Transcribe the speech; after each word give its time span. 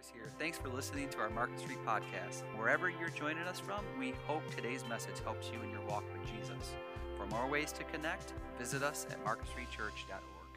Chris 0.00 0.12
here. 0.14 0.30
Thanks 0.38 0.56
for 0.56 0.70
listening 0.70 1.10
to 1.10 1.18
our 1.18 1.28
Market 1.28 1.60
Street 1.60 1.78
podcast. 1.84 2.42
Wherever 2.56 2.88
you're 2.88 3.10
joining 3.10 3.42
us 3.42 3.60
from, 3.60 3.84
we 3.98 4.14
hope 4.26 4.42
today's 4.54 4.82
message 4.88 5.20
helps 5.22 5.50
you 5.52 5.60
in 5.60 5.70
your 5.70 5.82
walk 5.82 6.04
with 6.10 6.24
Jesus. 6.32 6.74
For 7.18 7.26
more 7.26 7.46
ways 7.46 7.70
to 7.72 7.84
connect, 7.84 8.32
visit 8.58 8.82
us 8.82 9.06
at 9.10 9.22
marketstreetchurch.org. 9.26 10.48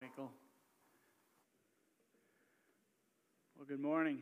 Michael. 0.00 0.30
Well, 3.54 3.66
good 3.68 3.80
morning. 3.80 4.20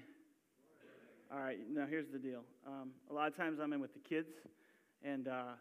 All 1.32 1.38
right, 1.38 1.58
now 1.70 1.86
here's 1.88 2.08
the 2.12 2.18
deal. 2.18 2.42
Um, 2.66 2.90
a 3.10 3.14
lot 3.14 3.28
of 3.28 3.36
times 3.36 3.60
I'm 3.62 3.72
in 3.72 3.80
with 3.80 3.92
the 3.92 4.00
kids, 4.00 4.30
and 5.04 5.28
uh, 5.28 5.52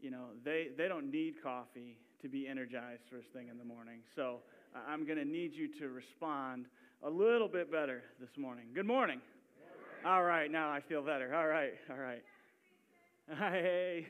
you 0.00 0.12
know 0.12 0.26
they 0.44 0.68
they 0.78 0.86
don't 0.86 1.10
need 1.10 1.42
coffee 1.42 1.98
to 2.22 2.28
be 2.28 2.46
energized 2.46 3.02
first 3.10 3.26
thing 3.32 3.48
in 3.48 3.58
the 3.58 3.64
morning. 3.64 4.02
So 4.14 4.38
I'm 4.88 5.06
going 5.06 5.18
to 5.18 5.24
need 5.24 5.52
you 5.54 5.68
to 5.80 5.88
respond 5.88 6.66
a 7.02 7.10
little 7.10 7.48
bit 7.48 7.70
better 7.70 8.02
this 8.20 8.28
morning. 8.36 8.66
Good 8.74 8.86
morning. 8.86 9.20
All 10.04 10.22
right, 10.22 10.50
now 10.50 10.70
I 10.70 10.80
feel 10.80 11.02
better. 11.02 11.34
All 11.34 11.46
right, 11.46 11.72
all 11.90 11.96
right. 11.96 12.22
Hey. 13.38 14.06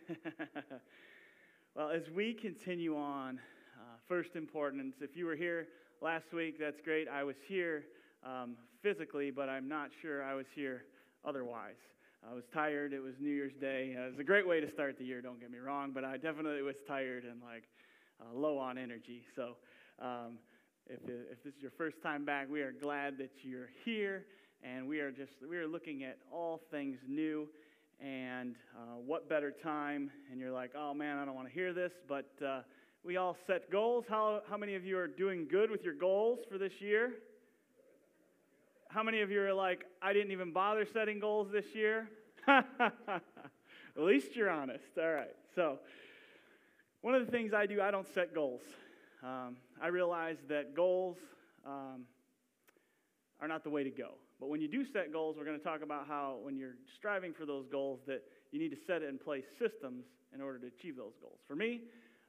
well, 1.76 1.90
as 1.90 2.02
we 2.14 2.34
continue 2.34 2.96
on, 2.96 3.38
uh, 3.78 3.96
first 4.08 4.30
importance, 4.34 4.94
if 5.00 5.16
you 5.16 5.26
were 5.26 5.36
here 5.36 5.68
last 6.02 6.32
week, 6.34 6.58
that's 6.58 6.80
great. 6.84 7.08
I 7.08 7.22
was 7.22 7.36
here 7.48 7.84
um, 8.24 8.56
physically, 8.82 9.30
but 9.30 9.48
I'm 9.48 9.68
not 9.68 9.90
sure 10.02 10.22
I 10.22 10.34
was 10.34 10.46
here 10.54 10.84
otherwise. 11.24 11.76
I 12.28 12.34
was 12.34 12.44
tired. 12.52 12.92
It 12.92 13.00
was 13.00 13.14
New 13.20 13.30
Year's 13.30 13.54
Day. 13.60 13.94
Uh, 13.96 14.08
it 14.08 14.10
was 14.10 14.20
a 14.20 14.24
great 14.24 14.46
way 14.46 14.60
to 14.60 14.70
start 14.72 14.98
the 14.98 15.04
year, 15.04 15.22
don't 15.22 15.40
get 15.40 15.50
me 15.50 15.58
wrong, 15.58 15.92
but 15.94 16.04
I 16.04 16.16
definitely 16.16 16.62
was 16.62 16.76
tired 16.88 17.24
and 17.24 17.40
like 17.40 17.64
uh, 18.20 18.36
low 18.36 18.58
on 18.58 18.78
energy. 18.78 19.22
So 19.36 19.56
um, 20.00 20.38
if, 20.88 21.00
if 21.08 21.42
this 21.42 21.54
is 21.54 21.62
your 21.62 21.72
first 21.72 22.00
time 22.02 22.24
back, 22.24 22.48
we 22.50 22.60
are 22.62 22.72
glad 22.72 23.18
that 23.18 23.30
you're 23.42 23.70
here. 23.84 24.24
And 24.62 24.88
we 24.88 25.00
are 25.00 25.10
just, 25.10 25.32
we 25.48 25.56
are 25.56 25.66
looking 25.66 26.04
at 26.04 26.18
all 26.32 26.60
things 26.70 26.98
new. 27.08 27.48
And 28.00 28.56
uh, 28.76 28.96
what 29.04 29.28
better 29.28 29.50
time? 29.50 30.10
And 30.30 30.40
you're 30.40 30.52
like, 30.52 30.72
oh 30.76 30.94
man, 30.94 31.18
I 31.18 31.24
don't 31.24 31.34
want 31.34 31.48
to 31.48 31.54
hear 31.54 31.72
this. 31.72 31.92
But 32.08 32.30
uh, 32.44 32.60
we 33.04 33.16
all 33.16 33.36
set 33.46 33.70
goals. 33.70 34.04
How, 34.08 34.42
how 34.48 34.56
many 34.56 34.74
of 34.74 34.84
you 34.84 34.98
are 34.98 35.08
doing 35.08 35.46
good 35.50 35.70
with 35.70 35.82
your 35.82 35.94
goals 35.94 36.40
for 36.50 36.58
this 36.58 36.80
year? 36.80 37.14
How 38.88 39.02
many 39.02 39.20
of 39.20 39.30
you 39.30 39.42
are 39.42 39.54
like, 39.54 39.84
I 40.00 40.12
didn't 40.12 40.32
even 40.32 40.52
bother 40.52 40.86
setting 40.86 41.18
goals 41.18 41.48
this 41.50 41.74
year? 41.74 42.08
At 42.48 42.62
least 43.96 44.36
you're 44.36 44.50
honest. 44.50 44.84
All 44.98 45.12
right. 45.12 45.34
So, 45.54 45.78
one 47.00 47.14
of 47.14 47.24
the 47.24 47.32
things 47.32 47.52
I 47.52 47.66
do, 47.66 47.80
I 47.80 47.90
don't 47.90 48.06
set 48.14 48.34
goals. 48.34 48.62
Um, 49.26 49.56
I 49.82 49.88
realize 49.88 50.36
that 50.48 50.76
goals 50.76 51.16
um, 51.66 52.02
are 53.40 53.48
not 53.48 53.64
the 53.64 53.70
way 53.70 53.82
to 53.82 53.90
go. 53.90 54.10
But 54.38 54.50
when 54.50 54.60
you 54.60 54.68
do 54.68 54.84
set 54.92 55.12
goals, 55.12 55.34
we're 55.36 55.44
going 55.44 55.58
to 55.58 55.64
talk 55.64 55.82
about 55.82 56.06
how 56.06 56.36
when 56.42 56.56
you're 56.56 56.76
striving 56.96 57.32
for 57.32 57.44
those 57.44 57.64
goals, 57.72 57.98
that 58.06 58.22
you 58.52 58.60
need 58.60 58.68
to 58.68 58.76
set 58.86 59.02
in 59.02 59.18
place 59.18 59.42
systems 59.58 60.04
in 60.32 60.40
order 60.40 60.60
to 60.60 60.66
achieve 60.68 60.96
those 60.96 61.14
goals. 61.20 61.38
For 61.48 61.56
me, 61.56 61.80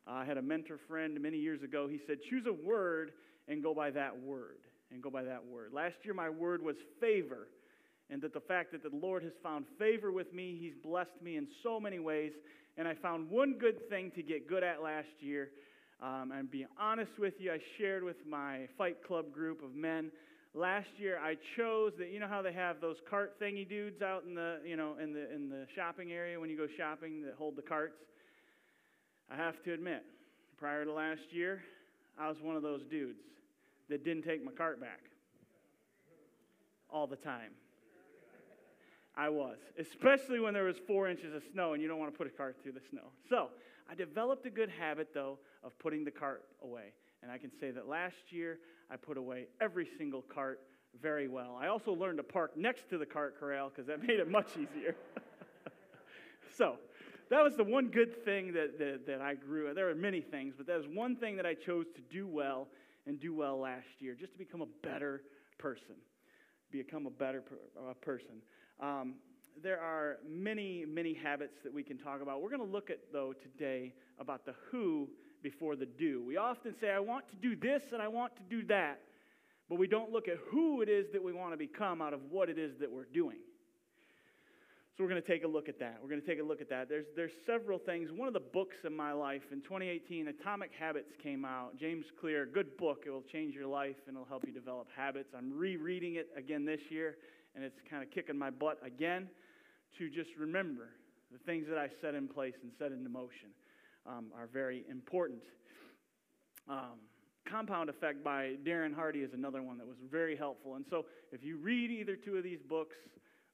uh, 0.08 0.14
I 0.14 0.26
had 0.26 0.38
a 0.38 0.42
mentor 0.42 0.80
friend 0.88 1.22
many 1.22 1.38
years 1.38 1.62
ago. 1.62 1.88
He 1.88 2.00
said, 2.08 2.18
choose 2.32 2.46
a 2.48 2.68
word 2.68 3.12
and 3.48 3.62
go 3.62 3.76
by 3.76 3.92
that 3.92 4.20
word. 4.20 4.58
And 4.90 5.04
go 5.04 5.12
by 5.12 5.24
that 5.24 5.46
word. 5.46 5.74
Last 5.74 5.96
year, 6.04 6.16
my 6.16 6.30
word 6.30 6.64
was 6.64 6.78
favor. 7.00 7.50
And 8.10 8.22
that 8.24 8.34
the 8.34 8.40
fact 8.40 8.72
that 8.72 8.82
the 8.82 8.98
Lord 8.98 9.22
has 9.22 9.34
found 9.44 9.66
favor 9.78 10.12
with 10.12 10.34
me, 10.34 10.58
He's 10.60 10.76
blessed 10.82 11.22
me 11.22 11.36
in 11.36 11.46
so 11.62 11.80
many 11.80 12.00
ways. 12.00 12.32
And 12.78 12.88
I 12.88 12.96
found 12.96 13.30
one 13.30 13.58
good 13.60 13.88
thing 13.90 14.12
to 14.16 14.24
get 14.24 14.48
good 14.48 14.64
at 14.64 14.82
last 14.82 15.10
year. 15.20 15.50
Um, 16.02 16.32
and 16.32 16.50
be 16.50 16.66
honest 16.80 17.18
with 17.18 17.34
you, 17.40 17.52
I 17.52 17.60
shared 17.78 18.04
with 18.04 18.18
my 18.28 18.68
fight 18.78 18.98
club 19.06 19.32
group 19.32 19.64
of 19.64 19.76
men 19.76 20.12
last 20.58 20.90
year 20.98 21.20
I 21.24 21.38
chose 21.56 21.94
that 22.00 22.10
you 22.12 22.20
know 22.20 22.28
how 22.28 22.42
they 22.42 22.52
have 22.52 22.82
those 22.82 22.98
cart 23.10 23.40
thingy 23.40 23.68
dudes 23.68 24.02
out 24.02 24.24
in 24.28 24.34
the 24.34 24.60
you 24.66 24.76
know 24.76 24.96
in 25.02 25.14
the 25.14 25.34
in 25.34 25.50
the 25.50 25.68
shopping 25.76 26.12
area 26.12 26.40
when 26.40 26.50
you 26.50 26.58
go 26.58 26.68
shopping 26.78 27.22
that 27.24 27.36
hold 27.38 27.56
the 27.56 27.62
carts. 27.62 28.00
I 29.32 29.36
have 29.36 29.62
to 29.64 29.74
admit, 29.74 30.04
prior 30.58 30.86
to 30.86 30.92
last 30.92 31.32
year, 31.32 31.62
I 32.18 32.30
was 32.30 32.38
one 32.42 32.56
of 32.56 32.64
those 32.64 32.82
dudes 32.90 33.20
that 33.90 34.04
didn't 34.04 34.24
take 34.24 34.44
my 34.44 34.52
cart 34.52 34.80
back 34.80 35.02
all 36.90 37.08
the 37.08 37.18
time. 37.18 37.52
I 39.18 39.30
was, 39.30 39.58
especially 39.78 40.40
when 40.40 40.54
there 40.54 40.64
was 40.64 40.78
four 40.88 41.10
inches 41.10 41.34
of 41.34 41.42
snow 41.52 41.74
and 41.74 41.82
you 41.82 41.90
don't 41.90 42.00
want 42.00 42.12
to 42.14 42.18
put 42.18 42.28
a 42.28 42.30
cart 42.30 42.58
through 42.64 42.74
the 42.74 42.82
snow. 42.90 43.12
So 43.30 43.50
I 43.90 43.96
developed 43.96 44.46
a 44.46 44.50
good 44.50 44.70
habit, 44.70 45.10
though, 45.14 45.40
of 45.64 45.78
putting 45.80 46.04
the 46.04 46.12
cart 46.12 46.44
away. 46.64 46.94
And 47.22 47.32
I 47.32 47.38
can 47.38 47.52
say 47.60 47.72
that 47.72 47.88
last 47.88 48.32
year 48.32 48.60
I 48.92 48.96
put 48.96 49.18
away 49.18 49.48
every 49.60 49.88
single 49.98 50.22
cart 50.22 50.62
very 51.02 51.28
well. 51.28 51.58
I 51.60 51.68
also 51.68 51.94
learned 51.94 52.18
to 52.18 52.24
park 52.24 52.58
next 52.58 52.90
to 52.90 52.98
the 52.98 53.06
cart 53.06 53.40
corral 53.40 53.70
because 53.70 53.88
that 53.88 54.02
made 54.08 54.20
it 54.20 54.30
much 54.30 54.52
easier. 54.52 54.96
so 56.58 56.78
that 57.30 57.44
was 57.44 57.56
the 57.56 57.64
one 57.64 57.88
good 57.88 58.24
thing 58.24 58.54
that, 58.54 58.78
that, 58.80 59.06
that 59.08 59.22
I 59.22 59.36
grew. 59.36 59.74
There 59.74 59.90
are 59.90 59.96
many 59.96 60.22
things, 60.22 60.54
but 60.58 60.68
that 60.68 60.78
was 60.78 60.88
one 60.88 61.16
thing 61.16 61.36
that 61.38 61.46
I 61.46 61.54
chose 61.54 61.86
to 61.96 62.02
do 62.02 62.28
well 62.28 62.68
and 63.06 63.20
do 63.20 63.34
well 63.34 63.60
last 63.60 63.88
year, 64.00 64.16
just 64.16 64.34
to 64.34 64.38
become 64.38 64.62
a 64.62 64.88
better 64.88 65.22
person. 65.58 65.96
Become 66.72 67.06
a 67.06 67.10
better 67.10 67.42
per, 67.42 67.94
person. 68.02 68.42
Um, 68.80 69.16
there 69.64 69.80
are 69.80 70.18
many, 70.28 70.86
many 70.86 71.14
habits 71.14 71.56
that 71.64 71.74
we 71.74 71.84
can 71.84 71.98
talk 71.98 72.22
about. 72.22 72.42
We're 72.42 72.50
going 72.50 72.66
to 72.66 72.72
look 72.72 72.90
at, 72.90 73.00
though, 73.12 73.34
today 73.34 73.94
about 74.20 74.46
the 74.46 74.54
who 74.72 75.10
before 75.42 75.76
the 75.76 75.86
do. 75.86 76.24
We 76.26 76.38
often 76.38 76.74
say, 76.80 76.92
I 76.92 77.00
want 77.00 77.26
to 77.30 77.36
do 77.36 77.56
this 77.56 77.82
and 77.92 78.02
I 78.02 78.08
want 78.08 78.36
to 78.38 78.44
do 78.44 78.66
that, 78.68 79.02
but 79.70 79.78
we 79.78 79.88
don't 79.88 80.12
look 80.12 80.28
at 80.28 80.38
who 80.50 80.82
it 80.82 80.90
is 80.90 81.08
that 81.14 81.24
we 81.24 81.34
want 81.34 81.54
to 81.54 81.58
become 81.58 82.02
out 82.02 82.14
of 82.14 82.20
what 82.30 82.50
it 82.50 82.58
is 82.58 82.74
that 82.80 82.92
we're 82.92 83.06
doing. 83.06 83.38
So 84.98 85.04
we're 85.04 85.12
going 85.12 85.22
to 85.22 85.28
take 85.28 85.44
a 85.44 85.48
look 85.48 85.70
at 85.70 85.78
that. 85.80 86.00
We're 86.02 86.10
going 86.10 86.22
to 86.22 86.28
take 86.28 86.40
a 86.40 86.44
look 86.44 86.60
at 86.60 86.70
that. 86.70 86.90
There's, 86.90 87.06
there's 87.16 87.32
several 87.46 87.78
things. 87.78 88.10
One 88.12 88.28
of 88.28 88.34
the 88.34 88.40
books 88.40 88.78
in 88.84 88.96
my 88.96 89.12
life 89.12 89.44
in 89.52 89.62
2018, 89.62 90.28
Atomic 90.30 90.72
Habits 90.78 91.12
came 91.22 91.46
out. 91.46 91.78
James 91.78 92.06
Clear, 92.20 92.48
good 92.48 92.76
book. 92.78 93.04
It 93.06 93.12
will 93.12 93.22
change 93.32 93.54
your 93.54 93.68
life 93.68 93.96
and 94.08 94.16
it'll 94.16 94.28
help 94.28 94.44
you 94.48 94.52
develop 94.52 94.88
habits. 94.96 95.30
I'm 95.38 95.56
rereading 95.56 96.16
it 96.16 96.30
again 96.36 96.66
this 96.66 96.80
year, 96.90 97.18
and 97.54 97.64
it's 97.64 97.78
kind 97.88 98.02
of 98.02 98.10
kicking 98.10 98.40
my 98.40 98.50
butt 98.50 98.80
again 98.84 99.28
to 100.00 100.10
just 100.10 100.32
remember 100.36 100.90
the 101.32 101.38
things 101.40 101.68
that 101.70 101.78
I 101.78 101.90
set 102.02 102.16
in 102.16 102.28
place 102.28 102.56
and 102.64 102.72
set 102.80 102.92
into 102.92 103.10
motion 103.10 103.50
um, 104.08 104.28
are 104.36 104.48
very 104.52 104.86
important. 104.90 105.42
Um, 106.70 107.00
Compound 107.50 107.90
Effect 107.90 108.24
by 108.24 108.56
Darren 108.66 108.94
Hardy 108.94 109.20
is 109.20 109.32
another 109.34 109.62
one 109.62 109.78
that 109.78 109.88
was 109.88 109.98
very 110.12 110.36
helpful. 110.36 110.76
And 110.76 110.86
so, 110.90 111.06
if 111.32 111.44
you 111.44 111.58
read 111.58 111.92
either 111.92 112.16
two 112.16 112.36
of 112.36 112.44
these 112.44 112.60
books, 112.68 112.96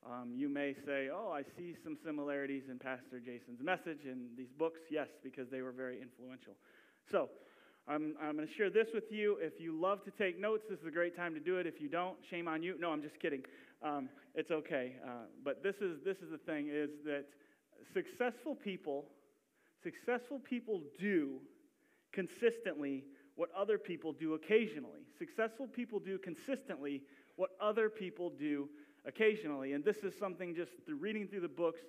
um, 0.05 0.33
you 0.35 0.49
may 0.49 0.75
say, 0.85 1.09
Oh, 1.13 1.31
I 1.31 1.43
see 1.57 1.75
some 1.83 1.97
similarities 2.05 2.63
in 2.69 2.79
Pastor 2.79 3.19
Jason's 3.19 3.61
message 3.61 4.05
in 4.05 4.29
these 4.35 4.51
books. 4.57 4.79
Yes, 4.89 5.07
because 5.23 5.47
they 5.51 5.61
were 5.61 5.71
very 5.71 6.01
influential. 6.01 6.53
So, 7.11 7.29
I'm, 7.87 8.15
I'm 8.21 8.37
going 8.37 8.47
to 8.47 8.53
share 8.53 8.69
this 8.69 8.87
with 8.93 9.03
you. 9.09 9.37
If 9.41 9.59
you 9.59 9.79
love 9.79 10.03
to 10.05 10.11
take 10.11 10.39
notes, 10.39 10.63
this 10.69 10.79
is 10.79 10.87
a 10.87 10.91
great 10.91 11.17
time 11.17 11.33
to 11.33 11.39
do 11.39 11.57
it. 11.57 11.67
If 11.67 11.81
you 11.81 11.89
don't, 11.89 12.15
shame 12.29 12.47
on 12.47 12.63
you. 12.63 12.75
No, 12.79 12.91
I'm 12.91 13.01
just 13.01 13.19
kidding. 13.19 13.43
Um, 13.83 14.07
it's 14.35 14.51
okay. 14.51 14.95
Uh, 15.05 15.27
but 15.43 15.61
this 15.61 15.75
is, 15.81 15.97
this 16.05 16.15
is 16.23 16.31
the 16.31 16.37
thing 16.37 16.69
is 16.71 16.89
that 17.05 17.25
successful 17.93 18.55
people 18.55 19.05
Successful 19.83 20.39
people 20.39 20.81
do 20.97 21.39
consistently 22.13 23.03
what 23.35 23.49
other 23.57 23.77
people 23.77 24.13
do 24.13 24.33
occasionally. 24.33 25.01
Successful 25.17 25.67
people 25.67 25.99
do 25.99 26.17
consistently 26.17 27.01
what 27.35 27.51
other 27.59 27.89
people 27.89 28.29
do 28.29 28.69
occasionally. 29.05 29.73
And 29.73 29.83
this 29.83 29.97
is 29.97 30.17
something 30.17 30.55
just 30.55 30.71
through 30.85 30.97
reading 30.97 31.27
through 31.27 31.41
the 31.41 31.47
books 31.47 31.81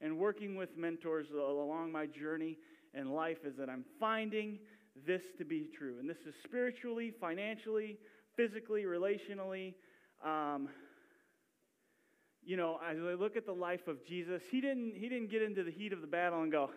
and 0.00 0.18
working 0.18 0.56
with 0.56 0.76
mentors 0.76 1.28
along 1.30 1.92
my 1.92 2.06
journey 2.06 2.58
in 2.94 3.10
life 3.10 3.38
is 3.44 3.56
that 3.56 3.68
I'm 3.68 3.84
finding 4.00 4.58
this 5.06 5.22
to 5.38 5.44
be 5.44 5.68
true. 5.76 5.98
And 6.00 6.08
this 6.08 6.20
is 6.26 6.34
spiritually, 6.42 7.12
financially, 7.20 7.98
physically, 8.36 8.84
relationally. 8.84 9.74
Um, 10.24 10.68
you 12.42 12.56
know, 12.56 12.78
as 12.88 12.96
I 12.98 13.14
look 13.14 13.36
at 13.36 13.44
the 13.44 13.52
life 13.52 13.88
of 13.88 14.04
Jesus, 14.04 14.42
he 14.50 14.60
didn't, 14.60 14.94
he 14.96 15.08
didn't 15.08 15.30
get 15.30 15.42
into 15.42 15.64
the 15.64 15.70
heat 15.70 15.92
of 15.92 16.00
the 16.00 16.06
battle 16.06 16.42
and 16.42 16.50
go, 16.50 16.70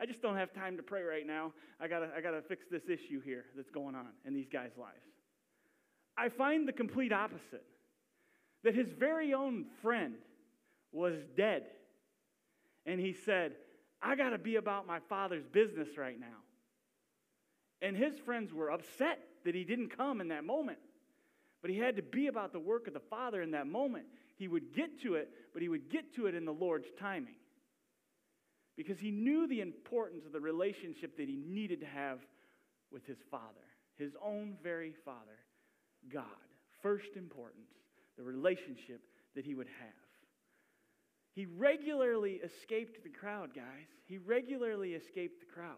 I 0.00 0.06
just 0.06 0.22
don't 0.22 0.36
have 0.36 0.52
time 0.54 0.78
to 0.78 0.82
pray 0.82 1.02
right 1.02 1.26
now. 1.26 1.52
I 1.78 1.86
got 1.86 1.98
to 2.00 2.08
I 2.16 2.20
got 2.22 2.30
to 2.30 2.40
fix 2.42 2.64
this 2.70 2.84
issue 2.88 3.20
here 3.20 3.44
that's 3.54 3.70
going 3.70 3.94
on 3.94 4.06
in 4.24 4.32
these 4.32 4.48
guys' 4.50 4.70
lives. 4.78 4.96
I 6.16 6.30
find 6.30 6.66
the 6.66 6.72
complete 6.72 7.12
opposite. 7.12 7.64
That 8.62 8.74
his 8.74 8.88
very 8.98 9.32
own 9.32 9.66
friend 9.80 10.14
was 10.92 11.14
dead. 11.36 11.64
And 12.84 13.00
he 13.00 13.14
said, 13.24 13.52
I 14.02 14.16
got 14.16 14.30
to 14.30 14.38
be 14.38 14.56
about 14.56 14.86
my 14.86 14.98
father's 15.08 15.44
business 15.52 15.88
right 15.96 16.18
now. 16.18 16.26
And 17.80 17.96
his 17.96 18.18
friends 18.18 18.52
were 18.52 18.70
upset 18.70 19.18
that 19.44 19.54
he 19.54 19.64
didn't 19.64 19.96
come 19.96 20.20
in 20.20 20.28
that 20.28 20.44
moment. 20.44 20.78
But 21.62 21.70
he 21.70 21.78
had 21.78 21.96
to 21.96 22.02
be 22.02 22.26
about 22.26 22.52
the 22.52 22.58
work 22.58 22.86
of 22.86 22.92
the 22.92 23.00
Father 23.00 23.40
in 23.40 23.52
that 23.52 23.66
moment. 23.66 24.04
He 24.36 24.48
would 24.48 24.74
get 24.74 25.00
to 25.02 25.14
it, 25.14 25.30
but 25.54 25.62
he 25.62 25.68
would 25.68 25.90
get 25.90 26.14
to 26.16 26.26
it 26.26 26.34
in 26.34 26.44
the 26.44 26.52
Lord's 26.52 26.88
timing 26.98 27.36
because 28.80 28.98
he 28.98 29.10
knew 29.10 29.46
the 29.46 29.60
importance 29.60 30.24
of 30.24 30.32
the 30.32 30.40
relationship 30.40 31.14
that 31.18 31.28
he 31.28 31.36
needed 31.36 31.80
to 31.80 31.86
have 31.86 32.18
with 32.90 33.04
his 33.04 33.18
Father, 33.30 33.44
his 33.98 34.12
own 34.24 34.56
very 34.62 34.94
Father, 35.04 35.36
God, 36.10 36.24
first 36.82 37.14
importance, 37.14 37.68
the 38.16 38.24
relationship 38.24 39.02
that 39.34 39.44
he 39.44 39.54
would 39.54 39.66
have. 39.66 39.92
He 41.34 41.44
regularly 41.44 42.40
escaped 42.42 43.02
the 43.04 43.10
crowd, 43.10 43.50
guys. 43.54 43.86
He 44.06 44.16
regularly 44.16 44.94
escaped 44.94 45.40
the 45.40 45.52
crowd. 45.54 45.76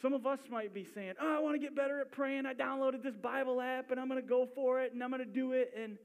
Some 0.00 0.12
of 0.12 0.26
us 0.26 0.38
might 0.48 0.72
be 0.72 0.86
saying, 0.94 1.14
Oh, 1.20 1.36
I 1.36 1.40
want 1.40 1.56
to 1.56 1.60
get 1.60 1.74
better 1.74 2.00
at 2.00 2.12
praying. 2.12 2.46
I 2.46 2.54
downloaded 2.54 3.02
this 3.02 3.16
Bible 3.16 3.60
app 3.60 3.90
and 3.90 3.98
I'm 3.98 4.08
going 4.08 4.22
to 4.22 4.28
go 4.28 4.46
for 4.54 4.80
it 4.80 4.92
and 4.92 5.02
I'm 5.02 5.10
going 5.10 5.24
to 5.24 5.32
do 5.32 5.52
it. 5.52 5.72
And 5.76 5.98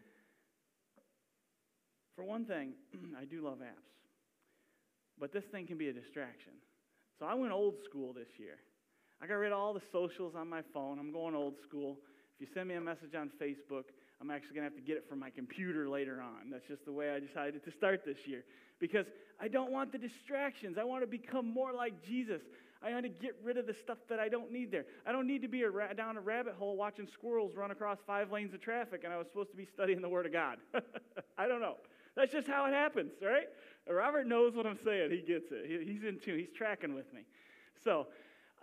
for 2.15 2.24
one 2.24 2.45
thing, 2.45 2.74
I 3.19 3.25
do 3.25 3.44
love 3.44 3.59
apps, 3.59 3.94
but 5.19 5.33
this 5.33 5.45
thing 5.45 5.67
can 5.67 5.77
be 5.77 5.89
a 5.89 5.93
distraction. 5.93 6.53
So 7.19 7.25
I 7.25 7.33
went 7.33 7.51
old 7.51 7.75
school 7.83 8.13
this 8.13 8.29
year. 8.37 8.57
I 9.21 9.25
got 9.25 9.35
rid 9.35 9.51
of 9.51 9.57
all 9.57 9.73
the 9.73 9.81
socials 9.91 10.35
on 10.35 10.47
my 10.47 10.61
phone. 10.73 10.99
I'm 10.99 11.11
going 11.11 11.35
old 11.35 11.55
school. 11.63 11.97
If 12.35 12.41
you 12.41 12.47
send 12.53 12.69
me 12.69 12.75
a 12.75 12.81
message 12.81 13.15
on 13.15 13.31
Facebook, 13.41 13.85
I'm 14.21 14.29
actually 14.29 14.55
going 14.55 14.69
to 14.69 14.75
have 14.75 14.75
to 14.75 14.85
get 14.85 14.97
it 14.97 15.05
from 15.09 15.19
my 15.19 15.29
computer 15.29 15.89
later 15.89 16.21
on. 16.21 16.51
That's 16.51 16.67
just 16.67 16.85
the 16.85 16.91
way 16.91 17.11
I 17.11 17.19
decided 17.19 17.63
to 17.65 17.71
start 17.71 18.03
this 18.05 18.17
year. 18.25 18.43
Because 18.79 19.07
I 19.41 19.47
don't 19.47 19.71
want 19.71 19.91
the 19.91 19.97
distractions. 19.97 20.77
I 20.79 20.83
want 20.83 21.01
to 21.01 21.07
become 21.07 21.51
more 21.51 21.73
like 21.73 22.03
Jesus. 22.05 22.41
I 22.81 22.91
want 22.91 23.03
to 23.03 23.09
get 23.09 23.35
rid 23.43 23.57
of 23.57 23.65
the 23.65 23.73
stuff 23.73 23.97
that 24.09 24.19
I 24.19 24.29
don't 24.29 24.51
need 24.51 24.71
there. 24.71 24.85
I 25.05 25.11
don't 25.11 25.25
need 25.25 25.41
to 25.41 25.47
be 25.47 25.63
a 25.63 25.69
ra- 25.69 25.93
down 25.93 26.17
a 26.17 26.21
rabbit 26.21 26.53
hole 26.53 26.75
watching 26.75 27.07
squirrels 27.11 27.55
run 27.55 27.71
across 27.71 27.97
five 28.05 28.31
lanes 28.31 28.53
of 28.53 28.61
traffic 28.61 29.01
and 29.03 29.11
I 29.11 29.17
was 29.17 29.25
supposed 29.27 29.49
to 29.51 29.57
be 29.57 29.65
studying 29.65 30.01
the 30.01 30.09
Word 30.09 30.27
of 30.27 30.33
God. 30.33 30.57
I 31.37 31.47
don't 31.47 31.61
know. 31.61 31.77
That's 32.15 32.31
just 32.31 32.47
how 32.47 32.65
it 32.65 32.73
happens, 32.73 33.11
right? 33.21 33.47
Robert 33.89 34.27
knows 34.27 34.55
what 34.55 34.65
I'm 34.65 34.79
saying. 34.83 35.11
He 35.11 35.21
gets 35.21 35.51
it. 35.51 35.65
He, 35.67 35.93
he's 35.93 36.03
in 36.03 36.19
tune. 36.19 36.39
He's 36.39 36.51
tracking 36.55 36.93
with 36.93 37.13
me. 37.13 37.21
So, 37.83 38.07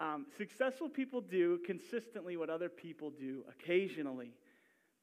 um, 0.01 0.27
successful 0.37 0.89
people 0.89 1.21
do 1.21 1.59
consistently 1.65 2.37
what 2.37 2.51
other 2.51 2.69
people 2.69 3.11
do 3.11 3.45
occasionally. 3.49 4.33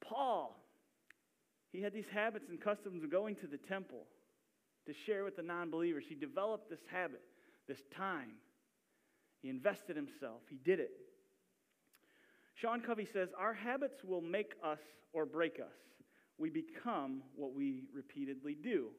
Paul, 0.01 0.57
he 1.71 1.81
had 1.81 1.93
these 1.93 2.09
habits 2.11 2.49
and 2.49 2.59
customs 2.59 3.03
of 3.03 3.09
going 3.09 3.35
to 3.37 3.47
the 3.47 3.57
temple 3.57 4.05
to 4.85 4.93
share 4.93 5.23
with 5.23 5.37
the 5.37 5.43
non 5.43 5.69
believers. 5.69 6.03
He 6.07 6.15
developed 6.15 6.69
this 6.69 6.81
habit, 6.91 7.21
this 7.67 7.81
time. 7.95 8.31
He 9.41 9.49
invested 9.49 9.95
himself, 9.95 10.41
he 10.49 10.57
did 10.57 10.79
it. 10.79 10.91
Sean 12.55 12.81
Covey 12.81 13.07
says, 13.11 13.29
Our 13.37 13.53
habits 13.53 14.03
will 14.03 14.21
make 14.21 14.53
us 14.63 14.79
or 15.13 15.25
break 15.25 15.59
us. 15.59 15.73
We 16.37 16.49
become 16.49 17.23
what 17.35 17.53
we 17.53 17.83
repeatedly 17.93 18.55
do. 18.55 18.89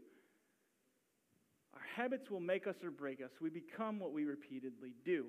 Our 1.74 1.82
habits 1.96 2.30
will 2.30 2.40
make 2.40 2.66
us 2.66 2.76
or 2.82 2.90
break 2.90 3.20
us. 3.22 3.30
We 3.40 3.50
become 3.50 3.98
what 3.98 4.12
we 4.12 4.24
repeatedly 4.24 4.94
do. 5.04 5.26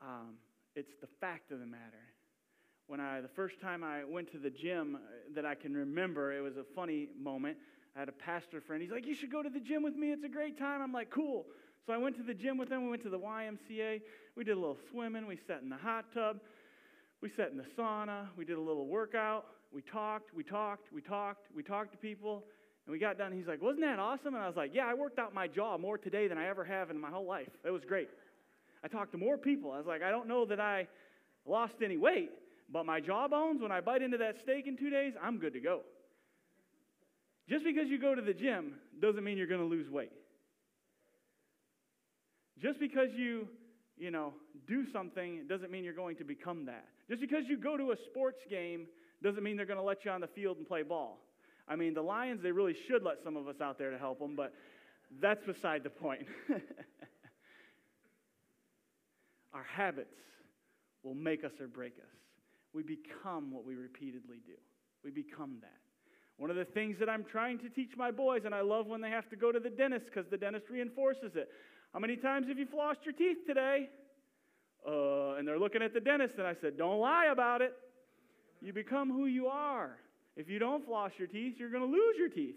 Um, 0.00 0.34
it's 0.74 0.92
the 1.00 1.08
fact 1.20 1.52
of 1.52 1.60
the 1.60 1.66
matter. 1.66 1.82
When 2.86 3.00
I, 3.00 3.20
the 3.20 3.28
first 3.28 3.60
time 3.60 3.82
I 3.82 4.04
went 4.04 4.30
to 4.32 4.38
the 4.38 4.50
gym 4.50 4.96
uh, 4.96 4.98
that 5.34 5.46
I 5.46 5.54
can 5.54 5.74
remember, 5.74 6.32
it 6.32 6.40
was 6.40 6.56
a 6.56 6.64
funny 6.74 7.08
moment. 7.18 7.56
I 7.96 8.00
had 8.00 8.08
a 8.08 8.12
pastor 8.12 8.60
friend. 8.60 8.82
He's 8.82 8.90
like, 8.90 9.06
You 9.06 9.14
should 9.14 9.30
go 9.30 9.42
to 9.42 9.48
the 9.48 9.60
gym 9.60 9.82
with 9.82 9.94
me. 9.94 10.12
It's 10.12 10.24
a 10.24 10.28
great 10.28 10.58
time. 10.58 10.82
I'm 10.82 10.92
like, 10.92 11.10
Cool. 11.10 11.46
So 11.86 11.92
I 11.92 11.98
went 11.98 12.16
to 12.16 12.22
the 12.22 12.34
gym 12.34 12.56
with 12.56 12.70
him. 12.70 12.84
We 12.84 12.90
went 12.90 13.02
to 13.02 13.10
the 13.10 13.18
YMCA. 13.18 14.00
We 14.36 14.44
did 14.44 14.52
a 14.52 14.60
little 14.60 14.78
swimming. 14.90 15.26
We 15.26 15.38
sat 15.46 15.60
in 15.62 15.68
the 15.68 15.76
hot 15.76 16.06
tub. 16.14 16.40
We 17.20 17.28
sat 17.28 17.50
in 17.50 17.58
the 17.58 17.66
sauna. 17.78 18.28
We 18.36 18.44
did 18.44 18.56
a 18.56 18.60
little 18.60 18.86
workout. 18.86 19.46
We 19.72 19.82
talked. 19.82 20.34
We 20.34 20.44
talked. 20.44 20.92
We 20.92 21.02
talked. 21.02 21.46
We 21.54 21.62
talked 21.62 21.92
to 21.92 21.98
people. 21.98 22.44
And 22.86 22.92
we 22.92 22.98
got 22.98 23.16
done. 23.16 23.32
He's 23.32 23.46
like, 23.46 23.62
Wasn't 23.62 23.80
that 23.80 23.98
awesome? 23.98 24.34
And 24.34 24.42
I 24.42 24.46
was 24.46 24.56
like, 24.56 24.72
Yeah, 24.74 24.86
I 24.86 24.94
worked 24.94 25.18
out 25.18 25.34
my 25.34 25.48
jaw 25.48 25.78
more 25.78 25.98
today 25.98 26.28
than 26.28 26.38
I 26.38 26.48
ever 26.48 26.64
have 26.64 26.90
in 26.90 27.00
my 27.00 27.10
whole 27.10 27.26
life. 27.26 27.48
It 27.64 27.70
was 27.70 27.82
great. 27.86 28.08
I 28.82 28.88
talked 28.88 29.12
to 29.12 29.18
more 29.18 29.38
people. 29.38 29.72
I 29.72 29.78
was 29.78 29.86
like, 29.86 30.02
I 30.02 30.10
don't 30.10 30.28
know 30.28 30.44
that 30.46 30.60
I 30.60 30.86
lost 31.46 31.74
any 31.82 31.96
weight, 31.96 32.30
but 32.70 32.84
my 32.84 33.00
jawbones, 33.00 33.62
when 33.62 33.72
I 33.72 33.80
bite 33.80 34.02
into 34.02 34.18
that 34.18 34.36
steak 34.42 34.66
in 34.66 34.76
two 34.76 34.90
days, 34.90 35.14
I'm 35.22 35.38
good 35.38 35.54
to 35.54 35.60
go. 35.60 35.80
Just 37.48 37.64
because 37.64 37.84
you 37.88 37.98
go 37.98 38.14
to 38.14 38.22
the 38.22 38.34
gym 38.34 38.74
doesn't 39.00 39.24
mean 39.24 39.38
you're 39.38 39.46
going 39.46 39.60
to 39.60 39.66
lose 39.66 39.90
weight. 39.90 40.12
Just 42.60 42.78
because 42.78 43.08
you, 43.16 43.48
you 43.96 44.10
know, 44.10 44.32
do 44.66 44.84
something 44.92 45.46
doesn't 45.48 45.70
mean 45.70 45.84
you're 45.84 45.92
going 45.92 46.16
to 46.16 46.24
become 46.24 46.66
that. 46.66 46.86
Just 47.08 47.20
because 47.20 47.44
you 47.48 47.58
go 47.58 47.76
to 47.76 47.92
a 47.92 47.96
sports 48.10 48.38
game 48.48 48.86
doesn't 49.22 49.42
mean 49.42 49.56
they're 49.56 49.66
going 49.66 49.78
to 49.78 49.84
let 49.84 50.04
you 50.04 50.10
on 50.10 50.20
the 50.20 50.28
field 50.28 50.58
and 50.58 50.66
play 50.66 50.82
ball. 50.82 51.18
I 51.66 51.76
mean, 51.76 51.94
the 51.94 52.02
Lions, 52.02 52.42
they 52.42 52.52
really 52.52 52.74
should 52.88 53.02
let 53.02 53.16
some 53.24 53.36
of 53.36 53.48
us 53.48 53.60
out 53.62 53.78
there 53.78 53.90
to 53.90 53.98
help 53.98 54.18
them, 54.18 54.36
but 54.36 54.52
that's 55.20 55.44
beside 55.44 55.82
the 55.82 55.90
point. 55.90 56.26
Our 59.54 59.64
habits 59.64 60.14
will 61.02 61.14
make 61.14 61.44
us 61.44 61.52
or 61.60 61.68
break 61.68 61.94
us. 61.98 62.10
We 62.72 62.82
become 62.82 63.50
what 63.52 63.64
we 63.64 63.76
repeatedly 63.76 64.38
do. 64.44 64.54
We 65.04 65.10
become 65.10 65.58
that. 65.60 65.78
One 66.36 66.50
of 66.50 66.56
the 66.56 66.64
things 66.64 66.96
that 66.98 67.08
I'm 67.08 67.24
trying 67.24 67.58
to 67.60 67.68
teach 67.68 67.92
my 67.96 68.10
boys, 68.10 68.42
and 68.44 68.54
I 68.54 68.62
love 68.62 68.86
when 68.86 69.00
they 69.00 69.10
have 69.10 69.28
to 69.30 69.36
go 69.36 69.52
to 69.52 69.60
the 69.60 69.70
dentist 69.70 70.06
because 70.06 70.28
the 70.30 70.36
dentist 70.36 70.66
reinforces 70.68 71.32
it. 71.36 71.48
How 71.92 72.00
many 72.00 72.16
times 72.16 72.48
have 72.48 72.58
you 72.58 72.66
flossed 72.66 73.04
your 73.04 73.14
teeth 73.14 73.38
today? 73.46 73.88
Uh, 74.86 75.36
and 75.36 75.46
they're 75.46 75.58
looking 75.58 75.82
at 75.82 75.94
the 75.94 76.00
dentist, 76.00 76.34
and 76.38 76.46
I 76.46 76.56
said, 76.60 76.76
Don't 76.76 76.98
lie 76.98 77.28
about 77.30 77.62
it. 77.62 77.72
You 78.60 78.72
become 78.72 79.10
who 79.10 79.26
you 79.26 79.46
are. 79.46 79.96
If 80.36 80.48
you 80.48 80.58
don't 80.58 80.84
floss 80.84 81.12
your 81.18 81.28
teeth, 81.28 81.54
you're 81.58 81.70
going 81.70 81.82
to 81.82 81.90
lose 81.90 82.16
your 82.18 82.28
teeth. 82.28 82.56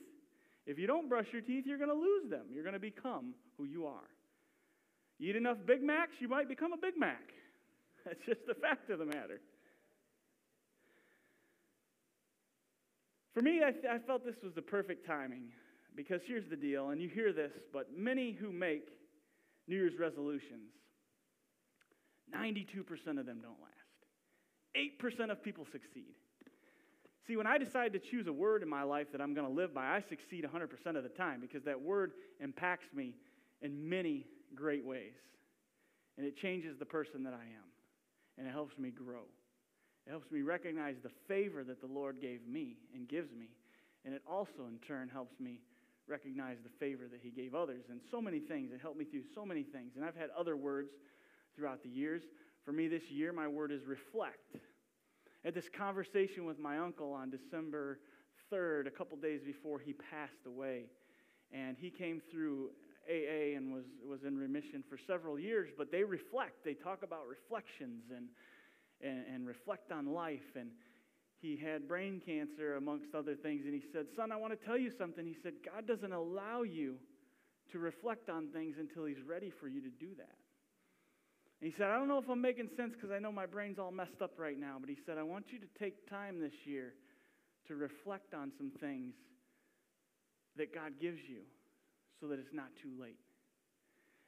If 0.65 0.77
you 0.77 0.87
don't 0.87 1.07
brush 1.07 1.27
your 1.31 1.41
teeth, 1.41 1.65
you're 1.65 1.77
going 1.77 1.89
to 1.89 1.95
lose 1.95 2.29
them. 2.29 2.45
You're 2.51 2.63
going 2.63 2.73
to 2.73 2.79
become 2.79 3.33
who 3.57 3.65
you 3.65 3.85
are. 3.85 4.09
You 5.19 5.29
eat 5.29 5.35
enough 5.35 5.57
Big 5.65 5.81
Macs, 5.81 6.11
you 6.19 6.27
might 6.27 6.47
become 6.47 6.73
a 6.73 6.77
Big 6.77 6.97
Mac. 6.97 7.29
That's 8.05 8.19
just 8.25 8.41
the 8.47 8.53
fact 8.53 8.89
of 8.89 8.99
the 8.99 9.05
matter. 9.05 9.41
For 13.33 13.41
me, 13.41 13.61
I, 13.65 13.71
th- 13.71 13.85
I 13.85 13.99
felt 13.99 14.25
this 14.25 14.35
was 14.43 14.53
the 14.55 14.61
perfect 14.61 15.05
timing 15.05 15.49
because 15.95 16.21
here's 16.25 16.47
the 16.49 16.55
deal, 16.55 16.89
and 16.89 17.01
you 17.01 17.09
hear 17.09 17.33
this, 17.33 17.51
but 17.71 17.87
many 17.95 18.31
who 18.31 18.51
make 18.51 18.87
New 19.67 19.75
Year's 19.75 19.97
resolutions, 19.99 20.71
92% 22.35 23.19
of 23.19 23.25
them 23.25 23.41
don't 23.41 23.57
last. 23.61 23.77
8% 24.75 25.31
of 25.31 25.43
people 25.43 25.65
succeed. 25.71 26.13
See, 27.27 27.35
when 27.35 27.47
I 27.47 27.57
decide 27.57 27.91
to 27.93 27.99
choose 27.99 28.27
a 28.27 28.33
word 28.33 28.63
in 28.63 28.69
my 28.69 28.83
life 28.83 29.11
that 29.11 29.19
I'm 29.19 29.33
going 29.33 29.45
to 29.45 29.53
live 29.53 29.73
by, 29.73 29.85
I 29.85 30.01
succeed 30.07 30.45
100% 30.45 30.95
of 30.95 31.03
the 31.03 31.09
time 31.09 31.41
because 31.41 31.63
that 31.63 31.79
word 31.79 32.13
impacts 32.39 32.87
me 32.95 33.15
in 33.61 33.89
many 33.89 34.25
great 34.55 34.85
ways. 34.85 35.13
And 36.17 36.25
it 36.25 36.37
changes 36.37 36.77
the 36.77 36.85
person 36.85 37.23
that 37.23 37.33
I 37.33 37.43
am. 37.43 37.67
And 38.37 38.47
it 38.47 38.51
helps 38.51 38.77
me 38.77 38.91
grow. 38.91 39.23
It 40.05 40.11
helps 40.11 40.31
me 40.31 40.41
recognize 40.41 40.95
the 41.03 41.11
favor 41.27 41.65
that 41.65 41.81
the 41.81 41.87
Lord 41.87 42.21
gave 42.21 42.47
me 42.47 42.77
and 42.95 43.09
gives 43.09 43.33
me. 43.33 43.49
And 44.05 44.13
it 44.13 44.21
also, 44.25 44.67
in 44.69 44.79
turn, 44.87 45.09
helps 45.09 45.37
me 45.37 45.59
recognize 46.07 46.57
the 46.63 46.69
favor 46.79 47.09
that 47.11 47.19
He 47.21 47.29
gave 47.29 47.53
others. 47.53 47.83
And 47.89 47.99
so 48.09 48.21
many 48.21 48.39
things. 48.39 48.71
It 48.71 48.79
helped 48.81 48.97
me 48.97 49.03
through 49.03 49.23
so 49.35 49.45
many 49.45 49.63
things. 49.63 49.93
And 49.97 50.05
I've 50.05 50.15
had 50.15 50.29
other 50.37 50.55
words 50.55 50.91
throughout 51.57 51.83
the 51.83 51.89
years. 51.89 52.21
For 52.63 52.71
me 52.71 52.87
this 52.87 53.03
year, 53.09 53.33
my 53.33 53.49
word 53.49 53.73
is 53.73 53.83
reflect. 53.85 54.55
Had 55.47 55.53
this 55.53 55.69
conversation 55.69 56.43
with 56.43 56.59
my 56.59 56.77
uncle 56.77 57.13
on 57.13 57.29
December 57.29 57.99
3rd, 58.51 58.85
a 58.85 58.91
couple 58.91 59.15
days 59.15 59.39
before 59.45 59.79
he 59.79 59.93
passed 59.93 60.45
away. 60.45 60.87
And 61.53 61.77
he 61.79 61.89
came 61.89 62.21
through 62.29 62.71
AA 63.09 63.55
and 63.55 63.73
was, 63.73 63.85
was 64.05 64.25
in 64.25 64.37
remission 64.37 64.83
for 64.89 64.97
several 64.97 65.39
years, 65.39 65.69
but 65.77 65.89
they 65.89 66.03
reflect. 66.03 66.65
They 66.65 66.73
talk 66.73 67.01
about 67.01 67.29
reflections 67.29 68.03
and, 68.13 68.27
and, 69.01 69.23
and 69.33 69.47
reflect 69.47 69.89
on 69.89 70.07
life. 70.07 70.57
And 70.59 70.69
he 71.39 71.55
had 71.55 71.87
brain 71.87 72.21
cancer, 72.25 72.75
amongst 72.75 73.15
other 73.15 73.35
things. 73.35 73.61
And 73.63 73.73
he 73.73 73.83
said, 73.93 74.07
Son, 74.17 74.33
I 74.33 74.35
want 74.35 74.51
to 74.51 74.65
tell 74.65 74.77
you 74.77 74.91
something. 74.99 75.25
He 75.25 75.37
said, 75.41 75.53
God 75.63 75.87
doesn't 75.87 76.11
allow 76.11 76.63
you 76.63 76.95
to 77.71 77.79
reflect 77.79 78.27
on 78.29 78.49
things 78.49 78.75
until 78.77 79.05
he's 79.05 79.23
ready 79.25 79.49
for 79.49 79.69
you 79.69 79.79
to 79.79 79.91
do 79.91 80.09
that. 80.17 80.35
And 81.61 81.71
he 81.71 81.77
said, 81.77 81.87
I 81.87 81.97
don't 81.97 82.07
know 82.07 82.19
if 82.19 82.29
I'm 82.29 82.41
making 82.41 82.69
sense 82.77 82.93
because 82.93 83.09
I 83.11 83.19
know 83.19 83.31
my 83.31 83.47
brain's 83.47 83.79
all 83.79 83.91
messed 83.91 84.21
up 84.21 84.33
right 84.37 84.59
now, 84.59 84.77
but 84.79 84.89
he 84.89 84.97
said, 85.05 85.17
I 85.17 85.23
want 85.23 85.45
you 85.49 85.59
to 85.59 85.67
take 85.79 86.07
time 86.09 86.39
this 86.39 86.53
year 86.65 86.93
to 87.67 87.75
reflect 87.75 88.33
on 88.33 88.51
some 88.57 88.71
things 88.79 89.13
that 90.55 90.73
God 90.73 90.93
gives 91.01 91.19
you 91.27 91.41
so 92.21 92.27
that 92.27 92.39
it's 92.39 92.53
not 92.53 92.69
too 92.81 92.91
late. 92.99 93.19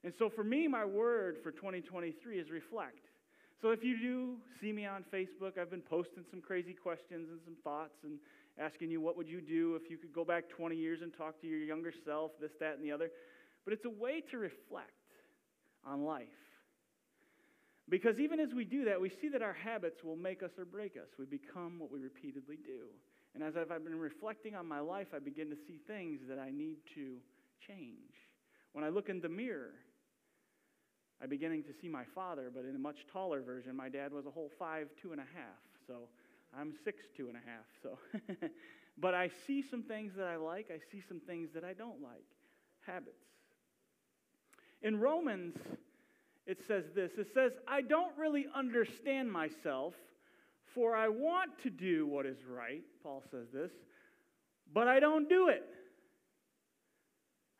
And 0.03 0.13
so 0.17 0.29
for 0.29 0.43
me, 0.43 0.67
my 0.67 0.85
word 0.85 1.37
for 1.43 1.51
2023 1.51 2.39
is 2.39 2.49
reflect. 2.49 3.05
So 3.61 3.71
if 3.71 3.83
you 3.83 3.99
do 3.99 4.37
see 4.61 4.71
me 4.71 4.85
on 4.85 5.03
Facebook, 5.13 5.57
I've 5.59 5.69
been 5.69 5.81
posting 5.81 6.23
some 6.31 6.41
crazy 6.41 6.73
questions 6.73 7.27
and 7.29 7.39
some 7.43 7.57
thoughts 7.63 7.95
and 8.03 8.17
asking 8.57 8.89
you 8.89 9.01
what 9.01 9.17
would 9.17 9.27
you 9.27 9.41
do 9.41 9.75
if 9.75 9.89
you 9.89 9.97
could 9.97 10.13
go 10.13 10.23
back 10.23 10.45
20 10.49 10.75
years 10.75 10.99
and 11.01 11.13
talk 11.13 11.39
to 11.41 11.47
your 11.47 11.59
younger 11.59 11.93
self, 12.05 12.31
this, 12.39 12.51
that, 12.59 12.75
and 12.75 12.83
the 12.83 12.91
other. 12.91 13.09
But 13.65 13.73
it's 13.73 13.85
a 13.85 13.89
way 13.89 14.23
to 14.31 14.37
reflect 14.37 14.91
on 15.85 16.05
life. 16.05 16.27
Because 17.89 18.19
even 18.19 18.39
as 18.39 18.53
we 18.53 18.65
do 18.65 18.85
that, 18.85 19.01
we 19.01 19.09
see 19.21 19.29
that 19.29 19.41
our 19.41 19.53
habits 19.53 20.03
will 20.03 20.15
make 20.15 20.43
us 20.43 20.51
or 20.57 20.65
break 20.65 20.95
us. 20.95 21.07
We 21.17 21.25
become 21.25 21.79
what 21.79 21.91
we 21.91 21.99
repeatedly 21.99 22.57
do. 22.63 22.85
And 23.33 23.43
as 23.43 23.53
I've 23.57 23.83
been 23.83 23.99
reflecting 23.99 24.55
on 24.55 24.67
my 24.67 24.79
life, 24.79 25.07
I 25.15 25.19
begin 25.19 25.49
to 25.49 25.55
see 25.67 25.79
things 25.87 26.19
that 26.29 26.39
I 26.39 26.51
need 26.51 26.77
to 26.95 27.17
change. 27.67 28.13
When 28.73 28.83
I 28.83 28.89
look 28.89 29.09
in 29.09 29.21
the 29.21 29.29
mirror, 29.29 29.73
I'm 31.21 31.29
beginning 31.29 31.63
to 31.63 31.73
see 31.81 31.87
my 31.87 32.03
father, 32.15 32.51
but 32.53 32.63
in 32.65 32.75
a 32.75 32.79
much 32.79 32.97
taller 33.11 33.41
version. 33.41 33.75
My 33.75 33.89
dad 33.89 34.13
was 34.13 34.25
a 34.25 34.31
whole 34.31 34.51
five, 34.57 34.87
two 35.01 35.11
and 35.11 35.19
a 35.19 35.27
half. 35.35 35.59
So 35.87 36.07
I'm 36.57 36.73
six 36.85 37.03
two 37.17 37.27
and 37.27 37.37
a 37.37 37.41
half, 37.45 37.65
so. 37.83 38.47
but 38.97 39.13
I 39.13 39.29
see 39.47 39.63
some 39.69 39.83
things 39.83 40.13
that 40.15 40.27
I 40.27 40.37
like. 40.37 40.67
I 40.71 40.79
see 40.91 41.03
some 41.07 41.19
things 41.19 41.49
that 41.53 41.63
I 41.63 41.73
don't 41.73 42.01
like. 42.01 42.25
Habits. 42.85 43.17
In 44.81 44.99
Romans, 44.99 45.55
it 46.49 46.57
says 46.67 46.85
this 46.95 47.11
it 47.19 47.27
says, 47.31 47.51
I 47.67 47.81
don't 47.81 48.17
really 48.17 48.47
understand 48.55 49.31
myself, 49.31 49.93
for 50.73 50.95
I 50.95 51.07
want 51.07 51.51
to 51.61 51.69
do 51.69 52.07
what 52.07 52.25
is 52.25 52.37
right. 52.49 52.81
Paul 53.03 53.23
says 53.29 53.47
this, 53.53 53.71
but 54.73 54.87
I 54.87 54.99
don't 54.99 55.29
do 55.29 55.49
it. 55.49 55.63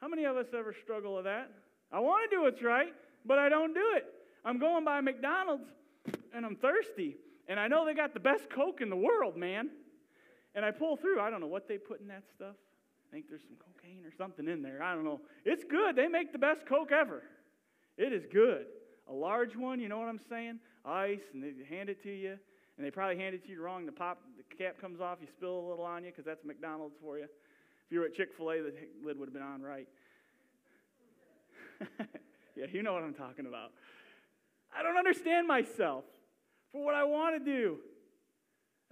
How 0.01 0.07
many 0.07 0.25
of 0.25 0.37
us 0.37 0.47
ever 0.57 0.73
struggle 0.73 1.15
with 1.15 1.25
that? 1.25 1.51
I 1.91 1.99
want 1.99 2.29
to 2.29 2.35
do 2.35 2.41
what's 2.41 2.63
right, 2.63 2.93
but 3.25 3.37
I 3.37 3.47
don't 3.47 3.75
do 3.75 3.93
it. 3.95 4.05
I'm 4.43 4.57
going 4.57 4.83
by 4.83 5.01
McDonald's 5.01 5.67
and 6.33 6.43
I'm 6.43 6.55
thirsty, 6.55 7.15
and 7.47 7.59
I 7.59 7.67
know 7.67 7.85
they 7.85 7.93
got 7.93 8.15
the 8.15 8.19
best 8.19 8.49
Coke 8.49 8.81
in 8.81 8.89
the 8.89 8.95
world, 8.95 9.37
man. 9.37 9.69
And 10.55 10.65
I 10.65 10.71
pull 10.71 10.97
through. 10.97 11.19
I 11.19 11.29
don't 11.29 11.41
know 11.41 11.47
what 11.47 11.67
they 11.67 11.77
put 11.77 12.01
in 12.01 12.07
that 12.07 12.23
stuff. 12.35 12.55
I 12.57 13.13
think 13.13 13.25
there's 13.29 13.43
some 13.43 13.57
cocaine 13.57 14.03
or 14.03 14.11
something 14.17 14.47
in 14.47 14.63
there. 14.63 14.81
I 14.81 14.95
don't 14.95 15.03
know. 15.03 15.21
It's 15.45 15.63
good. 15.63 15.95
They 15.95 16.07
make 16.07 16.31
the 16.31 16.39
best 16.39 16.65
Coke 16.65 16.91
ever. 16.91 17.21
It 17.99 18.13
is 18.13 18.25
good. 18.31 18.65
A 19.09 19.13
large 19.13 19.55
one, 19.55 19.79
you 19.79 19.89
know 19.89 19.97
what 19.97 20.07
I'm 20.07 20.19
saying? 20.29 20.59
Ice, 20.85 21.21
and 21.33 21.43
they 21.43 21.53
hand 21.67 21.89
it 21.89 22.01
to 22.03 22.11
you, 22.11 22.37
and 22.77 22.85
they 22.85 22.91
probably 22.91 23.17
hand 23.17 23.33
it 23.33 23.43
to 23.45 23.49
you 23.49 23.61
wrong. 23.61 23.85
The 23.85 23.91
pop, 23.91 24.21
the 24.37 24.55
cap 24.55 24.79
comes 24.79 25.01
off, 25.01 25.17
you 25.19 25.27
spill 25.35 25.59
a 25.59 25.65
little 25.69 25.85
on 25.85 26.03
you 26.03 26.11
because 26.11 26.25
that's 26.25 26.45
McDonald's 26.45 26.95
for 27.01 27.17
you. 27.17 27.23
If 27.23 27.91
you 27.91 27.99
were 27.99 28.05
at 28.05 28.13
Chick 28.13 28.29
Fil 28.37 28.51
A, 28.51 28.61
the 28.61 28.73
lid 29.03 29.17
would 29.17 29.27
have 29.27 29.33
been 29.33 29.41
on 29.41 29.61
right. 29.61 29.87
yeah, 32.55 32.65
you 32.71 32.83
know 32.83 32.93
what 32.93 33.03
I'm 33.03 33.15
talking 33.15 33.47
about. 33.47 33.71
I 34.77 34.83
don't 34.83 34.97
understand 34.97 35.47
myself 35.47 36.03
for 36.71 36.85
what 36.85 36.93
I 36.93 37.03
want 37.03 37.43
to 37.43 37.51
do. 37.51 37.77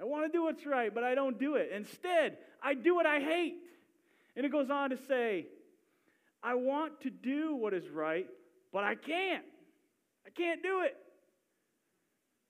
I 0.01 0.05
want 0.05 0.31
to 0.31 0.35
do 0.35 0.43
what's 0.43 0.65
right, 0.65 0.93
but 0.93 1.03
I 1.03 1.15
don't 1.15 1.39
do 1.39 1.55
it. 1.55 1.69
Instead, 1.73 2.37
I 2.61 2.73
do 2.73 2.95
what 2.95 3.05
I 3.05 3.19
hate. 3.19 3.55
And 4.35 4.45
it 4.45 4.51
goes 4.51 4.69
on 4.69 4.91
to 4.91 4.97
say, 5.07 5.47
I 6.43 6.55
want 6.55 7.01
to 7.01 7.09
do 7.09 7.55
what 7.55 7.73
is 7.73 7.87
right, 7.89 8.27
but 8.71 8.83
I 8.83 8.95
can't. 8.95 9.43
I 10.27 10.29
can't 10.29 10.61
do 10.61 10.81
it. 10.81 10.97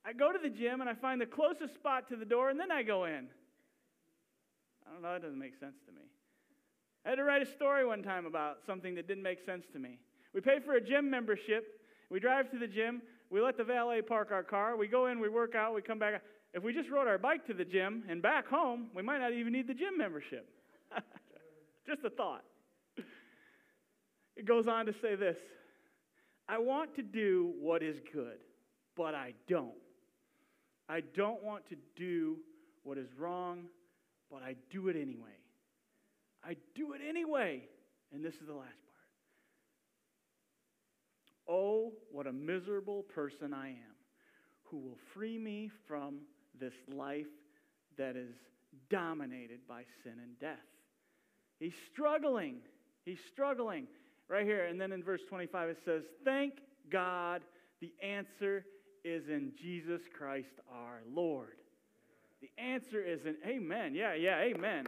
I 0.03 0.13
go 0.13 0.31
to 0.31 0.39
the 0.41 0.49
gym 0.49 0.81
and 0.81 0.89
I 0.89 0.95
find 0.95 1.21
the 1.21 1.27
closest 1.27 1.75
spot 1.75 2.09
to 2.09 2.15
the 2.15 2.25
door 2.25 2.49
and 2.49 2.59
then 2.59 2.71
I 2.71 2.81
go 2.81 3.05
in. 3.05 3.27
I 4.87 4.93
don't 4.93 5.03
know, 5.03 5.13
that 5.13 5.21
doesn't 5.21 5.37
make 5.37 5.59
sense 5.59 5.75
to 5.85 5.91
me. 5.91 6.01
I 7.05 7.09
had 7.09 7.15
to 7.15 7.23
write 7.23 7.41
a 7.41 7.45
story 7.45 7.85
one 7.85 8.03
time 8.03 8.25
about 8.25 8.57
something 8.65 8.95
that 8.95 9.07
didn't 9.07 9.23
make 9.23 9.45
sense 9.45 9.65
to 9.73 9.79
me. 9.79 9.99
We 10.33 10.41
pay 10.41 10.59
for 10.65 10.75
a 10.75 10.81
gym 10.81 11.09
membership. 11.09 11.81
We 12.09 12.19
drive 12.19 12.49
to 12.51 12.57
the 12.57 12.67
gym. 12.67 13.01
We 13.29 13.41
let 13.41 13.57
the 13.57 13.63
valet 13.63 14.01
park 14.01 14.31
our 14.31 14.43
car. 14.43 14.75
We 14.75 14.87
go 14.87 15.07
in, 15.07 15.19
we 15.19 15.29
work 15.29 15.55
out, 15.55 15.75
we 15.75 15.81
come 15.81 15.99
back. 15.99 16.21
If 16.53 16.63
we 16.63 16.73
just 16.73 16.89
rode 16.89 17.07
our 17.07 17.17
bike 17.17 17.45
to 17.47 17.53
the 17.53 17.65
gym 17.65 18.03
and 18.09 18.21
back 18.21 18.47
home, 18.47 18.87
we 18.95 19.03
might 19.03 19.19
not 19.19 19.33
even 19.33 19.53
need 19.53 19.67
the 19.67 19.73
gym 19.73 19.97
membership. 19.97 20.49
just 21.87 22.03
a 22.05 22.09
thought. 22.09 22.43
It 24.35 24.45
goes 24.45 24.67
on 24.67 24.85
to 24.85 24.93
say 25.01 25.15
this 25.15 25.37
I 26.49 26.59
want 26.59 26.95
to 26.95 27.03
do 27.03 27.53
what 27.59 27.83
is 27.83 27.97
good, 28.13 28.39
but 28.95 29.13
I 29.13 29.33
don't. 29.47 29.73
I 30.87 31.01
don't 31.01 31.43
want 31.43 31.67
to 31.69 31.75
do 31.95 32.37
what 32.83 32.97
is 32.97 33.09
wrong, 33.17 33.65
but 34.31 34.41
I 34.41 34.55
do 34.69 34.87
it 34.87 34.95
anyway. 34.95 35.35
I 36.43 36.55
do 36.75 36.93
it 36.93 37.01
anyway. 37.07 37.63
And 38.13 38.23
this 38.23 38.35
is 38.35 38.47
the 38.47 38.53
last 38.53 38.61
part. 38.69 39.09
Oh, 41.49 41.91
what 42.11 42.27
a 42.27 42.31
miserable 42.31 43.03
person 43.03 43.53
I 43.53 43.69
am. 43.69 43.95
Who 44.63 44.77
will 44.77 44.97
free 45.13 45.37
me 45.37 45.69
from 45.87 46.19
this 46.59 46.73
life 46.93 47.27
that 47.97 48.15
is 48.15 48.35
dominated 48.89 49.59
by 49.67 49.83
sin 50.03 50.13
and 50.21 50.39
death? 50.39 50.57
He's 51.59 51.73
struggling. 51.91 52.57
He's 53.05 53.19
struggling. 53.31 53.87
Right 54.29 54.45
here. 54.45 54.65
And 54.65 54.79
then 54.79 54.91
in 54.91 55.03
verse 55.03 55.21
25, 55.27 55.69
it 55.69 55.77
says, 55.85 56.03
Thank 56.25 56.55
God 56.89 57.41
the 57.81 57.93
answer 58.01 58.65
is 59.03 59.29
in 59.29 59.53
Jesus 59.61 60.01
Christ 60.17 60.59
our 60.71 61.01
Lord. 61.09 61.55
The 62.41 62.49
answer 62.61 63.01
is 63.01 63.25
in, 63.25 63.35
Amen. 63.45 63.95
Yeah, 63.95 64.13
yeah, 64.13 64.39
Amen. 64.39 64.85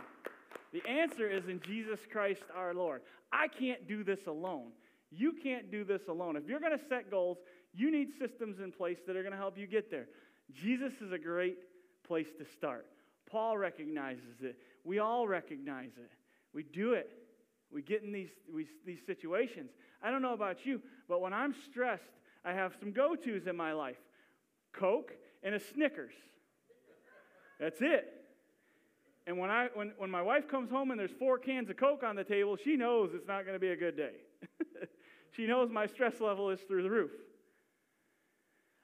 The 0.73 0.87
answer 0.87 1.27
is 1.27 1.47
in 1.47 1.61
Jesus 1.61 1.99
Christ 2.11 2.43
our 2.55 2.73
Lord. 2.73 3.01
I 3.31 3.47
can't 3.47 3.87
do 3.87 4.03
this 4.03 4.27
alone. 4.27 4.71
You 5.11 5.33
can't 5.41 5.71
do 5.71 5.83
this 5.83 6.01
alone. 6.07 6.35
If 6.35 6.47
you're 6.47 6.59
going 6.59 6.77
to 6.77 6.85
set 6.87 7.09
goals, 7.09 7.37
you 7.73 7.91
need 7.91 8.09
systems 8.19 8.59
in 8.59 8.71
place 8.71 8.99
that 9.07 9.15
are 9.15 9.23
going 9.23 9.31
to 9.31 9.37
help 9.37 9.57
you 9.57 9.67
get 9.67 9.89
there. 9.89 10.07
Jesus 10.53 10.93
is 11.01 11.11
a 11.11 11.17
great 11.17 11.57
place 12.07 12.27
to 12.37 12.45
start. 12.45 12.85
Paul 13.29 13.57
recognizes 13.57 14.41
it. 14.41 14.57
We 14.83 14.99
all 14.99 15.27
recognize 15.27 15.91
it. 15.97 16.11
We 16.53 16.63
do 16.63 16.93
it. 16.93 17.11
We 17.73 17.81
get 17.81 18.03
in 18.03 18.11
these, 18.11 18.29
we, 18.53 18.67
these 18.85 18.99
situations. 19.05 19.71
I 20.01 20.11
don't 20.11 20.21
know 20.21 20.33
about 20.33 20.65
you, 20.65 20.81
but 21.07 21.21
when 21.21 21.33
I'm 21.33 21.53
stressed, 21.69 22.03
I 22.43 22.53
have 22.53 22.73
some 22.79 22.91
go 22.91 23.15
tos 23.15 23.47
in 23.47 23.55
my 23.55 23.73
life 23.73 23.97
Coke 24.73 25.13
and 25.43 25.55
a 25.55 25.59
Snickers. 25.59 26.13
That's 27.59 27.81
it. 27.81 28.13
And 29.27 29.37
when, 29.37 29.51
I, 29.51 29.67
when, 29.73 29.93
when 29.97 30.09
my 30.09 30.21
wife 30.21 30.47
comes 30.47 30.71
home 30.71 30.91
and 30.91 30.99
there's 30.99 31.11
four 31.19 31.37
cans 31.37 31.69
of 31.69 31.77
Coke 31.77 32.03
on 32.03 32.15
the 32.15 32.23
table, 32.23 32.57
she 32.57 32.75
knows 32.75 33.11
it's 33.13 33.27
not 33.27 33.43
going 33.43 33.53
to 33.55 33.59
be 33.59 33.69
a 33.69 33.75
good 33.75 33.97
day. 33.97 34.13
She 35.31 35.45
knows 35.45 35.69
my 35.69 35.85
stress 35.85 36.19
level 36.19 36.49
is 36.49 36.59
through 36.61 36.83
the 36.83 36.89
roof. 36.89 37.11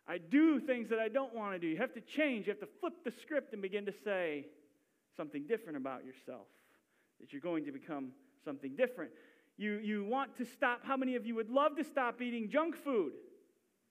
I 0.07 0.19
do 0.19 0.59
things 0.59 0.89
that 0.89 0.99
I 0.99 1.07
don't 1.07 1.33
want 1.33 1.53
to 1.53 1.59
do. 1.59 1.67
You 1.67 1.77
have 1.77 1.93
to 1.95 2.01
change. 2.01 2.45
You 2.45 2.53
have 2.53 2.59
to 2.59 2.69
flip 2.79 2.93
the 3.03 3.11
script 3.21 3.53
and 3.53 3.61
begin 3.61 3.85
to 3.87 3.93
say 4.03 4.45
something 5.17 5.45
different 5.47 5.77
about 5.77 6.05
yourself, 6.05 6.45
that 7.19 7.33
you're 7.33 7.41
going 7.41 7.65
to 7.65 7.71
become 7.71 8.11
something 8.45 8.75
different. 8.75 9.11
You, 9.57 9.73
you 9.73 10.05
want 10.05 10.37
to 10.37 10.45
stop. 10.45 10.81
How 10.83 10.95
many 10.95 11.15
of 11.15 11.25
you 11.25 11.35
would 11.35 11.49
love 11.49 11.75
to 11.77 11.83
stop 11.83 12.21
eating 12.21 12.49
junk 12.49 12.75
food? 12.77 13.13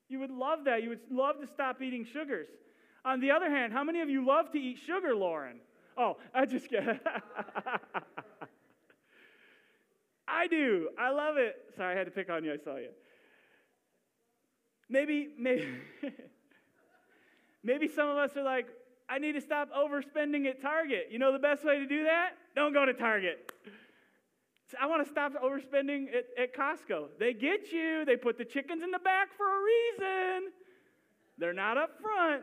You 0.08 0.20
would 0.20 0.30
love 0.30 0.60
that. 0.64 0.82
You 0.82 0.90
would 0.90 1.00
love 1.10 1.40
to 1.40 1.46
stop 1.46 1.82
eating 1.82 2.06
sugars. 2.10 2.48
On 3.04 3.20
the 3.20 3.30
other 3.30 3.50
hand, 3.50 3.72
how 3.72 3.84
many 3.84 4.00
of 4.00 4.08
you 4.08 4.24
love 4.24 4.50
to 4.52 4.58
eat 4.58 4.78
sugar, 4.78 5.14
Lauren? 5.14 5.60
Oh, 5.96 6.16
I 6.34 6.46
just 6.46 6.70
get. 6.70 6.84
I 10.28 10.46
do. 10.46 10.88
I 10.98 11.10
love 11.10 11.36
it. 11.36 11.54
Sorry, 11.76 11.94
I 11.94 11.98
had 11.98 12.06
to 12.06 12.10
pick 12.10 12.30
on 12.30 12.44
you. 12.44 12.52
I 12.52 12.56
saw 12.56 12.76
you. 12.76 12.88
Maybe, 14.88 15.28
maybe, 15.38 15.66
maybe 17.62 17.88
some 17.88 18.08
of 18.08 18.16
us 18.16 18.36
are 18.36 18.42
like, 18.42 18.66
I 19.08 19.18
need 19.18 19.32
to 19.32 19.40
stop 19.40 19.70
overspending 19.72 20.46
at 20.46 20.60
Target. 20.62 21.08
You 21.10 21.18
know 21.18 21.32
the 21.32 21.38
best 21.38 21.64
way 21.64 21.78
to 21.78 21.86
do 21.86 22.04
that? 22.04 22.32
Don't 22.54 22.72
go 22.72 22.84
to 22.84 22.92
Target. 22.92 23.52
I 24.80 24.86
want 24.86 25.04
to 25.04 25.10
stop 25.10 25.32
overspending 25.42 26.06
at, 26.08 26.42
at 26.42 26.54
Costco. 26.54 27.08
They 27.18 27.32
get 27.32 27.72
you, 27.72 28.04
they 28.04 28.16
put 28.16 28.38
the 28.38 28.44
chickens 28.44 28.82
in 28.82 28.90
the 28.90 28.98
back 28.98 29.28
for 29.36 29.46
a 29.46 29.60
reason. 29.62 30.52
They're 31.38 31.52
not 31.52 31.76
up 31.76 31.90
front. 32.00 32.42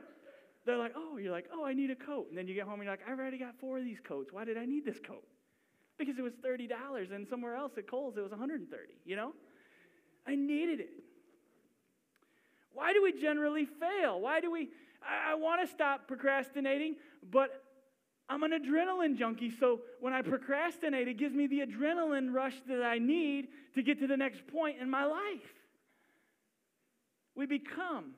They're 0.66 0.78
like, 0.78 0.94
oh, 0.96 1.18
you're 1.18 1.32
like, 1.32 1.48
oh, 1.54 1.66
I 1.66 1.74
need 1.74 1.90
a 1.92 1.96
coat. 1.96 2.28
And 2.30 2.38
then 2.38 2.48
you 2.48 2.54
get 2.54 2.66
home 2.66 2.76
and 2.76 2.84
you're 2.84 2.94
like, 2.94 3.02
I've 3.10 3.20
already 3.20 3.38
got 3.38 3.56
four 3.60 3.80
of 3.80 3.84
these 3.84 4.00
coats. 4.00 4.32
Why 4.32 4.46
did 4.46 4.58
I 4.58 4.66
need 4.66 4.86
this 4.86 5.00
coat? 5.00 5.24
because 6.02 6.18
it 6.18 6.24
was 6.24 6.34
$30 6.34 7.14
and 7.14 7.28
somewhere 7.28 7.56
else 7.56 7.74
at 7.78 7.88
Kohl's 7.88 8.18
it 8.18 8.22
was 8.22 8.32
130, 8.32 8.94
you 9.06 9.16
know? 9.16 9.34
I 10.28 10.36
needed 10.36 10.80
it. 10.80 10.90
Why 12.74 12.92
do 12.94 13.04
we 13.04 13.14
generally 13.14 13.66
fail? 13.66 14.20
Why 14.20 14.40
do 14.40 14.52
we 14.52 14.70
I, 15.04 15.34
I 15.34 15.36
want 15.36 15.62
to 15.62 15.72
stop 15.72 16.08
procrastinating, 16.08 16.96
but 17.32 17.64
I'm 18.32 18.44
an 18.44 18.52
adrenaline 18.52 19.18
junkie, 19.18 19.52
so 19.60 19.82
when 20.00 20.14
I 20.14 20.22
procrastinate, 20.22 21.10
it 21.10 21.18
gives 21.18 21.36
me 21.36 21.48
the 21.48 21.60
adrenaline 21.60 22.32
rush 22.34 22.56
that 22.70 22.82
I 22.82 22.98
need 22.98 23.50
to 23.76 23.84
get 23.84 24.00
to 24.00 24.08
the 24.08 24.16
next 24.16 24.48
point 24.48 24.78
in 24.82 24.90
my 24.90 25.04
life. 25.04 25.52
We 27.36 27.46
become 27.46 28.14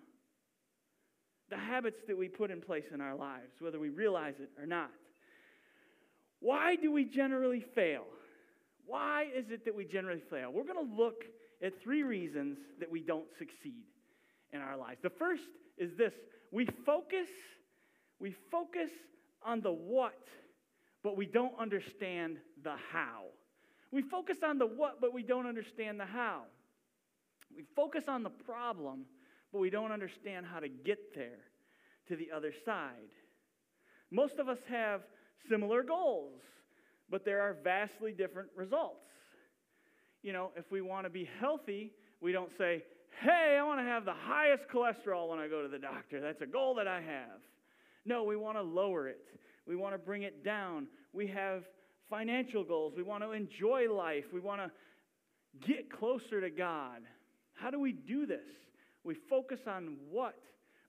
the 1.49 1.57
habits 1.57 1.97
that 2.07 2.15
we 2.15 2.27
put 2.27 2.51
in 2.51 2.61
place 2.61 2.83
in 2.93 3.01
our 3.01 3.15
lives, 3.15 3.53
whether 3.59 3.79
we 3.79 3.89
realize 3.89 4.35
it 4.39 4.51
or 4.59 4.67
not. 4.67 4.91
Why 6.41 6.75
do 6.75 6.91
we 6.91 7.05
generally 7.05 7.65
fail? 7.73 8.03
Why 8.85 9.29
is 9.35 9.45
it 9.49 9.65
that 9.65 9.73
we 9.73 9.83
generally 9.83 10.21
fail? 10.29 10.51
We're 10.53 10.71
going 10.71 10.87
to 10.87 10.95
look 10.95 11.23
at 11.63 11.81
three 11.81 12.03
reasons 12.03 12.59
that 12.79 12.91
we 12.91 13.01
don't 13.01 13.25
succeed 13.39 13.85
in 14.51 14.61
our 14.61 14.77
lives. 14.77 14.99
The 15.01 15.09
first 15.09 15.41
is 15.79 15.97
this 15.97 16.13
we 16.51 16.67
focus, 16.85 17.29
we 18.19 18.35
focus 18.51 18.91
on 19.45 19.61
the 19.61 19.71
what, 19.71 20.17
but 21.03 21.17
we 21.17 21.25
don't 21.25 21.57
understand 21.59 22.37
the 22.63 22.75
how. 22.91 23.23
We 23.91 24.01
focus 24.01 24.37
on 24.43 24.57
the 24.57 24.65
what, 24.65 24.99
but 25.01 25.13
we 25.13 25.23
don't 25.23 25.45
understand 25.45 25.99
the 25.99 26.05
how. 26.05 26.43
We 27.55 27.63
focus 27.75 28.03
on 28.07 28.23
the 28.23 28.29
problem, 28.29 29.05
but 29.51 29.59
we 29.59 29.69
don't 29.69 29.91
understand 29.91 30.45
how 30.45 30.59
to 30.59 30.67
get 30.67 31.13
there 31.13 31.39
to 32.07 32.15
the 32.15 32.29
other 32.35 32.53
side. 32.65 33.11
Most 34.11 34.39
of 34.39 34.49
us 34.49 34.57
have 34.69 35.01
similar 35.49 35.83
goals, 35.83 36.41
but 37.09 37.25
there 37.25 37.41
are 37.41 37.57
vastly 37.63 38.11
different 38.11 38.49
results. 38.55 38.97
You 40.23 40.33
know, 40.33 40.51
if 40.55 40.71
we 40.71 40.81
want 40.81 41.05
to 41.05 41.09
be 41.09 41.29
healthy, 41.39 41.91
we 42.21 42.31
don't 42.31 42.51
say, 42.57 42.83
hey, 43.21 43.57
I 43.59 43.63
want 43.63 43.79
to 43.79 43.83
have 43.83 44.05
the 44.05 44.13
highest 44.13 44.63
cholesterol 44.73 45.29
when 45.29 45.39
I 45.39 45.47
go 45.47 45.61
to 45.61 45.67
the 45.67 45.77
doctor. 45.77 46.21
That's 46.21 46.41
a 46.41 46.45
goal 46.45 46.75
that 46.75 46.87
I 46.87 47.01
have. 47.01 47.41
No, 48.05 48.23
we 48.23 48.35
want 48.35 48.57
to 48.57 48.61
lower 48.61 49.07
it. 49.07 49.25
We 49.65 49.75
want 49.75 49.93
to 49.93 49.97
bring 49.97 50.23
it 50.23 50.43
down. 50.43 50.87
We 51.13 51.27
have 51.27 51.63
financial 52.09 52.63
goals. 52.63 52.93
We 52.95 53.03
want 53.03 53.23
to 53.23 53.31
enjoy 53.31 53.91
life. 53.91 54.25
We 54.33 54.39
want 54.39 54.61
to 54.61 54.71
get 55.65 55.91
closer 55.91 56.41
to 56.41 56.49
God. 56.49 57.01
How 57.53 57.71
do 57.71 57.79
we 57.79 57.91
do 57.91 58.25
this? 58.25 58.49
We 59.03 59.15
focus 59.15 59.61
on 59.67 59.97
what, 60.09 60.39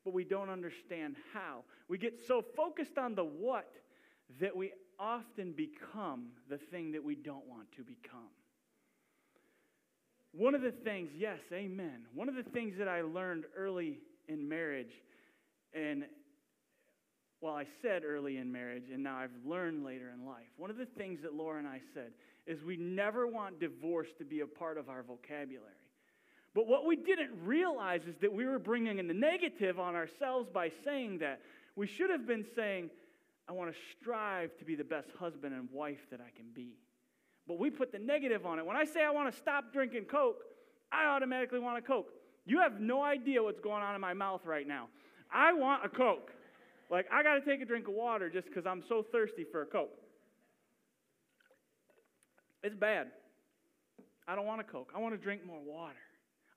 but 0.05 0.15
we 0.15 0.25
don't 0.25 0.51
understand 0.51 1.17
how. 1.33 1.65
We 1.89 1.99
get 1.99 2.19
so 2.27 2.43
focused 2.57 2.99
on 2.99 3.15
the 3.15 3.25
what 3.25 3.71
that 4.41 4.57
we 4.57 4.73
often 4.99 5.53
become 5.53 6.29
the 6.49 6.59
thing 6.59 6.93
that 6.93 7.03
we 7.03 7.15
don't 7.15 7.47
want 7.47 7.71
to 7.73 7.83
become. 7.83 8.31
One 10.33 10.55
of 10.55 10.63
the 10.63 10.73
things, 10.73 11.11
yes, 11.17 11.39
amen. 11.53 12.07
One 12.13 12.29
of 12.29 12.35
the 12.35 12.43
things 12.43 12.77
that 12.79 12.89
I 12.89 13.03
learned 13.03 13.45
early 13.57 14.01
in 14.27 14.49
marriage, 14.49 14.93
and 15.73 16.05
well, 17.45 17.55
I 17.55 17.67
said 17.83 18.05
early 18.07 18.39
in 18.39 18.51
marriage, 18.51 18.85
and 18.91 19.03
now 19.03 19.19
I've 19.19 19.29
learned 19.45 19.85
later 19.85 20.11
in 20.15 20.25
life. 20.25 20.49
One 20.57 20.71
of 20.71 20.79
the 20.79 20.87
things 20.87 21.21
that 21.25 21.35
Laura 21.35 21.59
and 21.59 21.69
I 21.69 21.79
said 21.93 22.13
is 22.47 22.65
we 22.65 22.79
never 22.79 23.27
want 23.27 23.61
divorce 23.61 24.09
to 24.17 24.25
be 24.25 24.41
a 24.41 24.47
part 24.47 24.79
of 24.79 24.89
our 24.89 25.03
vocabulary. 25.03 25.69
But 26.55 26.67
what 26.67 26.87
we 26.87 26.97
didn't 26.97 27.33
realize 27.45 28.01
is 28.09 28.15
that 28.23 28.33
we 28.33 28.47
were 28.47 28.59
bringing 28.59 28.99
in 28.99 29.09
the 29.09 29.13
negative 29.13 29.79
on 29.79 29.95
ourselves 29.95 30.49
by 30.49 30.71
saying 30.87 31.19
that. 31.19 31.43
We 31.77 31.87
should 31.87 32.09
have 32.09 32.27
been 32.27 32.47
saying, 32.57 32.89
I 33.47 33.53
want 33.53 33.71
to 33.71 33.79
strive 34.01 34.57
to 34.57 34.65
be 34.65 34.75
the 34.75 34.83
best 34.83 35.09
husband 35.21 35.55
and 35.55 35.69
wife 35.71 36.01
that 36.13 36.21
I 36.23 36.35
can 36.35 36.47
be. 36.55 36.79
But 37.47 37.59
we 37.59 37.69
put 37.69 37.93
the 37.93 37.99
negative 37.99 38.47
on 38.47 38.59
it. 38.59 38.65
When 38.65 38.79
I 38.79 38.85
say 38.85 39.05
I 39.05 39.11
want 39.11 39.31
to 39.31 39.39
stop 39.39 39.71
drinking 39.71 40.05
Coke, 40.05 40.45
I 40.91 41.05
automatically 41.05 41.59
want 41.59 41.77
a 41.77 41.83
Coke. 41.83 42.09
You 42.47 42.61
have 42.61 42.81
no 42.81 43.03
idea 43.03 43.43
what's 43.43 43.61
going 43.61 43.83
on 43.83 43.95
in 43.95 44.01
my 44.01 44.15
mouth 44.15 44.47
right 44.47 44.67
now. 44.67 44.89
I 45.31 45.53
want 45.53 45.85
a 45.85 45.91
Coke. 45.91 46.31
Like, 46.91 47.07
I 47.13 47.23
got 47.23 47.35
to 47.35 47.41
take 47.41 47.61
a 47.61 47.65
drink 47.65 47.89
of 47.89 47.95
water 47.95 48.29
just 48.29 48.47
because 48.47 48.67
I'm 48.67 48.83
so 48.89 49.05
thirsty 49.11 49.45
for 49.51 49.63
a 49.63 49.67
Coke. 49.67 49.97
It's 52.63 52.75
bad. 52.75 53.09
I 54.27 54.35
don't 54.35 54.47
want 54.47 54.61
a 54.61 54.65
Coke. 54.65 54.93
I 54.95 55.01
want 55.01 55.15
to 55.15 55.21
drink 55.21 55.47
more 55.47 55.61
water. 55.61 55.99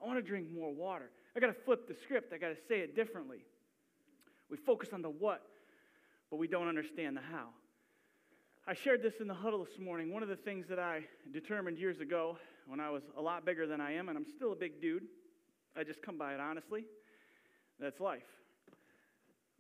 I 0.02 0.06
want 0.06 0.18
to 0.18 0.28
drink 0.28 0.48
more 0.54 0.74
water. 0.74 1.10
I 1.36 1.40
got 1.40 1.48
to 1.48 1.62
flip 1.66 1.88
the 1.88 1.96
script. 2.04 2.34
I 2.34 2.38
got 2.38 2.50
to 2.50 2.58
say 2.68 2.80
it 2.80 2.96
differently. 2.96 3.40
We 4.50 4.58
focus 4.58 4.90
on 4.94 5.02
the 5.02 5.10
what, 5.10 5.44
but 6.30 6.38
we 6.38 6.48
don't 6.48 6.68
understand 6.68 7.18
the 7.18 7.22
how. 7.22 7.50
I 8.66 8.74
shared 8.74 9.02
this 9.02 9.16
in 9.20 9.28
the 9.28 9.34
huddle 9.34 9.64
this 9.64 9.80
morning. 9.80 10.14
One 10.14 10.24
of 10.24 10.30
the 10.30 10.36
things 10.36 10.66
that 10.70 10.80
I 10.80 11.02
determined 11.32 11.78
years 11.78 12.00
ago 12.00 12.38
when 12.68 12.80
I 12.80 12.90
was 12.90 13.04
a 13.18 13.22
lot 13.22 13.46
bigger 13.46 13.66
than 13.66 13.80
I 13.80 13.94
am, 13.94 14.10
and 14.10 14.18
I'm 14.18 14.26
still 14.26 14.52
a 14.52 14.56
big 14.56 14.82
dude, 14.82 15.04
I 15.76 15.84
just 15.84 16.02
come 16.02 16.18
by 16.18 16.34
it 16.34 16.40
honestly, 16.40 16.86
that's 17.80 18.00
life. 18.00 18.24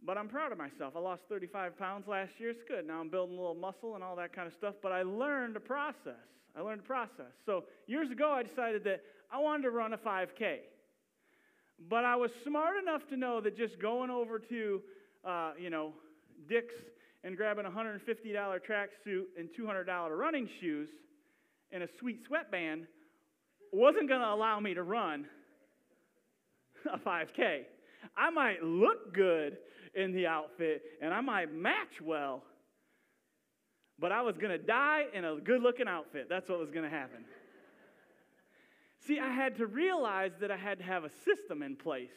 But 0.06 0.18
I'm 0.18 0.27
proud 0.27 0.51
of 0.51 0.58
myself. 0.58 0.94
I 0.96 1.00
lost 1.00 1.22
35 1.30 1.77
pounds 1.77 2.08
last 2.08 2.32
year. 2.38 2.50
It's 2.50 2.63
good. 2.68 2.88
Now 2.88 3.00
I'm 3.01 3.10
building 3.10 3.38
a 3.38 3.39
little 3.39 3.56
muscle 3.56 3.96
and 3.96 4.04
all 4.04 4.16
that 4.16 4.34
kind 4.34 4.48
of 4.48 4.54
stuff, 4.58 4.75
but 4.82 4.92
I 4.92 5.04
learned 5.04 5.56
a 5.56 5.60
process. 5.60 6.24
I 6.56 6.62
learned 6.62 6.82
a 6.82 6.84
process. 6.84 7.34
So 7.46 7.66
years 7.88 8.10
ago, 8.10 8.32
I 8.32 8.44
decided 8.44 8.84
that 8.86 9.01
I 9.32 9.39
wanted 9.39 9.63
to 9.63 9.72
run 9.72 9.94
a 9.94 9.98
5K. 9.98 10.60
But 11.89 12.06
I 12.06 12.16
was 12.16 12.32
smart 12.46 12.77
enough 12.82 13.01
to 13.10 13.18
know 13.18 13.42
that 13.42 13.56
just 13.58 13.80
going 13.80 14.10
over 14.10 14.39
to, 14.39 14.82
uh, 15.24 15.51
you 15.60 15.70
know, 15.70 15.94
Dick's 16.50 16.74
and 17.24 17.36
grabbing 17.36 17.66
a 17.66 17.70
$150 17.70 18.00
tracksuit 18.06 19.24
and 19.38 19.50
$200 19.60 20.18
running 20.18 20.48
shoes 20.62 20.89
and 21.72 21.84
a 21.84 21.88
sweet 22.00 22.22
sweatband 22.27 22.88
wasn't 23.74 24.08
going 24.08 24.22
to 24.22 24.27
allow 24.27 24.60
me 24.60 24.74
to 24.74 24.84
run 24.84 25.25
a 26.94 26.98
5K. 26.98 27.63
I 28.16 28.30
might 28.30 28.63
look 28.63 29.13
good 29.13 29.58
in 29.96 30.13
the 30.13 30.27
outfit 30.27 30.82
and 31.01 31.13
I 31.13 31.22
might 31.22 31.53
match 31.53 32.01
well, 32.03 32.44
but 34.00 34.12
I 34.12 34.22
was 34.22 34.38
to 34.51 34.64
die 34.64 35.05
in 35.14 35.25
a 35.25 35.35
good 35.35 35.62
looking 35.62 35.88
outfit. 35.88 36.27
That's 36.29 36.50
what 36.50 36.59
was 36.59 36.70
to 36.83 36.90
happen. 36.90 37.25
See, 39.07 39.20
I 39.20 39.31
had 39.31 39.57
to 39.57 39.66
realize 39.66 40.31
that 40.42 40.51
I 40.51 40.57
had 40.57 40.79
to 40.79 40.83
have 40.83 41.03
a 41.03 41.09
system 41.25 41.64
in 41.64 41.75
place. 41.75 42.09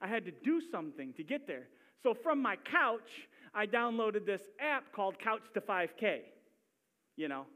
I 0.00 0.06
had 0.06 0.24
to 0.26 0.30
do 0.30 0.60
something 0.60 1.12
to 1.14 1.22
get 1.22 1.46
there. 1.46 1.68
So 2.02 2.14
from 2.14 2.40
my 2.40 2.56
couch, 2.56 3.28
I 3.54 3.66
downloaded 3.66 4.26
this 4.26 4.42
app 4.60 4.92
called 4.92 5.18
Couch 5.18 5.42
to 5.54 5.60
5K. 5.60 6.20
You 7.16 7.28
know, 7.28 7.46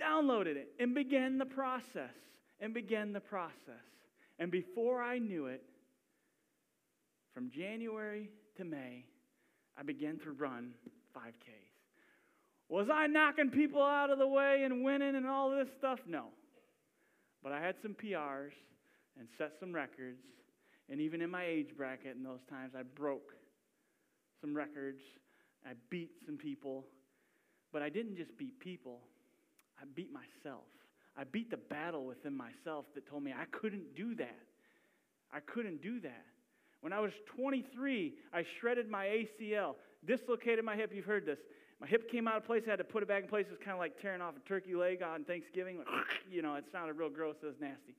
downloaded 0.00 0.56
it 0.56 0.68
and 0.80 0.94
began 0.94 1.38
the 1.38 1.46
process 1.46 2.14
and 2.60 2.74
began 2.74 3.12
the 3.12 3.20
process. 3.20 3.54
And 4.38 4.50
before 4.50 5.02
I 5.02 5.18
knew 5.18 5.46
it, 5.46 5.62
from 7.32 7.50
January 7.50 8.30
to 8.56 8.64
May, 8.64 9.04
I 9.78 9.82
began 9.82 10.18
to 10.20 10.32
run 10.32 10.72
5Ks. 11.16 11.68
Was 12.68 12.88
I 12.92 13.06
knocking 13.06 13.50
people 13.50 13.82
out 13.82 14.10
of 14.10 14.18
the 14.18 14.26
way 14.26 14.62
and 14.64 14.84
winning 14.84 15.16
and 15.16 15.26
all 15.26 15.50
this 15.50 15.68
stuff? 15.78 15.98
No. 16.06 16.26
But 17.42 17.52
I 17.52 17.60
had 17.60 17.76
some 17.82 17.94
PRs 17.94 18.52
and 19.18 19.28
set 19.38 19.52
some 19.60 19.72
records. 19.72 20.18
And 20.90 21.00
even 21.00 21.22
in 21.22 21.30
my 21.30 21.44
age 21.44 21.68
bracket 21.76 22.16
in 22.16 22.22
those 22.22 22.40
times, 22.50 22.72
I 22.78 22.82
broke 22.82 23.34
some 24.40 24.54
records. 24.54 25.00
I 25.66 25.72
beat 25.90 26.10
some 26.26 26.36
people. 26.36 26.84
But 27.72 27.82
I 27.82 27.88
didn't 27.88 28.16
just 28.16 28.36
beat 28.38 28.58
people, 28.60 29.00
I 29.80 29.84
beat 29.94 30.10
myself. 30.12 30.64
I 31.16 31.24
beat 31.24 31.50
the 31.50 31.56
battle 31.56 32.06
within 32.06 32.34
myself 32.34 32.86
that 32.94 33.08
told 33.08 33.24
me 33.24 33.32
I 33.32 33.44
couldn't 33.50 33.96
do 33.96 34.14
that. 34.16 34.38
I 35.32 35.40
couldn't 35.40 35.82
do 35.82 36.00
that. 36.00 36.24
When 36.80 36.92
I 36.92 37.00
was 37.00 37.12
23, 37.36 38.14
I 38.32 38.44
shredded 38.58 38.88
my 38.88 39.06
ACL, 39.06 39.74
dislocated 40.06 40.64
my 40.64 40.76
hip. 40.76 40.92
You've 40.94 41.04
heard 41.04 41.26
this. 41.26 41.38
My 41.80 41.86
hip 41.86 42.10
came 42.10 42.26
out 42.26 42.36
of 42.36 42.44
place. 42.44 42.64
I 42.66 42.70
had 42.70 42.76
to 42.76 42.84
put 42.84 43.02
it 43.02 43.08
back 43.08 43.22
in 43.22 43.28
place. 43.28 43.46
It 43.46 43.52
was 43.52 43.60
kind 43.60 43.72
of 43.72 43.78
like 43.78 44.00
tearing 44.00 44.20
off 44.20 44.34
a 44.36 44.48
turkey 44.48 44.74
leg 44.74 45.02
on 45.02 45.24
Thanksgiving. 45.24 45.78
you 46.30 46.42
know, 46.42 46.54
it 46.56 46.64
sounded 46.72 46.94
real 46.94 47.10
gross. 47.10 47.36
It 47.42 47.46
was 47.46 47.60
nasty. 47.60 47.94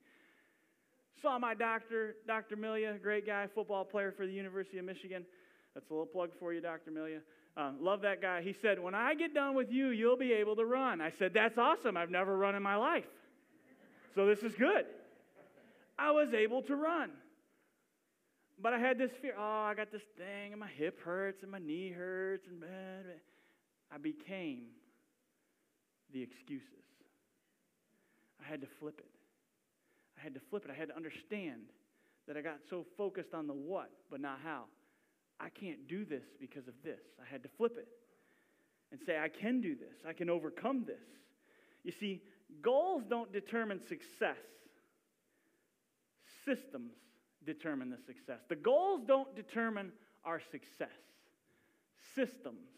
Saw 1.22 1.38
my 1.38 1.54
doctor, 1.54 2.16
Dr. 2.26 2.56
Milia, 2.56 3.00
great 3.02 3.26
guy, 3.26 3.46
football 3.54 3.84
player 3.84 4.12
for 4.12 4.26
the 4.26 4.32
University 4.32 4.78
of 4.78 4.84
Michigan. 4.84 5.24
That's 5.74 5.88
a 5.90 5.92
little 5.92 6.06
plug 6.06 6.30
for 6.38 6.52
you, 6.52 6.60
Dr. 6.60 6.90
Milia. 6.90 7.20
Um, 7.56 7.76
love 7.80 8.02
that 8.02 8.22
guy. 8.22 8.42
He 8.42 8.54
said, 8.62 8.78
When 8.78 8.94
I 8.94 9.14
get 9.14 9.34
done 9.34 9.54
with 9.54 9.70
you, 9.70 9.88
you'll 9.88 10.16
be 10.16 10.32
able 10.32 10.56
to 10.56 10.64
run. 10.64 11.00
I 11.00 11.10
said, 11.18 11.34
That's 11.34 11.58
awesome. 11.58 11.96
I've 11.96 12.10
never 12.10 12.36
run 12.36 12.54
in 12.54 12.62
my 12.62 12.76
life. 12.76 13.04
So 14.14 14.26
this 14.26 14.40
is 14.40 14.54
good. 14.54 14.86
I 15.98 16.10
was 16.12 16.32
able 16.32 16.62
to 16.62 16.76
run. 16.76 17.10
But 18.62 18.74
I 18.74 18.78
had 18.78 18.98
this 18.98 19.10
fear 19.22 19.34
oh, 19.38 19.62
I 19.70 19.74
got 19.74 19.90
this 19.90 20.02
thing, 20.16 20.52
and 20.52 20.60
my 20.60 20.68
hip 20.68 21.00
hurts, 21.02 21.42
and 21.42 21.50
my 21.50 21.58
knee 21.58 21.90
hurts, 21.90 22.46
and 22.46 22.60
blah, 22.60 22.68
blah. 22.68 23.12
I 23.92 23.98
became 23.98 24.64
the 26.12 26.22
excuses. 26.22 26.84
I 28.44 28.48
had 28.48 28.60
to 28.60 28.66
flip 28.78 28.98
it. 28.98 29.10
I 30.18 30.22
had 30.22 30.34
to 30.34 30.40
flip 30.50 30.64
it. 30.64 30.70
I 30.70 30.78
had 30.78 30.88
to 30.88 30.96
understand 30.96 31.62
that 32.28 32.36
I 32.36 32.42
got 32.42 32.58
so 32.68 32.84
focused 32.96 33.34
on 33.34 33.46
the 33.46 33.54
what, 33.54 33.90
but 34.10 34.20
not 34.20 34.38
how. 34.44 34.64
I 35.40 35.48
can't 35.48 35.88
do 35.88 36.04
this 36.04 36.24
because 36.38 36.68
of 36.68 36.74
this. 36.84 37.00
I 37.20 37.30
had 37.30 37.42
to 37.44 37.48
flip 37.56 37.76
it 37.78 37.88
and 38.92 39.00
say, 39.06 39.18
I 39.18 39.28
can 39.28 39.60
do 39.60 39.74
this. 39.74 39.96
I 40.06 40.12
can 40.12 40.28
overcome 40.28 40.84
this. 40.86 40.96
You 41.82 41.92
see, 41.98 42.20
goals 42.60 43.04
don't 43.08 43.32
determine 43.32 43.80
success, 43.80 44.36
systems 46.44 46.92
determine 47.44 47.90
the 47.90 47.98
success. 48.06 48.40
The 48.48 48.56
goals 48.56 49.02
don't 49.06 49.34
determine 49.34 49.92
our 50.24 50.40
success, 50.50 50.88
systems 52.14 52.68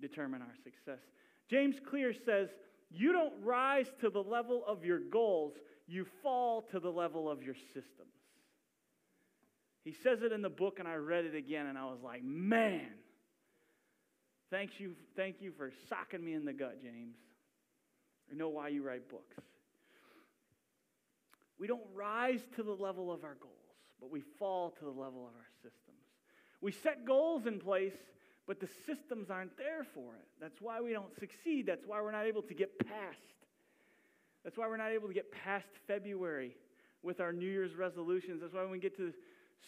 determine 0.00 0.42
our 0.42 0.54
success. 0.62 1.00
James 1.48 1.76
Clear 1.88 2.12
says, 2.12 2.48
You 2.90 3.12
don't 3.12 3.32
rise 3.42 3.86
to 4.00 4.10
the 4.10 4.22
level 4.22 4.64
of 4.66 4.84
your 4.84 4.98
goals, 4.98 5.54
you 5.86 6.06
fall 6.22 6.62
to 6.72 6.80
the 6.80 6.90
level 6.90 7.30
of 7.30 7.42
your 7.42 7.54
systems. 7.54 8.08
He 9.84 9.92
says 9.92 10.22
it 10.22 10.32
in 10.32 10.40
the 10.40 10.50
book, 10.50 10.78
and 10.78 10.88
I 10.88 10.94
read 10.94 11.26
it 11.26 11.34
again, 11.34 11.66
and 11.66 11.76
I 11.76 11.84
was 11.84 12.00
like, 12.02 12.22
Man, 12.24 12.88
thank 14.50 14.80
you, 14.80 14.94
thank 15.16 15.36
you 15.40 15.52
for 15.56 15.72
socking 15.88 16.24
me 16.24 16.34
in 16.34 16.44
the 16.44 16.52
gut, 16.52 16.82
James. 16.82 17.16
I 18.30 18.34
know 18.34 18.48
why 18.48 18.68
you 18.68 18.82
write 18.82 19.08
books. 19.08 19.36
We 21.58 21.66
don't 21.66 21.84
rise 21.94 22.40
to 22.56 22.62
the 22.62 22.72
level 22.72 23.12
of 23.12 23.24
our 23.24 23.36
goals, 23.40 23.63
but 24.04 24.12
we 24.12 24.20
fall 24.38 24.70
to 24.78 24.84
the 24.84 24.90
level 24.90 25.22
of 25.22 25.32
our 25.34 25.48
systems. 25.62 25.96
We 26.60 26.72
set 26.72 27.06
goals 27.06 27.46
in 27.46 27.58
place 27.58 27.94
but 28.46 28.60
the 28.60 28.68
systems 28.86 29.30
aren't 29.30 29.56
there 29.56 29.84
for 29.94 30.14
it. 30.16 30.26
That's 30.40 30.60
why 30.60 30.80
we 30.80 30.92
don't 30.92 31.14
succeed. 31.18 31.66
That's 31.66 31.86
why 31.86 32.02
we're 32.02 32.12
not 32.12 32.26
able 32.26 32.42
to 32.42 32.54
get 32.54 32.78
past. 32.78 33.18
That's 34.44 34.58
why 34.58 34.68
we're 34.68 34.76
not 34.76 34.90
able 34.90 35.08
to 35.08 35.14
get 35.14 35.32
past 35.32 35.68
February 35.86 36.54
with 37.02 37.20
our 37.20 37.32
New 37.32 37.48
Year's 37.48 37.74
resolutions. 37.74 38.42
That's 38.42 38.52
why 38.52 38.62
when 38.62 38.70
we 38.70 38.78
get 38.78 38.96
to 38.98 39.12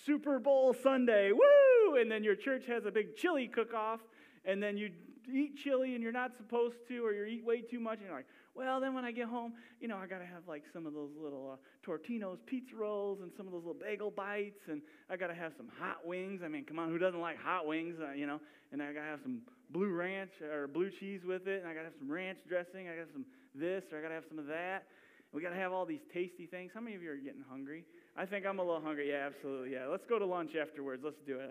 Super 0.05 0.39
Bowl 0.39 0.75
Sunday, 0.75 1.33
woo! 1.33 1.97
And 1.97 2.11
then 2.11 2.23
your 2.23 2.35
church 2.35 2.67
has 2.67 2.85
a 2.85 2.91
big 2.91 3.17
chili 3.17 3.49
cook 3.49 3.73
off, 3.73 4.01
and 4.45 4.63
then 4.63 4.77
you 4.77 4.91
eat 5.33 5.57
chili 5.57 5.95
and 5.95 6.03
you're 6.03 6.13
not 6.13 6.37
supposed 6.37 6.77
to, 6.89 7.05
or 7.05 7.13
you 7.13 7.25
eat 7.25 7.45
way 7.45 7.63
too 7.63 7.81
much, 7.81 7.99
and 7.99 8.09
you're 8.09 8.17
like, 8.17 8.27
Well, 8.57 8.81
then 8.81 8.95
when 8.95 9.05
I 9.05 9.13
get 9.13 9.29
home, 9.29 9.53
you 9.81 9.89
know, 9.89 9.99
I 9.99 10.07
got 10.07 10.19
to 10.19 10.25
have 10.25 10.49
like 10.49 10.63
some 10.73 10.87
of 10.87 10.95
those 10.95 11.11
little 11.21 11.53
uh, 11.53 11.57
Totino's 11.87 12.39
pizza 12.47 12.75
rolls 12.75 13.19
and 13.21 13.31
some 13.37 13.47
of 13.47 13.53
those 13.53 13.63
little 13.65 13.81
bagel 13.81 14.11
bites, 14.11 14.65
and 14.71 14.81
I 15.11 15.17
got 15.17 15.27
to 15.27 15.35
have 15.35 15.53
some 15.59 15.69
hot 15.79 16.07
wings. 16.07 16.41
I 16.43 16.49
mean, 16.49 16.65
come 16.65 16.79
on, 16.79 16.89
who 16.89 16.97
doesn't 16.97 17.21
like 17.21 17.37
hot 17.39 17.67
wings, 17.67 17.97
uh, 18.01 18.13
you 18.13 18.27
know? 18.27 18.41
And 18.73 18.83
I 18.83 18.93
got 18.95 19.05
to 19.05 19.13
have 19.13 19.21
some 19.23 19.43
blue 19.71 19.93
ranch 19.93 20.31
or 20.41 20.67
blue 20.67 20.91
cheese 20.99 21.21
with 21.27 21.47
it, 21.47 21.61
and 21.61 21.69
I 21.69 21.75
got 21.75 21.81
to 21.81 21.93
have 21.93 21.99
some 21.99 22.11
ranch 22.11 22.39
dressing. 22.49 22.89
I 22.89 22.97
got 22.97 23.13
some 23.13 23.27
this, 23.55 23.85
or 23.93 23.99
I 23.99 24.03
got 24.03 24.09
to 24.09 24.15
have 24.15 24.29
some 24.29 24.39
of 24.39 24.47
that. 24.47 24.85
We 25.33 25.43
got 25.43 25.51
to 25.51 25.61
have 25.61 25.73
all 25.73 25.85
these 25.85 26.05
tasty 26.15 26.47
things. 26.47 26.71
How 26.73 26.81
many 26.81 26.97
of 26.97 27.03
you 27.03 27.11
are 27.11 27.17
getting 27.17 27.45
hungry? 27.51 27.85
I 28.17 28.25
think 28.25 28.47
I'm 28.47 28.59
a 28.59 28.65
little 28.65 28.81
hungry. 28.81 29.11
Yeah, 29.11 29.29
absolutely. 29.29 29.73
Yeah, 29.73 29.87
let's 29.87 30.05
go 30.09 30.19
to 30.19 30.25
lunch 30.25 30.53
afterwards. 30.57 31.03
Let's 31.05 31.21
do 31.27 31.39
it. 31.39 31.51